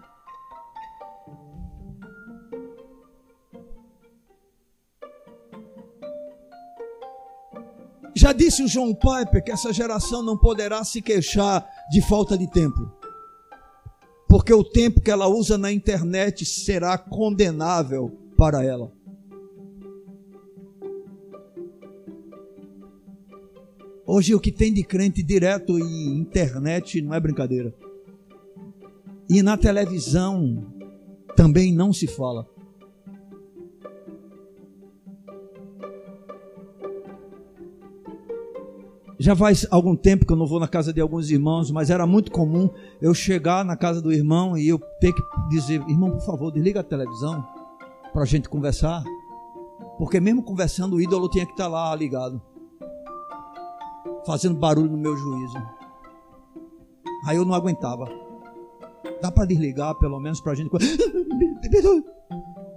Já 8.15 8.31
disse 8.31 8.63
o 8.63 8.67
João 8.67 8.93
Piper 8.93 9.43
que 9.43 9.51
essa 9.51 9.73
geração 9.73 10.23
não 10.23 10.37
poderá 10.37 10.83
se 10.83 11.01
queixar 11.01 11.67
de 11.89 12.01
falta 12.01 12.37
de 12.37 12.49
tempo. 12.49 12.91
Porque 14.27 14.53
o 14.53 14.63
tempo 14.63 15.01
que 15.01 15.11
ela 15.11 15.27
usa 15.27 15.57
na 15.57 15.71
internet 15.71 16.45
será 16.45 16.97
condenável 16.97 18.11
para 18.37 18.63
ela. 18.63 18.91
Hoje 24.05 24.35
o 24.35 24.39
que 24.39 24.51
tem 24.51 24.73
de 24.73 24.83
crente 24.83 25.23
direto 25.23 25.77
em 25.79 26.17
internet 26.19 27.01
não 27.01 27.13
é 27.13 27.19
brincadeira. 27.19 27.73
E 29.29 29.41
na 29.41 29.57
televisão 29.57 30.65
também 31.35 31.73
não 31.73 31.91
se 31.93 32.07
fala. 32.07 32.47
Já 39.23 39.35
faz 39.35 39.65
algum 39.71 39.95
tempo 39.95 40.25
que 40.25 40.33
eu 40.33 40.37
não 40.37 40.45
vou 40.45 40.59
na 40.59 40.67
casa 40.67 40.91
de 40.91 40.99
alguns 40.99 41.31
irmãos, 41.31 41.71
mas 41.71 41.89
era 41.89 42.05
muito 42.05 42.29
comum 42.29 42.69
eu 43.01 43.13
chegar 43.13 43.63
na 43.63 43.77
casa 43.77 44.01
do 44.01 44.11
irmão 44.11 44.57
e 44.57 44.67
eu 44.67 44.77
ter 44.99 45.13
que 45.13 45.21
dizer: 45.49 45.81
irmão, 45.87 46.11
por 46.11 46.25
favor, 46.25 46.51
desliga 46.51 46.81
a 46.81 46.83
televisão 46.83 47.41
para 48.11 48.23
a 48.23 48.25
gente 48.25 48.49
conversar. 48.49 49.01
Porque 49.97 50.19
mesmo 50.19 50.43
conversando, 50.43 50.97
o 50.97 51.01
ídolo 51.01 51.29
tinha 51.29 51.45
que 51.45 51.53
estar 51.53 51.69
lá 51.69 51.95
ligado, 51.95 52.41
fazendo 54.25 54.59
barulho 54.59 54.91
no 54.91 54.97
meu 54.97 55.15
juízo. 55.15 55.57
Aí 57.25 57.37
eu 57.37 57.45
não 57.45 57.53
aguentava. 57.53 58.32
Dá 59.21 59.31
para 59.31 59.45
desligar, 59.45 59.95
pelo 59.95 60.19
menos, 60.19 60.41
para 60.41 60.53
a 60.53 60.55
gente. 60.55 60.69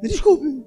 Me 0.03 0.09
desculpe. 0.09 0.65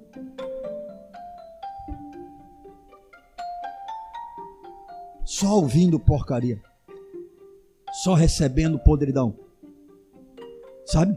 só 5.40 5.54
ouvindo 5.54 5.98
porcaria, 5.98 6.60
só 8.02 8.12
recebendo 8.12 8.78
podridão. 8.78 9.34
Sabe? 10.84 11.16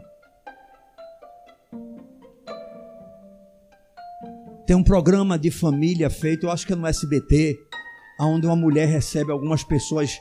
Tem 4.66 4.74
um 4.74 4.84
programa 4.84 5.38
de 5.38 5.50
família 5.50 6.08
feito, 6.08 6.46
eu 6.46 6.50
acho 6.50 6.66
que 6.66 6.72
é 6.72 6.76
no 6.76 6.86
SBT, 6.86 7.58
onde 8.18 8.46
uma 8.46 8.56
mulher 8.56 8.86
recebe 8.86 9.30
algumas 9.30 9.62
pessoas 9.62 10.18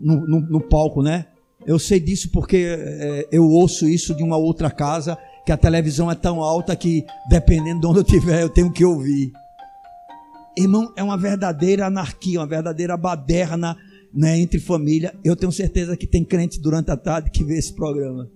no, 0.00 0.26
no, 0.26 0.40
no 0.40 0.60
palco, 0.60 1.02
né? 1.02 1.26
Eu 1.66 1.78
sei 1.80 1.98
disso 1.98 2.30
porque 2.30 2.56
é, 2.78 3.28
eu 3.32 3.44
ouço 3.44 3.88
isso 3.88 4.14
de 4.14 4.22
uma 4.22 4.36
outra 4.36 4.70
casa, 4.70 5.18
que 5.44 5.50
a 5.50 5.56
televisão 5.56 6.10
é 6.10 6.14
tão 6.14 6.40
alta 6.40 6.76
que, 6.76 7.04
dependendo 7.28 7.80
de 7.80 7.86
onde 7.86 7.98
eu 7.98 8.02
estiver, 8.02 8.42
eu 8.42 8.48
tenho 8.48 8.72
que 8.72 8.84
ouvir. 8.84 9.32
Irmão, 10.56 10.92
é 10.96 11.02
uma 11.02 11.18
verdadeira 11.18 11.86
anarquia, 11.86 12.40
uma 12.40 12.46
verdadeira 12.46 12.96
baderna 12.96 13.76
né, 14.14 14.38
entre 14.38 14.60
família. 14.60 15.12
Eu 15.24 15.34
tenho 15.34 15.50
certeza 15.50 15.96
que 15.96 16.06
tem 16.06 16.24
crente 16.24 16.60
durante 16.60 16.90
a 16.90 16.96
tarde 16.96 17.30
que 17.30 17.44
vê 17.44 17.58
esse 17.58 17.74
programa. 17.74 18.30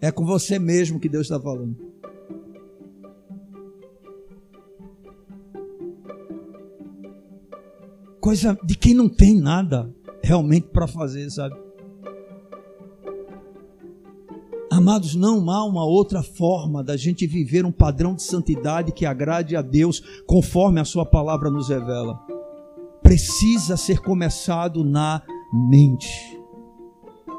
É 0.00 0.10
com 0.10 0.24
você 0.24 0.58
mesmo 0.58 0.98
que 0.98 1.08
Deus 1.08 1.26
está 1.26 1.38
falando. 1.38 1.91
Coisa 8.22 8.56
de 8.62 8.76
quem 8.76 8.94
não 8.94 9.08
tem 9.08 9.34
nada 9.34 9.92
realmente 10.22 10.68
para 10.68 10.86
fazer, 10.86 11.28
sabe? 11.28 11.56
Amados, 14.70 15.16
não 15.16 15.50
há 15.50 15.64
uma 15.64 15.84
outra 15.84 16.22
forma 16.22 16.84
da 16.84 16.96
gente 16.96 17.26
viver 17.26 17.66
um 17.66 17.72
padrão 17.72 18.14
de 18.14 18.22
santidade 18.22 18.92
que 18.92 19.04
agrade 19.04 19.56
a 19.56 19.60
Deus, 19.60 20.00
conforme 20.24 20.78
a 20.80 20.84
Sua 20.84 21.04
palavra 21.04 21.50
nos 21.50 21.68
revela. 21.68 22.16
Precisa 23.02 23.76
ser 23.76 23.98
começado 23.98 24.84
na 24.84 25.20
mente. 25.68 26.31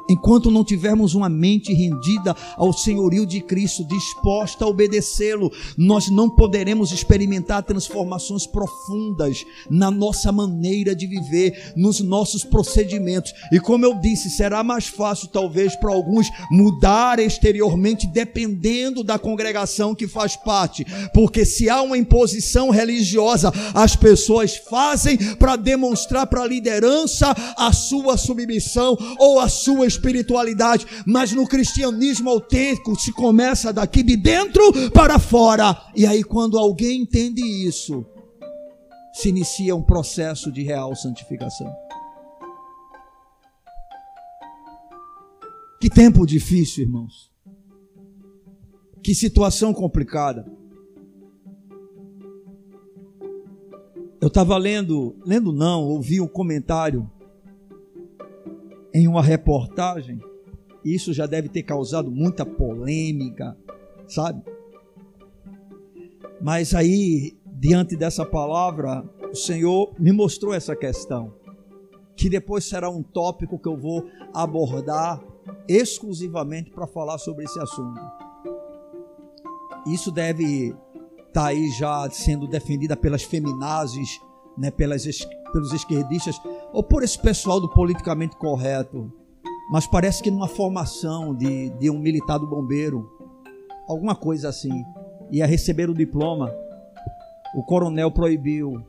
Enquanto 0.08 0.50
não 0.50 0.64
tivermos 0.64 1.14
uma 1.14 1.28
mente 1.28 1.72
rendida 1.72 2.36
ao 2.56 2.72
senhorio 2.72 3.24
de 3.24 3.40
Cristo, 3.40 3.84
disposta 3.84 4.64
a 4.64 4.68
obedecê-lo, 4.68 5.50
nós 5.76 6.10
não 6.10 6.28
poderemos 6.28 6.92
experimentar 6.92 7.62
transformações 7.62 8.46
profundas 8.46 9.44
na 9.70 9.90
nossa 9.90 10.30
maneira 10.30 10.94
de 10.94 11.06
viver, 11.06 11.72
nos 11.76 12.00
nossos 12.00 12.44
procedimentos. 12.44 13.32
E 13.50 13.58
como 13.58 13.84
eu 13.84 13.94
disse, 13.94 14.28
será 14.28 14.62
mais 14.62 14.86
fácil 14.86 15.28
talvez 15.28 15.74
para 15.76 15.92
alguns 15.92 16.28
mudar 16.50 17.18
exteriormente 17.18 18.06
dependendo 18.06 19.02
da 19.02 19.18
congregação 19.18 19.94
que 19.94 20.06
faz 20.06 20.36
parte, 20.36 20.84
porque 21.12 21.44
se 21.44 21.68
há 21.70 21.80
uma 21.82 21.96
imposição 21.96 22.70
religiosa, 22.70 23.52
as 23.74 23.96
pessoas 23.96 24.56
fazem 24.56 25.16
para 25.36 25.56
demonstrar 25.56 26.26
para 26.26 26.42
a 26.42 26.46
liderança 26.46 27.34
a 27.56 27.72
sua 27.72 28.16
submissão 28.16 28.96
ou 29.18 29.40
a 29.40 29.48
sua 29.48 29.86
espiritualidade, 29.94 30.86
mas 31.06 31.32
no 31.32 31.46
cristianismo 31.46 32.30
autêntico 32.30 32.98
se 32.98 33.12
começa 33.12 33.72
daqui 33.72 34.02
de 34.02 34.16
dentro 34.16 34.90
para 34.90 35.18
fora. 35.18 35.76
E 35.94 36.06
aí, 36.06 36.22
quando 36.22 36.58
alguém 36.58 37.02
entende 37.02 37.42
isso, 37.42 38.04
se 39.12 39.28
inicia 39.28 39.74
um 39.74 39.82
processo 39.82 40.50
de 40.50 40.62
real 40.62 40.94
santificação. 40.94 41.72
Que 45.80 45.88
tempo 45.88 46.26
difícil, 46.26 46.84
irmãos. 46.84 47.30
Que 49.02 49.14
situação 49.14 49.74
complicada. 49.74 50.50
Eu 54.18 54.28
estava 54.28 54.56
lendo, 54.56 55.14
lendo 55.26 55.52
não, 55.52 55.82
ouvi 55.82 56.18
um 56.18 56.26
comentário 56.26 57.10
em 58.94 59.08
uma 59.08 59.20
reportagem, 59.20 60.20
isso 60.84 61.12
já 61.12 61.26
deve 61.26 61.48
ter 61.48 61.64
causado 61.64 62.10
muita 62.12 62.46
polêmica, 62.46 63.56
sabe? 64.06 64.40
Mas 66.40 66.74
aí, 66.74 67.36
diante 67.44 67.96
dessa 67.96 68.24
palavra, 68.24 69.04
o 69.32 69.34
Senhor 69.34 69.92
me 69.98 70.12
mostrou 70.12 70.54
essa 70.54 70.76
questão, 70.76 71.34
que 72.14 72.28
depois 72.28 72.64
será 72.64 72.88
um 72.88 73.02
tópico 73.02 73.58
que 73.58 73.66
eu 73.66 73.76
vou 73.76 74.06
abordar 74.32 75.20
exclusivamente 75.66 76.70
para 76.70 76.86
falar 76.86 77.18
sobre 77.18 77.44
esse 77.44 77.58
assunto. 77.58 78.00
Isso 79.86 80.12
deve 80.12 80.68
estar 80.68 81.32
tá 81.32 81.46
aí 81.46 81.68
já 81.70 82.08
sendo 82.10 82.46
defendida 82.46 82.96
pelas 82.96 83.22
feminazes, 83.22 84.20
né, 84.56 84.70
pelas 84.70 85.04
pelos 85.52 85.72
esquerdistas 85.72 86.40
ou 86.72 86.82
por 86.82 87.02
esse 87.02 87.18
pessoal 87.18 87.60
do 87.60 87.68
politicamente 87.68 88.36
correto, 88.36 89.12
mas 89.70 89.86
parece 89.86 90.22
que 90.22 90.30
numa 90.30 90.48
formação 90.48 91.34
de, 91.34 91.70
de 91.70 91.88
um 91.90 91.98
militar 91.98 92.38
do 92.38 92.46
bombeiro, 92.46 93.08
alguma 93.88 94.14
coisa 94.14 94.48
assim, 94.48 94.84
ia 95.30 95.46
receber 95.46 95.88
o 95.88 95.94
diploma, 95.94 96.52
o 97.54 97.62
coronel 97.62 98.10
proibiu 98.10 98.84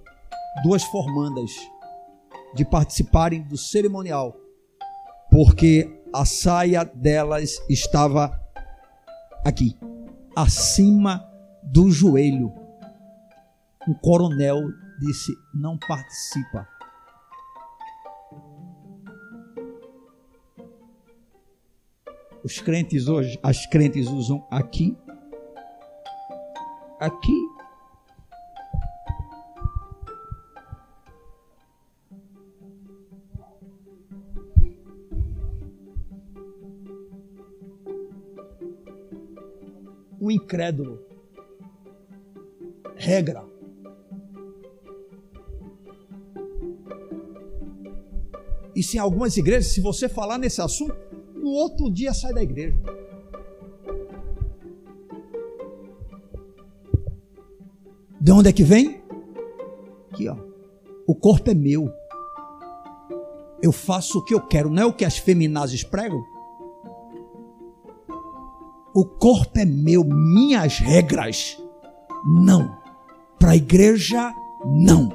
duas 0.64 0.84
formandas 0.84 1.52
de 2.56 2.66
participarem 2.66 3.44
do 3.44 3.58
cerimonial, 3.58 4.36
porque 5.30 6.02
a 6.14 6.26
saia 6.26 6.84
delas 6.84 7.60
estava 7.70 8.32
aqui, 9.46 9.78
acima 10.36 11.30
do 11.62 11.92
joelho. 11.92 12.52
O 13.88 13.94
coronel 13.94 14.62
disse: 15.00 15.38
não 15.54 15.78
participa. 15.78 16.68
Os 22.44 22.60
crentes 22.60 23.08
hoje, 23.08 23.40
as 23.42 23.66
crentes 23.66 24.08
usam 24.08 24.48
aqui, 24.52 24.96
aqui. 27.00 27.56
O 40.20 40.32
incrédulo. 40.32 41.04
Regra. 42.96 43.55
E 48.76 48.84
se 48.84 49.00
algumas 49.00 49.38
igrejas, 49.38 49.72
se 49.72 49.80
você 49.80 50.10
falar 50.10 50.38
nesse 50.38 50.62
assunto, 50.62 50.96
no 51.34 51.50
outro 51.50 51.90
dia 51.90 52.14
sai 52.14 52.34
da 52.34 52.44
igreja. 52.44 52.76
De 58.20 58.32
onde 58.32 58.50
é 58.50 58.52
que 58.52 58.64
vem? 58.64 59.02
Aqui, 60.12 60.28
ó. 60.28 60.36
O 61.08 61.14
corpo 61.14 61.52
é 61.52 61.54
meu. 61.54 61.92
Eu 63.62 63.72
faço 63.72 64.20
o 64.20 64.26
que 64.26 64.34
eu 64.34 64.42
quero, 64.42 64.70
não 64.70 64.84
é 64.84 64.86
o 64.86 64.94
que 64.94 65.06
as 65.06 65.18
feminazes 65.18 65.84
pregam. 65.84 66.22
O 68.94 69.06
corpo 69.06 69.60
é 69.60 69.66
meu, 69.66 70.04
minhas 70.04 70.80
regras. 70.80 71.62
Não. 72.26 72.78
Para 73.38 73.52
a 73.52 73.56
igreja 73.56 74.34
Não. 74.66 75.10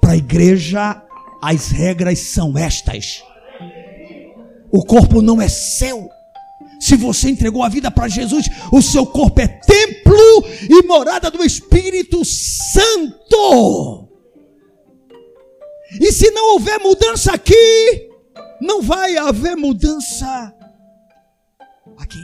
Para 0.00 0.12
a 0.12 0.16
igreja, 0.16 1.06
as 1.40 1.68
regras 1.68 2.18
são 2.18 2.56
estas. 2.56 3.22
O 4.70 4.84
corpo 4.84 5.20
não 5.22 5.40
é 5.40 5.48
seu. 5.48 6.08
Se 6.80 6.96
você 6.96 7.28
entregou 7.30 7.62
a 7.62 7.68
vida 7.68 7.90
para 7.90 8.08
Jesus, 8.08 8.46
o 8.72 8.80
seu 8.80 9.06
corpo 9.06 9.40
é 9.40 9.46
templo 9.46 10.44
e 10.68 10.82
morada 10.86 11.30
do 11.30 11.44
Espírito 11.44 12.24
Santo. 12.24 14.08
E 16.00 16.12
se 16.12 16.30
não 16.30 16.52
houver 16.52 16.78
mudança 16.78 17.32
aqui, 17.32 18.08
não 18.60 18.80
vai 18.80 19.16
haver 19.16 19.56
mudança 19.56 20.54
aqui. 21.98 22.22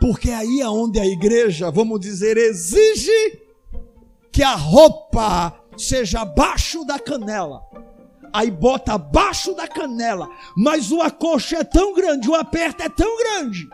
Porque 0.00 0.30
aí 0.30 0.60
é 0.60 0.68
onde 0.68 1.00
a 1.00 1.06
igreja, 1.06 1.70
vamos 1.70 2.00
dizer, 2.00 2.36
exige 2.36 3.40
que 4.30 4.42
a 4.42 4.54
roupa 4.54 5.65
seja 5.76 6.20
abaixo 6.20 6.84
da 6.84 6.98
canela. 6.98 7.62
Aí 8.32 8.50
bota 8.50 8.94
abaixo 8.94 9.54
da 9.54 9.66
canela, 9.66 10.28
mas 10.56 10.92
o 10.92 11.00
acolcho 11.00 11.56
é 11.56 11.64
tão 11.64 11.94
grande, 11.94 12.28
o 12.28 12.34
aperto 12.34 12.82
é 12.82 12.88
tão 12.88 13.16
grande, 13.16 13.66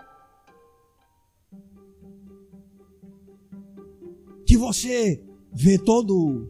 que 4.46 4.56
você 4.56 5.24
vê 5.52 5.78
todo. 5.78 6.48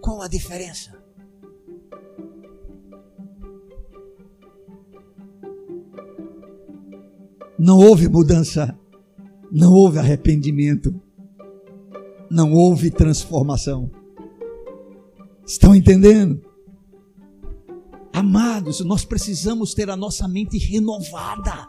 Qual 0.00 0.20
a 0.20 0.28
diferença? 0.28 0.98
Não 7.58 7.78
houve 7.78 8.08
mudança, 8.08 8.78
não 9.50 9.72
houve 9.72 9.98
arrependimento, 9.98 11.00
não 12.30 12.52
houve 12.52 12.90
transformação. 12.90 13.90
Estão 15.46 15.74
entendendo? 15.74 16.40
Amados, 18.12 18.80
nós 18.80 19.04
precisamos 19.04 19.74
ter 19.74 19.88
a 19.88 19.96
nossa 19.96 20.26
mente 20.26 20.58
renovada. 20.58 21.66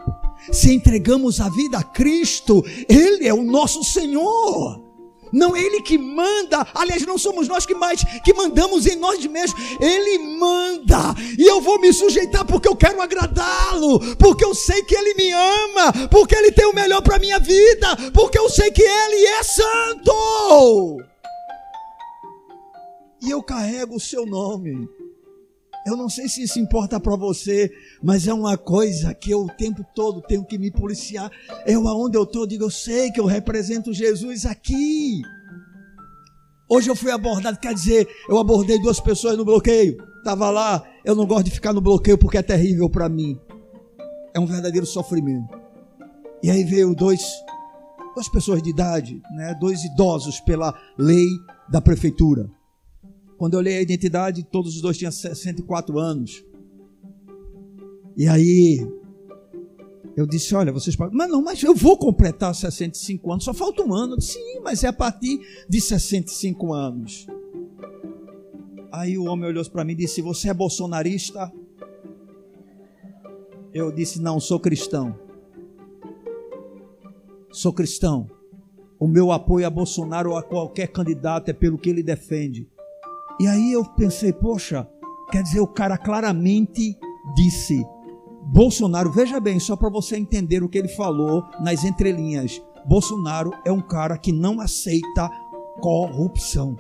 Se 0.52 0.74
entregamos 0.74 1.40
a 1.40 1.50
vida 1.50 1.78
a 1.78 1.84
Cristo, 1.84 2.64
Ele 2.88 3.28
é 3.28 3.34
o 3.34 3.44
nosso 3.44 3.84
Senhor. 3.84 4.89
Não 5.32 5.56
é 5.56 5.62
Ele 5.62 5.82
que 5.82 5.98
manda, 5.98 6.66
aliás, 6.74 7.06
não 7.06 7.18
somos 7.18 7.48
nós 7.48 7.66
que 7.66 7.74
mais 7.74 8.04
que 8.24 8.34
mandamos 8.34 8.86
em 8.86 8.96
nós 8.96 9.26
mesmos. 9.26 9.60
Ele 9.80 10.18
manda, 10.38 11.16
e 11.38 11.44
eu 11.44 11.62
vou 11.62 11.80
me 11.80 11.94
sujeitar 11.94 12.46
porque 12.46 12.68
eu 12.68 12.76
quero 12.76 13.02
agradá-lo, 13.02 14.16
porque 14.18 14.44
eu 14.44 14.54
sei 14.54 14.84
que 14.84 14.96
Ele 14.96 15.14
me 15.14 15.32
ama, 15.32 16.08
porque 16.10 16.36
Ele 16.36 16.52
tem 16.52 16.66
o 16.66 16.74
melhor 16.74 17.02
para 17.02 17.20
minha 17.20 17.40
vida, 17.40 17.96
porque 18.14 18.38
eu 18.38 18.50
sei 18.50 18.72
que 18.72 18.84
Ele 18.84 19.26
é 19.26 19.44
santo. 19.44 20.98
E 23.22 23.30
eu 23.30 23.44
carrego 23.44 23.96
o 23.96 24.00
seu 24.00 24.26
nome. 24.26 24.88
Eu 25.90 25.98
não 25.98 26.08
sei 26.08 26.30
se 26.30 26.44
isso 26.44 26.60
importa 26.60 27.00
para 27.00 27.16
você, 27.16 27.72
mas 28.04 28.28
é 28.28 28.34
uma 28.34 28.56
coisa 28.56 29.12
que 29.12 29.32
eu 29.32 29.46
o 29.46 29.50
tempo 29.50 29.84
todo 29.96 30.22
tenho 30.22 30.46
que 30.46 30.56
me 30.56 30.70
policiar. 30.70 31.32
Eu 31.66 31.88
aonde 31.88 32.16
eu 32.16 32.24
estou, 32.24 32.46
digo, 32.46 32.66
eu 32.66 32.70
sei 32.70 33.10
que 33.10 33.20
eu 33.20 33.26
represento 33.26 33.92
Jesus 33.92 34.46
aqui. 34.46 35.24
Hoje 36.70 36.92
eu 36.92 36.96
fui 36.96 37.10
abordado, 37.10 37.58
quer 37.58 37.74
dizer, 37.74 38.08
eu 38.30 38.38
abordei 38.38 38.80
duas 38.80 39.00
pessoas 39.00 39.36
no 39.36 39.44
bloqueio. 39.44 39.98
Estava 40.20 40.52
lá, 40.52 40.84
eu 41.04 41.16
não 41.16 41.26
gosto 41.26 41.46
de 41.46 41.52
ficar 41.52 41.74
no 41.74 41.82
bloqueio 41.82 42.20
porque 42.20 42.38
é 42.38 42.44
terrível 42.44 42.88
para 42.88 43.10
mim. 43.10 43.40
É 44.32 44.40
um 44.40 44.46
verdadeiro 44.46 44.86
sofrimento. 44.86 45.60
E 46.44 46.52
aí 46.52 46.64
veio 46.64 46.94
dois, 46.94 47.20
duas 48.14 48.30
pessoas 48.30 48.62
de 48.62 48.70
idade, 48.70 49.20
né, 49.36 49.58
dois 49.60 49.84
idosos 49.84 50.40
pela 50.40 50.72
lei 51.00 51.26
da 51.68 51.82
prefeitura. 51.82 52.48
Quando 53.40 53.54
eu 53.54 53.60
olhei 53.62 53.78
a 53.78 53.82
identidade, 53.82 54.44
todos 54.44 54.76
os 54.76 54.82
dois 54.82 54.98
tinham 54.98 55.14
64 55.14 55.98
anos. 55.98 56.44
E 58.18 58.28
aí 58.28 58.86
eu 60.14 60.28
disse: 60.28 60.54
Olha, 60.54 60.74
vocês 60.74 60.94
podem. 60.94 61.18
Mas 61.18 61.30
não, 61.30 61.42
mas 61.42 61.64
eu 61.64 61.74
vou 61.74 61.98
completar 61.98 62.54
65 62.54 63.32
anos, 63.32 63.46
só 63.46 63.54
falta 63.54 63.82
um 63.82 63.94
ano. 63.94 64.18
Disse, 64.18 64.34
Sim, 64.34 64.60
mas 64.62 64.84
é 64.84 64.88
a 64.88 64.94
partir 64.94 65.40
de 65.70 65.80
65 65.80 66.74
anos. 66.74 67.28
Aí 68.92 69.18
o 69.18 69.24
homem 69.24 69.48
olhou 69.48 69.64
para 69.70 69.86
mim 69.86 69.94
e 69.94 69.96
disse: 69.96 70.22
Você 70.22 70.50
é 70.50 70.54
bolsonarista? 70.54 71.50
Eu 73.74 73.90
disse: 73.90 74.22
Não, 74.22 74.38
sou 74.42 74.60
cristão. 74.60 75.18
Sou 77.54 77.72
cristão. 77.72 78.30
O 79.00 79.08
meu 79.08 79.32
apoio 79.32 79.66
a 79.66 79.70
Bolsonaro 79.70 80.32
ou 80.32 80.38
a 80.38 80.44
qualquer 80.44 80.88
candidato 80.90 81.48
é 81.48 81.54
pelo 81.54 81.78
que 81.78 81.90
ele 81.90 82.04
defende. 82.04 82.68
E 83.40 83.48
aí 83.48 83.72
eu 83.72 83.86
pensei, 83.86 84.34
poxa, 84.34 84.88
quer 85.32 85.44
dizer, 85.44 85.60
o 85.60 85.68
cara 85.68 85.98
claramente 85.98 86.98
disse: 87.36 87.86
Bolsonaro, 88.44 89.12
veja 89.12 89.40
bem, 89.40 89.60
só 89.60 89.76
para 89.76 89.90
você 89.90 90.18
entender 90.18 90.64
o 90.64 90.70
que 90.70 90.78
ele 90.78 90.90
falou 90.90 91.44
nas 91.62 91.84
entrelinhas. 91.84 92.62
Bolsonaro 92.86 93.52
é 93.66 93.72
um 93.72 93.82
cara 93.82 94.18
que 94.18 94.32
não 94.32 94.60
aceita 94.60 95.30
corrupção. 95.82 96.76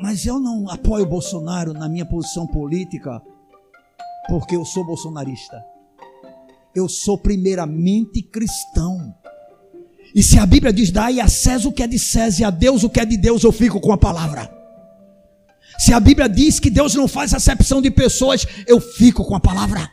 Mas 0.00 0.24
eu 0.26 0.40
não 0.40 0.68
apoio 0.68 1.06
Bolsonaro 1.06 1.72
na 1.72 1.88
minha 1.88 2.06
posição 2.06 2.46
política 2.46 3.22
porque 4.28 4.56
eu 4.56 4.64
sou 4.64 4.84
bolsonarista. 4.84 5.64
Eu 6.74 6.88
sou 6.88 7.18
primeiramente 7.18 8.22
cristão. 8.22 9.14
E 10.14 10.22
se 10.22 10.38
a 10.38 10.46
Bíblia 10.46 10.72
diz: 10.72 10.90
dai 10.90 11.20
a 11.20 11.28
César 11.28 11.68
o 11.68 11.72
que 11.72 11.82
é 11.82 11.86
de 11.86 11.98
César 11.98 12.42
e 12.42 12.44
a 12.44 12.50
Deus 12.50 12.82
o 12.82 12.90
que 12.90 13.00
é 13.00 13.04
de 13.04 13.16
Deus, 13.16 13.42
eu 13.44 13.52
fico 13.52 13.80
com 13.80 13.92
a 13.92 13.98
palavra. 13.98 14.50
Se 15.78 15.92
a 15.92 16.00
Bíblia 16.00 16.28
diz 16.28 16.60
que 16.60 16.68
Deus 16.68 16.94
não 16.94 17.08
faz 17.08 17.32
acepção 17.32 17.80
de 17.80 17.90
pessoas, 17.90 18.46
eu 18.66 18.80
fico 18.80 19.24
com 19.24 19.34
a 19.34 19.40
palavra. 19.40 19.88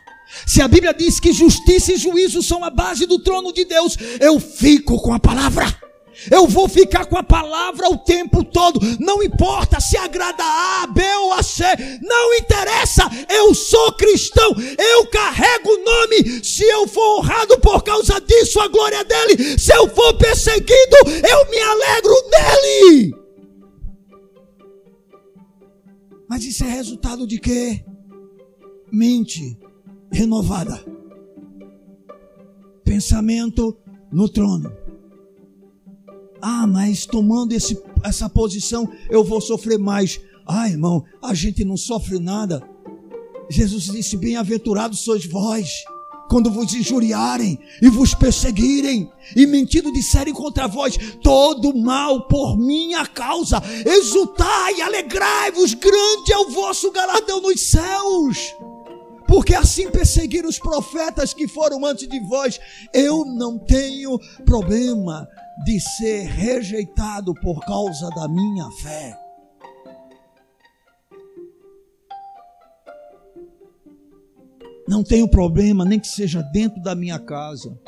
Se 0.46 0.60
a 0.60 0.68
Bíblia 0.68 0.92
diz 0.92 1.18
que 1.18 1.32
justiça 1.32 1.92
e 1.92 1.96
juízo 1.96 2.42
são 2.42 2.62
a 2.62 2.70
base 2.70 3.06
do 3.06 3.18
trono 3.18 3.52
de 3.52 3.64
Deus, 3.64 3.96
eu 4.20 4.38
fico 4.38 5.00
com 5.00 5.14
a 5.14 5.18
palavra. 5.18 5.87
Eu 6.30 6.48
vou 6.48 6.68
ficar 6.68 7.06
com 7.06 7.16
a 7.16 7.22
palavra 7.22 7.88
o 7.88 7.96
tempo 7.96 8.42
todo. 8.42 8.80
Não 8.98 9.22
importa 9.22 9.80
se 9.80 9.96
agrada 9.96 10.42
a, 10.42 10.86
B 10.88 11.00
ou 11.22 11.32
a 11.32 11.42
C. 11.42 11.64
Não 12.02 12.34
interessa. 12.34 13.08
Eu 13.28 13.54
sou 13.54 13.92
cristão. 13.92 14.52
Eu 14.76 15.06
carrego 15.06 15.70
o 15.70 15.84
nome. 15.84 16.44
Se 16.44 16.64
eu 16.64 16.88
for 16.88 17.18
honrado 17.18 17.60
por 17.60 17.82
causa 17.84 18.20
disso, 18.20 18.60
a 18.60 18.66
glória 18.66 19.04
dele. 19.04 19.58
Se 19.58 19.72
eu 19.72 19.88
for 19.88 20.14
perseguido, 20.14 20.96
eu 21.06 21.50
me 21.50 21.58
alegro 21.58 22.14
nele. 22.30 23.14
Mas 26.28 26.44
isso 26.44 26.64
é 26.64 26.68
resultado 26.68 27.26
de 27.26 27.38
quê? 27.38 27.84
Mente 28.92 29.56
renovada. 30.12 30.84
Pensamento 32.84 33.78
no 34.10 34.28
trono. 34.28 34.87
Ah, 36.40 36.66
mas 36.66 37.06
tomando 37.06 37.52
esse, 37.52 37.80
essa 38.04 38.28
posição 38.28 38.88
eu 39.10 39.24
vou 39.24 39.40
sofrer 39.40 39.78
mais. 39.78 40.20
Ah, 40.46 40.68
irmão, 40.68 41.04
a 41.22 41.34
gente 41.34 41.64
não 41.64 41.76
sofre 41.76 42.18
nada. 42.18 42.62
Jesus 43.50 43.84
disse: 43.84 44.16
Bem-aventurados 44.16 45.00
sois 45.00 45.26
vós, 45.26 45.68
quando 46.28 46.50
vos 46.50 46.72
injuriarem 46.74 47.58
e 47.82 47.88
vos 47.88 48.14
perseguirem, 48.14 49.10
e 49.34 49.46
mentindo 49.46 49.92
disserem 49.92 50.34
contra 50.34 50.68
vós 50.68 50.96
todo 51.22 51.74
mal 51.74 52.28
por 52.28 52.56
minha 52.56 53.06
causa. 53.06 53.62
Exultai, 53.84 54.80
alegrai-vos, 54.80 55.74
grande 55.74 56.32
é 56.32 56.38
o 56.38 56.50
vosso 56.50 56.90
galardão 56.92 57.40
nos 57.40 57.60
céus. 57.60 58.54
Porque 59.26 59.54
assim 59.54 59.90
perseguiram 59.90 60.48
os 60.48 60.58
profetas 60.58 61.34
que 61.34 61.46
foram 61.46 61.84
antes 61.84 62.08
de 62.08 62.18
vós. 62.20 62.58
Eu 62.94 63.26
não 63.26 63.58
tenho 63.58 64.18
problema 64.46 65.28
de 65.64 65.80
ser 65.80 66.24
rejeitado 66.26 67.34
por 67.34 67.60
causa 67.60 68.08
da 68.10 68.28
minha 68.28 68.70
fé. 68.82 69.18
Não 74.88 75.04
tenho 75.04 75.28
problema, 75.28 75.84
nem 75.84 76.00
que 76.00 76.08
seja 76.08 76.42
dentro 76.42 76.80
da 76.80 76.94
minha 76.94 77.18
casa. 77.18 77.78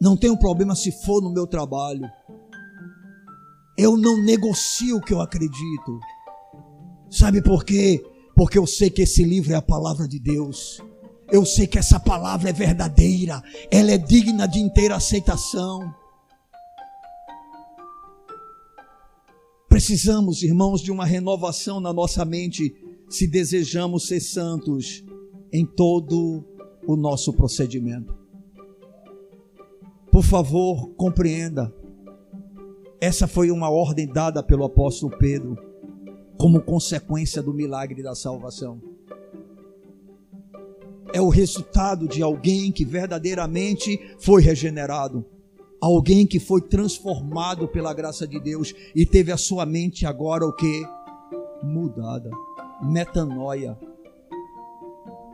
Não 0.00 0.16
tenho 0.16 0.36
problema 0.36 0.74
se 0.74 0.92
for 0.92 1.22
no 1.22 1.32
meu 1.32 1.46
trabalho. 1.46 2.10
Eu 3.78 3.96
não 3.96 4.22
negocio 4.22 4.98
o 4.98 5.00
que 5.00 5.14
eu 5.14 5.20
acredito. 5.20 5.98
Sabe 7.08 7.42
por 7.42 7.64
quê? 7.64 8.04
Porque 8.34 8.58
eu 8.58 8.66
sei 8.66 8.90
que 8.90 9.02
esse 9.02 9.24
livro 9.24 9.52
é 9.52 9.56
a 9.56 9.62
palavra 9.62 10.06
de 10.06 10.18
Deus. 10.18 10.82
Eu 11.32 11.46
sei 11.46 11.66
que 11.66 11.78
essa 11.78 11.98
palavra 11.98 12.50
é 12.50 12.52
verdadeira, 12.52 13.42
ela 13.70 13.92
é 13.92 13.98
digna 13.98 14.46
de 14.46 14.58
inteira 14.58 14.96
aceitação. 14.96 15.94
Precisamos, 19.80 20.42
irmãos, 20.42 20.82
de 20.82 20.92
uma 20.92 21.06
renovação 21.06 21.80
na 21.80 21.90
nossa 21.90 22.22
mente 22.22 22.76
se 23.08 23.26
desejamos 23.26 24.06
ser 24.06 24.20
santos 24.20 25.02
em 25.50 25.64
todo 25.64 26.44
o 26.86 26.96
nosso 26.96 27.32
procedimento. 27.32 28.14
Por 30.12 30.22
favor, 30.22 30.90
compreenda. 30.96 31.74
Essa 33.00 33.26
foi 33.26 33.50
uma 33.50 33.70
ordem 33.70 34.06
dada 34.06 34.42
pelo 34.42 34.64
apóstolo 34.64 35.16
Pedro, 35.16 35.56
como 36.36 36.60
consequência 36.60 37.42
do 37.42 37.54
milagre 37.54 38.02
da 38.02 38.14
salvação. 38.14 38.82
É 41.10 41.22
o 41.22 41.30
resultado 41.30 42.06
de 42.06 42.22
alguém 42.22 42.70
que 42.70 42.84
verdadeiramente 42.84 43.98
foi 44.18 44.42
regenerado, 44.42 45.24
alguém 45.80 46.26
que 46.26 46.38
foi 46.38 46.60
transformado 46.60 47.66
pela 47.68 47.94
graça 47.94 48.26
de 48.26 48.38
Deus 48.40 48.74
e 48.94 49.06
teve 49.06 49.32
a 49.32 49.36
sua 49.36 49.64
mente 49.64 50.06
agora 50.06 50.46
o 50.46 50.52
que? 50.52 50.82
Mudada. 51.62 52.30
Metanoia. 52.82 53.78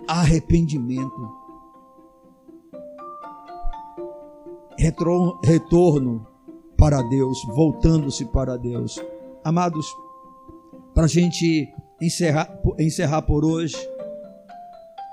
Arrependimento 0.08 1.46
retorno 5.42 6.26
para 6.76 7.02
Deus, 7.02 7.38
voltando-se 7.46 8.24
para 8.26 8.56
Deus. 8.56 9.02
Amados, 9.42 9.86
para 10.94 11.04
a 11.04 11.08
gente 11.08 11.68
encerrar, 12.00 12.60
encerrar 12.78 13.22
por 13.22 13.44
hoje, 13.44 13.76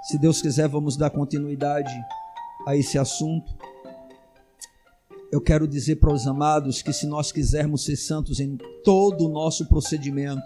se 0.03 0.17
Deus 0.19 0.41
quiser, 0.41 0.67
vamos 0.67 0.97
dar 0.97 1.09
continuidade 1.09 1.93
a 2.67 2.75
esse 2.75 2.97
assunto. 2.97 3.55
Eu 5.33 5.41
quero 5.41 5.67
dizer 5.67 5.95
para 5.95 6.13
os 6.13 6.27
amados 6.27 6.83
que 6.83 6.93
se 6.93 7.07
nós 7.07 7.31
quisermos 7.31 7.85
ser 7.85 7.95
santos 7.95 8.39
em 8.39 8.55
todo 8.83 9.25
o 9.25 9.29
nosso 9.29 9.67
procedimento, 9.67 10.43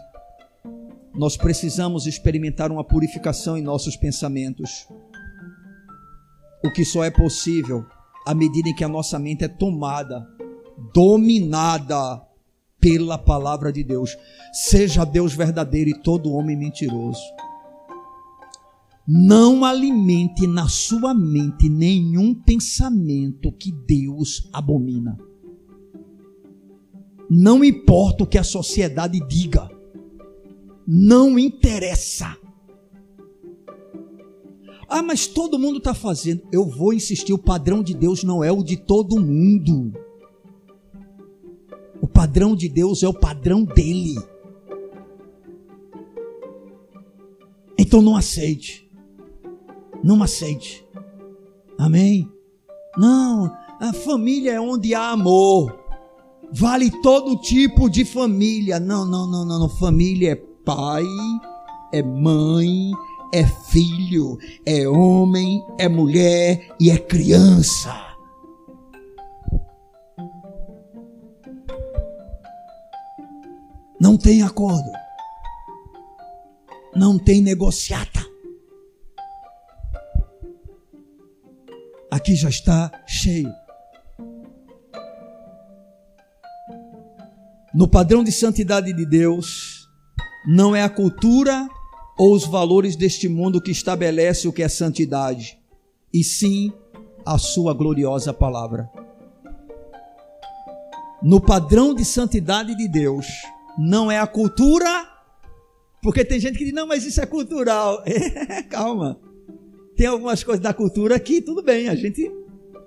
nós 1.13 1.35
precisamos 1.35 2.07
experimentar 2.07 2.71
uma 2.71 2.85
purificação 2.85 3.57
em 3.57 3.61
nossos 3.61 3.97
pensamentos. 3.97 4.87
O 6.63 6.71
que 6.71 6.85
só 6.85 7.03
é 7.03 7.11
possível 7.11 7.85
à 8.25 8.33
medida 8.33 8.69
em 8.69 8.73
que 8.73 8.83
a 8.85 8.87
nossa 8.87 9.19
mente 9.19 9.43
é 9.43 9.49
tomada, 9.49 10.25
dominada 10.93 12.25
pela 12.79 13.17
palavra 13.17 13.73
de 13.73 13.83
Deus. 13.83 14.15
Seja 14.53 15.03
Deus 15.03 15.33
verdadeiro 15.33 15.89
e 15.89 16.01
todo 16.01 16.31
homem 16.31 16.55
mentiroso. 16.55 17.19
Não 19.07 19.63
alimente 19.63 20.45
na 20.45 20.67
sua 20.67 21.13
mente 21.13 21.69
nenhum 21.69 22.35
pensamento 22.35 23.53
que 23.53 23.71
Deus 23.71 24.49
abomina. 24.51 25.17
Não 27.29 27.63
importa 27.63 28.25
o 28.25 28.27
que 28.27 28.37
a 28.37 28.43
sociedade 28.43 29.25
diga, 29.27 29.69
não 30.85 31.39
interessa. 31.39 32.37
Ah, 34.89 35.01
mas 35.01 35.27
todo 35.27 35.59
mundo 35.59 35.77
está 35.77 35.93
fazendo. 35.93 36.41
Eu 36.51 36.65
vou 36.65 36.93
insistir: 36.93 37.31
o 37.31 37.37
padrão 37.37 37.81
de 37.83 37.93
Deus 37.93 38.23
não 38.23 38.43
é 38.43 38.51
o 38.51 38.63
de 38.63 38.75
todo 38.75 39.19
mundo. 39.19 39.93
O 42.01 42.07
padrão 42.07 42.55
de 42.55 42.69
Deus 42.69 43.03
é 43.03 43.07
o 43.07 43.13
padrão 43.13 43.63
dele. 43.63 44.15
Então 47.77 48.01
não 48.01 48.15
aceite. 48.15 48.86
Não 50.03 50.21
aceite. 50.23 50.85
Amém? 51.77 52.29
Não, 52.97 53.51
a 53.79 53.93
família 53.93 54.53
é 54.53 54.59
onde 54.59 54.95
há 54.95 55.11
amor. 55.11 55.77
Vale 56.51 56.89
todo 57.01 57.37
tipo 57.37 57.89
de 57.89 58.05
família. 58.05 58.79
Não, 58.79 59.05
não, 59.05 59.27
não, 59.27 59.45
não. 59.45 59.69
Família 59.69 60.31
é 60.31 60.35
pai, 60.35 61.05
é 61.93 62.01
mãe, 62.01 62.91
é 63.33 63.45
filho, 63.45 64.37
é 64.65 64.87
homem, 64.87 65.63
é 65.77 65.87
mulher 65.87 66.75
e 66.79 66.89
é 66.89 66.97
criança. 66.97 67.93
Não 73.99 74.17
tem 74.17 74.41
acordo. 74.43 74.91
Não 76.95 77.17
tem 77.17 77.41
negociata. 77.41 78.26
Aqui 82.09 82.35
já 82.35 82.49
está 82.49 82.91
cheio. 83.05 83.53
No 87.73 87.87
padrão 87.87 88.23
de 88.23 88.31
santidade 88.31 88.93
de 88.93 89.05
Deus, 89.05 89.87
não 90.47 90.75
é 90.75 90.81
a 90.81 90.89
cultura 90.89 91.67
ou 92.17 92.33
os 92.33 92.45
valores 92.45 92.95
deste 92.95 93.27
mundo 93.27 93.61
que 93.61 93.71
estabelece 93.71 94.47
o 94.47 94.53
que 94.53 94.63
é 94.63 94.69
santidade, 94.69 95.59
e 96.13 96.23
sim 96.23 96.73
a 97.25 97.37
sua 97.37 97.73
gloriosa 97.73 98.33
palavra. 98.33 98.89
No 101.21 101.41
padrão 101.41 101.93
de 101.93 102.05
santidade 102.05 102.75
de 102.75 102.87
Deus, 102.87 103.27
não 103.77 104.09
é 104.09 104.17
a 104.17 104.25
cultura, 104.25 105.07
porque 106.01 106.23
tem 106.23 106.39
gente 106.39 106.57
que 106.57 106.63
diz, 106.63 106.73
não, 106.73 106.87
mas 106.87 107.05
isso 107.05 107.21
é 107.21 107.25
cultural. 107.25 108.01
Calma. 108.71 109.19
Tem 109.97 110.05
algumas 110.05 110.43
coisas 110.43 110.61
da 110.61 110.75
cultura 110.75 111.19
que 111.19 111.41
tudo 111.41 111.63
bem, 111.63 111.89
a 111.89 111.95
gente 111.95 112.31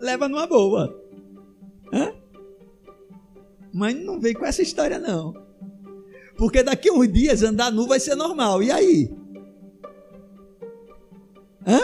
leva 0.00 0.28
numa 0.28 0.46
boa. 0.46 0.96
Hã? 1.92 2.14
Mas 3.74 3.96
não 3.96 4.20
vem 4.20 4.32
com 4.32 4.46
essa 4.46 4.62
história, 4.62 4.96
não. 4.96 5.34
Porque 6.36 6.62
daqui 6.62 6.88
a 6.88 6.92
uns 6.92 7.12
dias 7.12 7.42
andar 7.42 7.72
nu 7.72 7.88
vai 7.88 7.98
ser 7.98 8.14
normal. 8.14 8.62
E 8.62 8.70
aí? 8.70 9.12
Hã? 11.66 11.80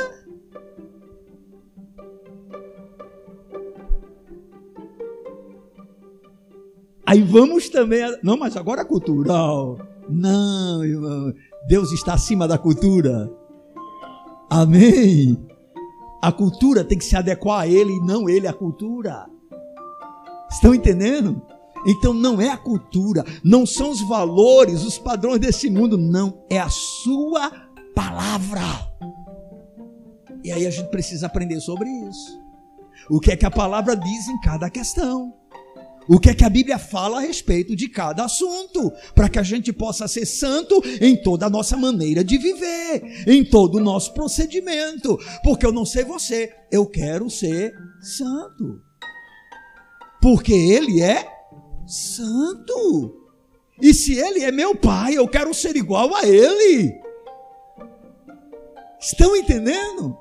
Aí 7.05 7.21
vamos 7.23 7.69
também. 7.69 8.05
A... 8.05 8.17
Não, 8.23 8.37
mas 8.37 8.57
agora 8.57 8.83
é 8.83 8.85
cultural. 8.85 9.77
Não, 10.09 10.85
irmão. 10.85 11.35
Deus 11.67 11.91
está 11.91 12.15
acima 12.15 12.47
da 12.47 12.57
cultura. 12.57 13.29
Amém. 14.51 15.37
A 16.23 16.33
cultura 16.33 16.85
tem 16.85 16.99
que 16.99 17.05
se 17.05 17.17
adequar 17.17 17.61
a 17.61 17.69
Ele 17.69 17.93
e 17.93 18.01
não 18.01 18.29
Ele 18.29 18.47
à 18.47 18.53
cultura. 18.53 19.27
Estão 20.51 20.75
entendendo? 20.75 21.43
Então 21.87 22.13
não 22.13 22.41
é 22.41 22.49
a 22.49 22.57
cultura, 22.57 23.25
não 23.45 23.65
são 23.65 23.91
os 23.91 24.01
valores, 24.01 24.83
os 24.83 24.99
padrões 24.99 25.39
desse 25.39 25.71
mundo, 25.71 25.97
não, 25.97 26.45
é 26.51 26.59
a 26.59 26.69
sua 26.69 27.51
palavra. 27.95 28.61
E 30.43 30.51
aí 30.51 30.67
a 30.67 30.71
gente 30.71 30.91
precisa 30.91 31.27
aprender 31.27 31.61
sobre 31.61 31.89
isso. 31.89 32.41
O 33.09 33.21
que 33.21 33.31
é 33.31 33.37
que 33.37 33.47
a 33.47 33.51
palavra 33.51 33.97
diz 33.97 34.29
em 34.29 34.41
cada 34.41 34.69
questão? 34.69 35.33
O 36.09 36.21
que 36.21 36.31
é 36.31 36.35
que 36.35 36.45
a 36.45 36.51
Bíblia 36.51 36.79
fala 36.79 37.19
a 37.19 37.21
respeito 37.21 37.75
de 37.75 37.89
cada 37.89 38.25
assunto, 38.25 38.93
para 39.15 39.29
que 39.29 39.39
a 39.39 39.43
gente 39.43 39.73
possa 39.73 40.07
ser 40.07 40.25
santo 40.25 40.81
em 41.01 41.17
toda 41.17 41.47
a 41.47 41.51
nossa 41.51 41.77
maneira 41.77 42.23
de 42.23 42.39
viver, 42.39 43.25
em 43.27 43.45
todo 43.45 43.77
o 43.77 43.83
nosso 43.83 44.15
procedimento, 44.15 45.19
porque 45.43 45.67
eu 45.67 45.73
não 45.73 45.85
sei 45.85 46.05
você, 46.05 46.53
eu 46.71 46.87
quero 46.87 47.29
ser 47.29 47.75
santo. 48.01 48.81
Porque 50.21 50.53
ele 50.53 51.03
é 51.03 51.27
santo. 51.87 53.23
E 53.81 53.93
se 53.93 54.19
ele 54.19 54.43
é 54.43 54.51
meu 54.51 54.75
pai, 54.75 55.15
eu 55.15 55.29
quero 55.29 55.53
ser 55.53 55.77
igual 55.77 56.15
a 56.15 56.27
ele. 56.27 56.95
Estão 59.01 59.37
entendendo? 59.37 60.17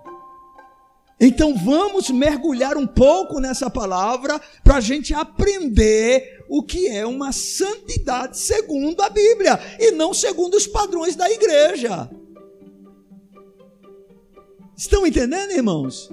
Então 1.19 1.55
vamos 1.55 2.09
mergulhar 2.09 2.75
um 2.75 2.85
pouco 2.85 3.39
nessa 3.39 3.69
palavra 3.69 4.39
para 4.63 4.75
a 4.75 4.81
gente 4.81 5.13
aprender 5.13 6.43
o 6.49 6.61
que 6.61 6.87
é 6.87 7.05
uma 7.05 7.31
santidade 7.31 8.37
segundo 8.37 9.01
a 9.01 9.09
Bíblia 9.09 9.59
e 9.79 9.91
não 9.91 10.13
segundo 10.13 10.55
os 10.55 10.67
padrões 10.67 11.15
da 11.15 11.29
igreja. 11.31 12.09
Estão 14.75 15.07
entendendo, 15.07 15.51
irmãos? 15.51 16.11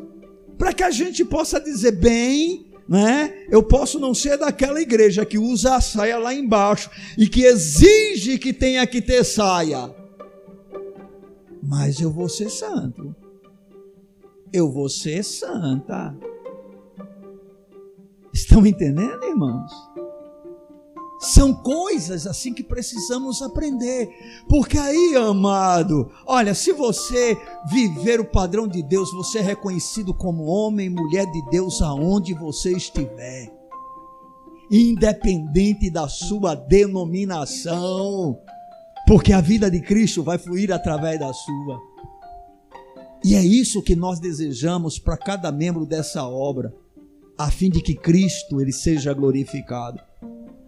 Para 0.56 0.72
que 0.72 0.84
a 0.84 0.90
gente 0.90 1.24
possa 1.24 1.60
dizer 1.60 1.92
bem, 1.92 2.70
né? 2.88 3.46
Eu 3.50 3.60
posso 3.60 3.98
não 3.98 4.14
ser 4.14 4.38
daquela 4.38 4.80
igreja 4.80 5.26
que 5.26 5.36
usa 5.36 5.74
a 5.74 5.80
saia 5.80 6.16
lá 6.16 6.32
embaixo 6.32 6.88
e 7.18 7.28
que 7.28 7.42
exige 7.42 8.38
que 8.38 8.52
tenha 8.52 8.86
que 8.86 9.02
ter 9.02 9.24
saia, 9.24 9.92
mas 11.60 12.00
eu 12.00 12.10
vou 12.12 12.28
ser 12.28 12.50
santo 12.50 13.16
eu 14.52 14.70
vou 14.70 14.88
ser 14.88 15.24
santa. 15.24 16.14
Estão 18.32 18.66
entendendo, 18.66 19.24
irmãos? 19.24 19.70
São 21.22 21.54
coisas 21.54 22.26
assim 22.26 22.52
que 22.52 22.64
precisamos 22.64 23.42
aprender. 23.42 24.08
Porque 24.48 24.76
aí, 24.76 25.14
amado, 25.16 26.10
olha, 26.26 26.52
se 26.52 26.72
você 26.72 27.36
viver 27.70 28.18
o 28.18 28.24
padrão 28.24 28.66
de 28.66 28.82
Deus, 28.82 29.12
você 29.12 29.38
é 29.38 29.42
reconhecido 29.42 30.12
como 30.12 30.44
homem 30.44 30.86
e 30.86 30.90
mulher 30.90 31.30
de 31.30 31.40
Deus 31.48 31.80
aonde 31.80 32.34
você 32.34 32.72
estiver. 32.76 33.52
Independente 34.68 35.90
da 35.90 36.08
sua 36.08 36.56
denominação. 36.56 38.36
Porque 39.06 39.32
a 39.32 39.40
vida 39.40 39.70
de 39.70 39.80
Cristo 39.80 40.24
vai 40.24 40.38
fluir 40.38 40.72
através 40.72 41.20
da 41.20 41.32
sua. 41.32 41.91
E 43.24 43.34
é 43.34 43.44
isso 43.44 43.82
que 43.82 43.94
nós 43.94 44.18
desejamos 44.18 44.98
para 44.98 45.16
cada 45.16 45.52
membro 45.52 45.86
dessa 45.86 46.26
obra. 46.26 46.74
a 47.38 47.50
fim 47.50 47.70
de 47.70 47.80
que 47.80 47.94
Cristo 47.94 48.60
ele 48.60 48.72
seja 48.72 49.12
glorificado. 49.12 50.00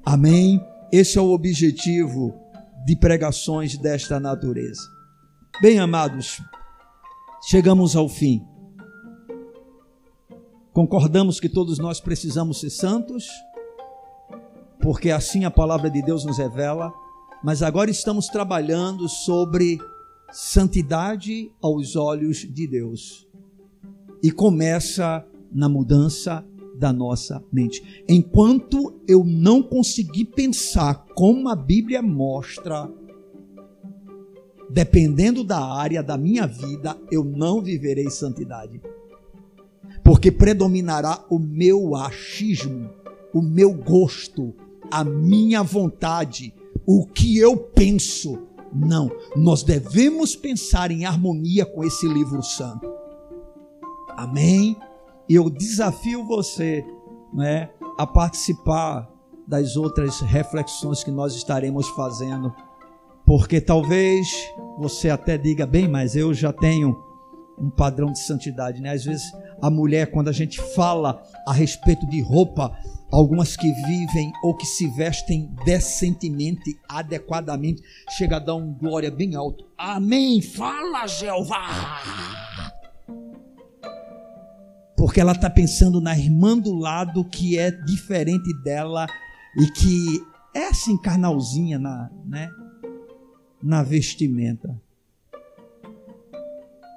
Amém. 0.04 0.60
Esse 0.90 1.18
é 1.18 1.20
o 1.20 1.30
objetivo 1.30 2.34
de 2.84 2.96
pregações 2.96 3.76
desta 3.76 4.18
natureza. 4.18 4.82
Bem, 5.60 5.78
amados, 5.78 6.40
chegamos 7.48 7.94
ao 7.94 8.08
fim. 8.08 8.42
Concordamos 10.72 11.38
que 11.38 11.48
todos 11.48 11.78
nós 11.78 12.00
precisamos 12.00 12.58
ser 12.60 12.70
santos, 12.70 13.28
porque 14.80 15.10
assim 15.10 15.44
a 15.44 15.50
palavra 15.50 15.88
de 15.88 16.02
Deus 16.02 16.24
nos 16.24 16.38
revela, 16.38 16.92
mas 17.42 17.62
agora 17.62 17.90
estamos 17.90 18.26
trabalhando 18.26 19.08
sobre 19.08 19.78
santidade 20.34 21.52
aos 21.62 21.94
olhos 21.94 22.38
de 22.38 22.66
Deus. 22.66 23.28
E 24.20 24.32
começa 24.32 25.24
na 25.52 25.68
mudança 25.68 26.44
da 26.76 26.92
nossa 26.92 27.40
mente. 27.52 28.02
Enquanto 28.08 29.00
eu 29.06 29.22
não 29.22 29.62
conseguir 29.62 30.24
pensar 30.24 31.06
como 31.14 31.48
a 31.48 31.54
Bíblia 31.54 32.02
mostra, 32.02 32.90
dependendo 34.68 35.44
da 35.44 35.64
área 35.64 36.02
da 36.02 36.18
minha 36.18 36.48
vida, 36.48 36.98
eu 37.12 37.22
não 37.22 37.62
viverei 37.62 38.10
santidade. 38.10 38.80
Porque 40.02 40.32
predominará 40.32 41.24
o 41.30 41.38
meu 41.38 41.94
achismo, 41.94 42.90
o 43.32 43.40
meu 43.40 43.72
gosto, 43.72 44.52
a 44.90 45.04
minha 45.04 45.62
vontade, 45.62 46.52
o 46.84 47.06
que 47.06 47.38
eu 47.38 47.56
penso. 47.56 48.48
Não, 48.74 49.10
nós 49.36 49.62
devemos 49.62 50.34
pensar 50.34 50.90
em 50.90 51.04
harmonia 51.04 51.64
com 51.64 51.84
esse 51.84 52.08
livro 52.08 52.42
santo. 52.42 52.92
Amém? 54.16 54.76
Eu 55.28 55.48
desafio 55.48 56.26
você 56.26 56.84
né, 57.32 57.70
a 57.96 58.06
participar 58.06 59.08
das 59.46 59.76
outras 59.76 60.20
reflexões 60.20 61.04
que 61.04 61.10
nós 61.10 61.34
estaremos 61.34 61.88
fazendo, 61.90 62.52
porque 63.24 63.60
talvez 63.60 64.28
você 64.78 65.10
até 65.10 65.38
diga, 65.38 65.66
bem, 65.66 65.86
mas 65.86 66.16
eu 66.16 66.34
já 66.34 66.52
tenho 66.52 66.96
um 67.58 67.70
padrão 67.70 68.10
de 68.10 68.18
santidade, 68.18 68.80
né? 68.80 68.90
Às 68.90 69.04
vezes 69.04 69.24
a 69.62 69.70
mulher, 69.70 70.10
quando 70.10 70.28
a 70.28 70.32
gente 70.32 70.60
fala 70.74 71.22
a 71.46 71.52
respeito 71.52 72.06
de 72.06 72.20
roupa, 72.20 72.76
algumas 73.14 73.56
que 73.56 73.70
vivem 73.72 74.32
ou 74.42 74.56
que 74.56 74.66
se 74.66 74.86
vestem 74.88 75.50
decentemente, 75.64 76.78
adequadamente, 76.88 77.82
chega 78.16 78.36
a 78.36 78.40
dar 78.40 78.56
um 78.56 78.72
glória 78.72 79.10
bem 79.10 79.34
alto. 79.34 79.64
Amém. 79.78 80.42
Fala, 80.42 81.06
Jeová 81.06 82.42
porque 85.04 85.20
ela 85.20 85.32
está 85.32 85.50
pensando 85.50 86.00
na 86.00 86.16
irmã 86.16 86.56
do 86.56 86.74
lado 86.74 87.26
que 87.26 87.58
é 87.58 87.70
diferente 87.70 88.50
dela 88.62 89.06
e 89.54 89.66
que 89.66 90.24
é 90.54 90.68
assim 90.68 90.96
carnalzinha 90.96 91.78
na, 91.78 92.10
né, 92.24 92.50
na 93.62 93.82
vestimenta. 93.82 94.80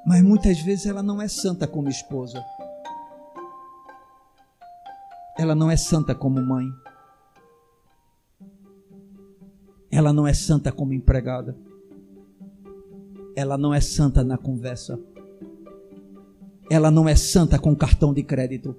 Mas 0.05 0.23
muitas 0.23 0.57
vezes 0.61 0.85
ela 0.85 1.03
não 1.03 1.21
é 1.21 1.27
santa 1.27 1.67
como 1.67 1.89
esposa. 1.89 2.41
Ela 5.37 5.55
não 5.55 5.69
é 5.69 5.77
santa 5.77 6.15
como 6.15 6.41
mãe. 6.41 6.67
Ela 9.91 10.11
não 10.11 10.27
é 10.27 10.33
santa 10.33 10.71
como 10.71 10.93
empregada. 10.93 11.57
Ela 13.35 13.57
não 13.57 13.73
é 13.73 13.79
santa 13.79 14.23
na 14.23 14.37
conversa 14.37 14.99
ela 16.69 16.91
não 16.91 17.07
é 17.07 17.15
santa 17.15 17.57
com 17.57 17.75
cartão 17.75 18.13
de 18.13 18.23
crédito. 18.23 18.75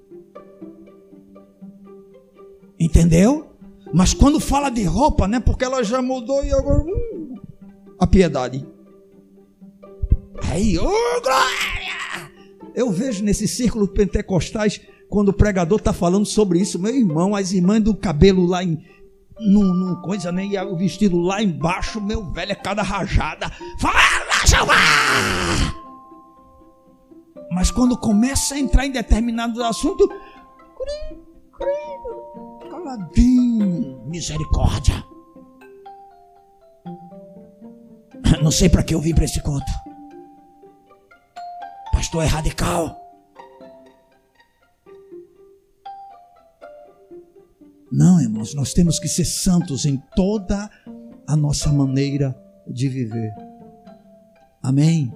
Entendeu? 2.78 3.50
Mas 3.92 4.12
quando 4.12 4.38
fala 4.38 4.70
de 4.70 4.84
roupa, 4.84 5.26
né? 5.26 5.40
Porque 5.40 5.64
ela 5.64 5.82
já 5.82 6.02
mudou 6.02 6.44
e 6.44 6.52
agora. 6.52 6.84
Hum, 6.84 7.34
a 7.98 8.06
piedade. 8.06 8.66
Aí, 10.50 10.78
ô 10.78 10.84
oh, 10.84 11.20
glória! 11.20 12.30
Eu 12.74 12.90
vejo 12.90 13.24
nesses 13.24 13.50
círculos 13.50 13.90
pentecostais, 13.90 14.80
quando 15.08 15.30
o 15.30 15.32
pregador 15.32 15.78
está 15.78 15.92
falando 15.92 16.26
sobre 16.26 16.60
isso, 16.60 16.78
meu 16.78 16.94
irmão, 16.94 17.34
as 17.34 17.52
irmãs 17.52 17.82
do 17.82 17.94
cabelo 17.94 18.46
lá 18.46 18.62
em. 18.62 18.82
Num, 19.40 19.72
num 19.72 19.94
coisa, 20.02 20.32
né? 20.32 20.44
E 20.46 20.58
o 20.58 20.76
vestido 20.76 21.16
lá 21.18 21.40
embaixo, 21.40 22.00
meu 22.00 22.24
velho, 22.32 22.50
é 22.50 22.56
cada 22.56 22.82
rajada. 22.82 23.48
Fala, 23.78 24.00
Jeová! 24.44 24.74
Mas 27.52 27.70
quando 27.70 27.96
começa 27.96 28.56
a 28.56 28.58
entrar 28.58 28.84
em 28.84 28.90
determinados 28.90 29.60
assuntos, 29.60 30.08
caladinho, 32.68 34.02
misericórdia. 34.06 35.04
Não 38.42 38.50
sei 38.50 38.68
para 38.68 38.82
que 38.82 38.94
eu 38.94 39.00
vim 39.00 39.14
para 39.14 39.24
esse 39.24 39.40
culto. 39.40 39.70
Pastor 41.92 42.24
é 42.24 42.26
radical. 42.26 43.07
Não, 47.90 48.20
irmãos, 48.20 48.54
nós 48.54 48.72
temos 48.72 48.98
que 48.98 49.08
ser 49.08 49.24
santos 49.24 49.86
em 49.86 49.96
toda 50.14 50.70
a 51.26 51.36
nossa 51.36 51.72
maneira 51.72 52.36
de 52.66 52.88
viver. 52.88 53.32
Amém. 54.62 55.12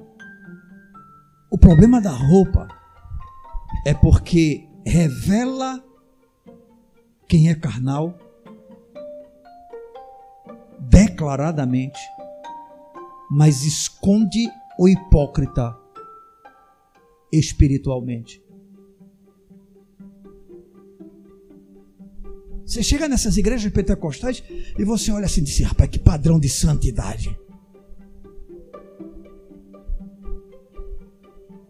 O 1.51 1.59
problema 1.59 2.01
da 2.01 2.11
roupa 2.11 2.67
é 3.87 3.93
porque 3.93 4.69
revela 4.87 5.83
quem 7.29 7.51
é 7.51 7.55
carnal 7.55 8.19
declaradamente, 10.79 12.01
mas 13.31 13.65
esconde 13.65 14.51
o 14.79 14.89
hipócrita 14.89 15.77
espiritualmente. 17.33 18.42
Você 22.73 22.83
chega 22.83 23.07
nessas 23.07 23.37
igrejas 23.37 23.71
pentecostais 23.71 24.43
e 24.79 24.83
você 24.83 25.13
olha 25.13 25.27
assim 25.27 25.43
e 25.43 25.45
diz: 25.45 25.61
rapaz, 25.61 25.91
que 25.91 25.99
padrão 25.99 26.41
de 26.41 26.49
santidade. 26.49 27.39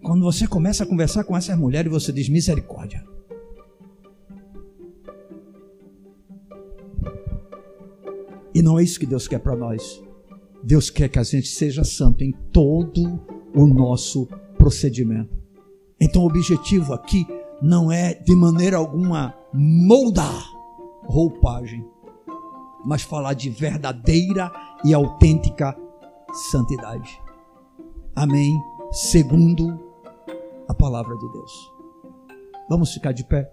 Quando 0.00 0.22
você 0.22 0.46
começa 0.46 0.84
a 0.84 0.86
conversar 0.86 1.24
com 1.24 1.36
essas 1.36 1.58
mulheres, 1.58 1.90
você 1.90 2.12
diz 2.12 2.28
misericórdia. 2.28 3.04
E 8.54 8.62
não 8.62 8.78
é 8.78 8.84
isso 8.84 9.00
que 9.00 9.06
Deus 9.06 9.26
quer 9.26 9.40
para 9.40 9.56
nós. 9.56 10.00
Deus 10.62 10.88
quer 10.88 11.08
que 11.08 11.18
a 11.18 11.24
gente 11.24 11.48
seja 11.48 11.82
santo 11.82 12.22
em 12.22 12.30
todo 12.52 13.20
o 13.52 13.66
nosso 13.66 14.28
procedimento. 14.56 15.36
Então 16.00 16.22
o 16.22 16.26
objetivo 16.26 16.94
aqui 16.94 17.26
não 17.60 17.90
é 17.90 18.14
de 18.14 18.36
maneira 18.36 18.76
alguma 18.76 19.34
moldar 19.52 20.51
roupagem, 21.12 21.86
mas 22.86 23.02
falar 23.02 23.34
de 23.34 23.50
verdadeira 23.50 24.50
e 24.82 24.94
autêntica 24.94 25.76
santidade. 26.50 27.20
Amém. 28.16 28.58
Segundo 28.90 29.78
a 30.66 30.72
palavra 30.72 31.14
de 31.16 31.32
Deus. 31.32 31.72
Vamos 32.68 32.94
ficar 32.94 33.12
de 33.12 33.24
pé. 33.24 33.50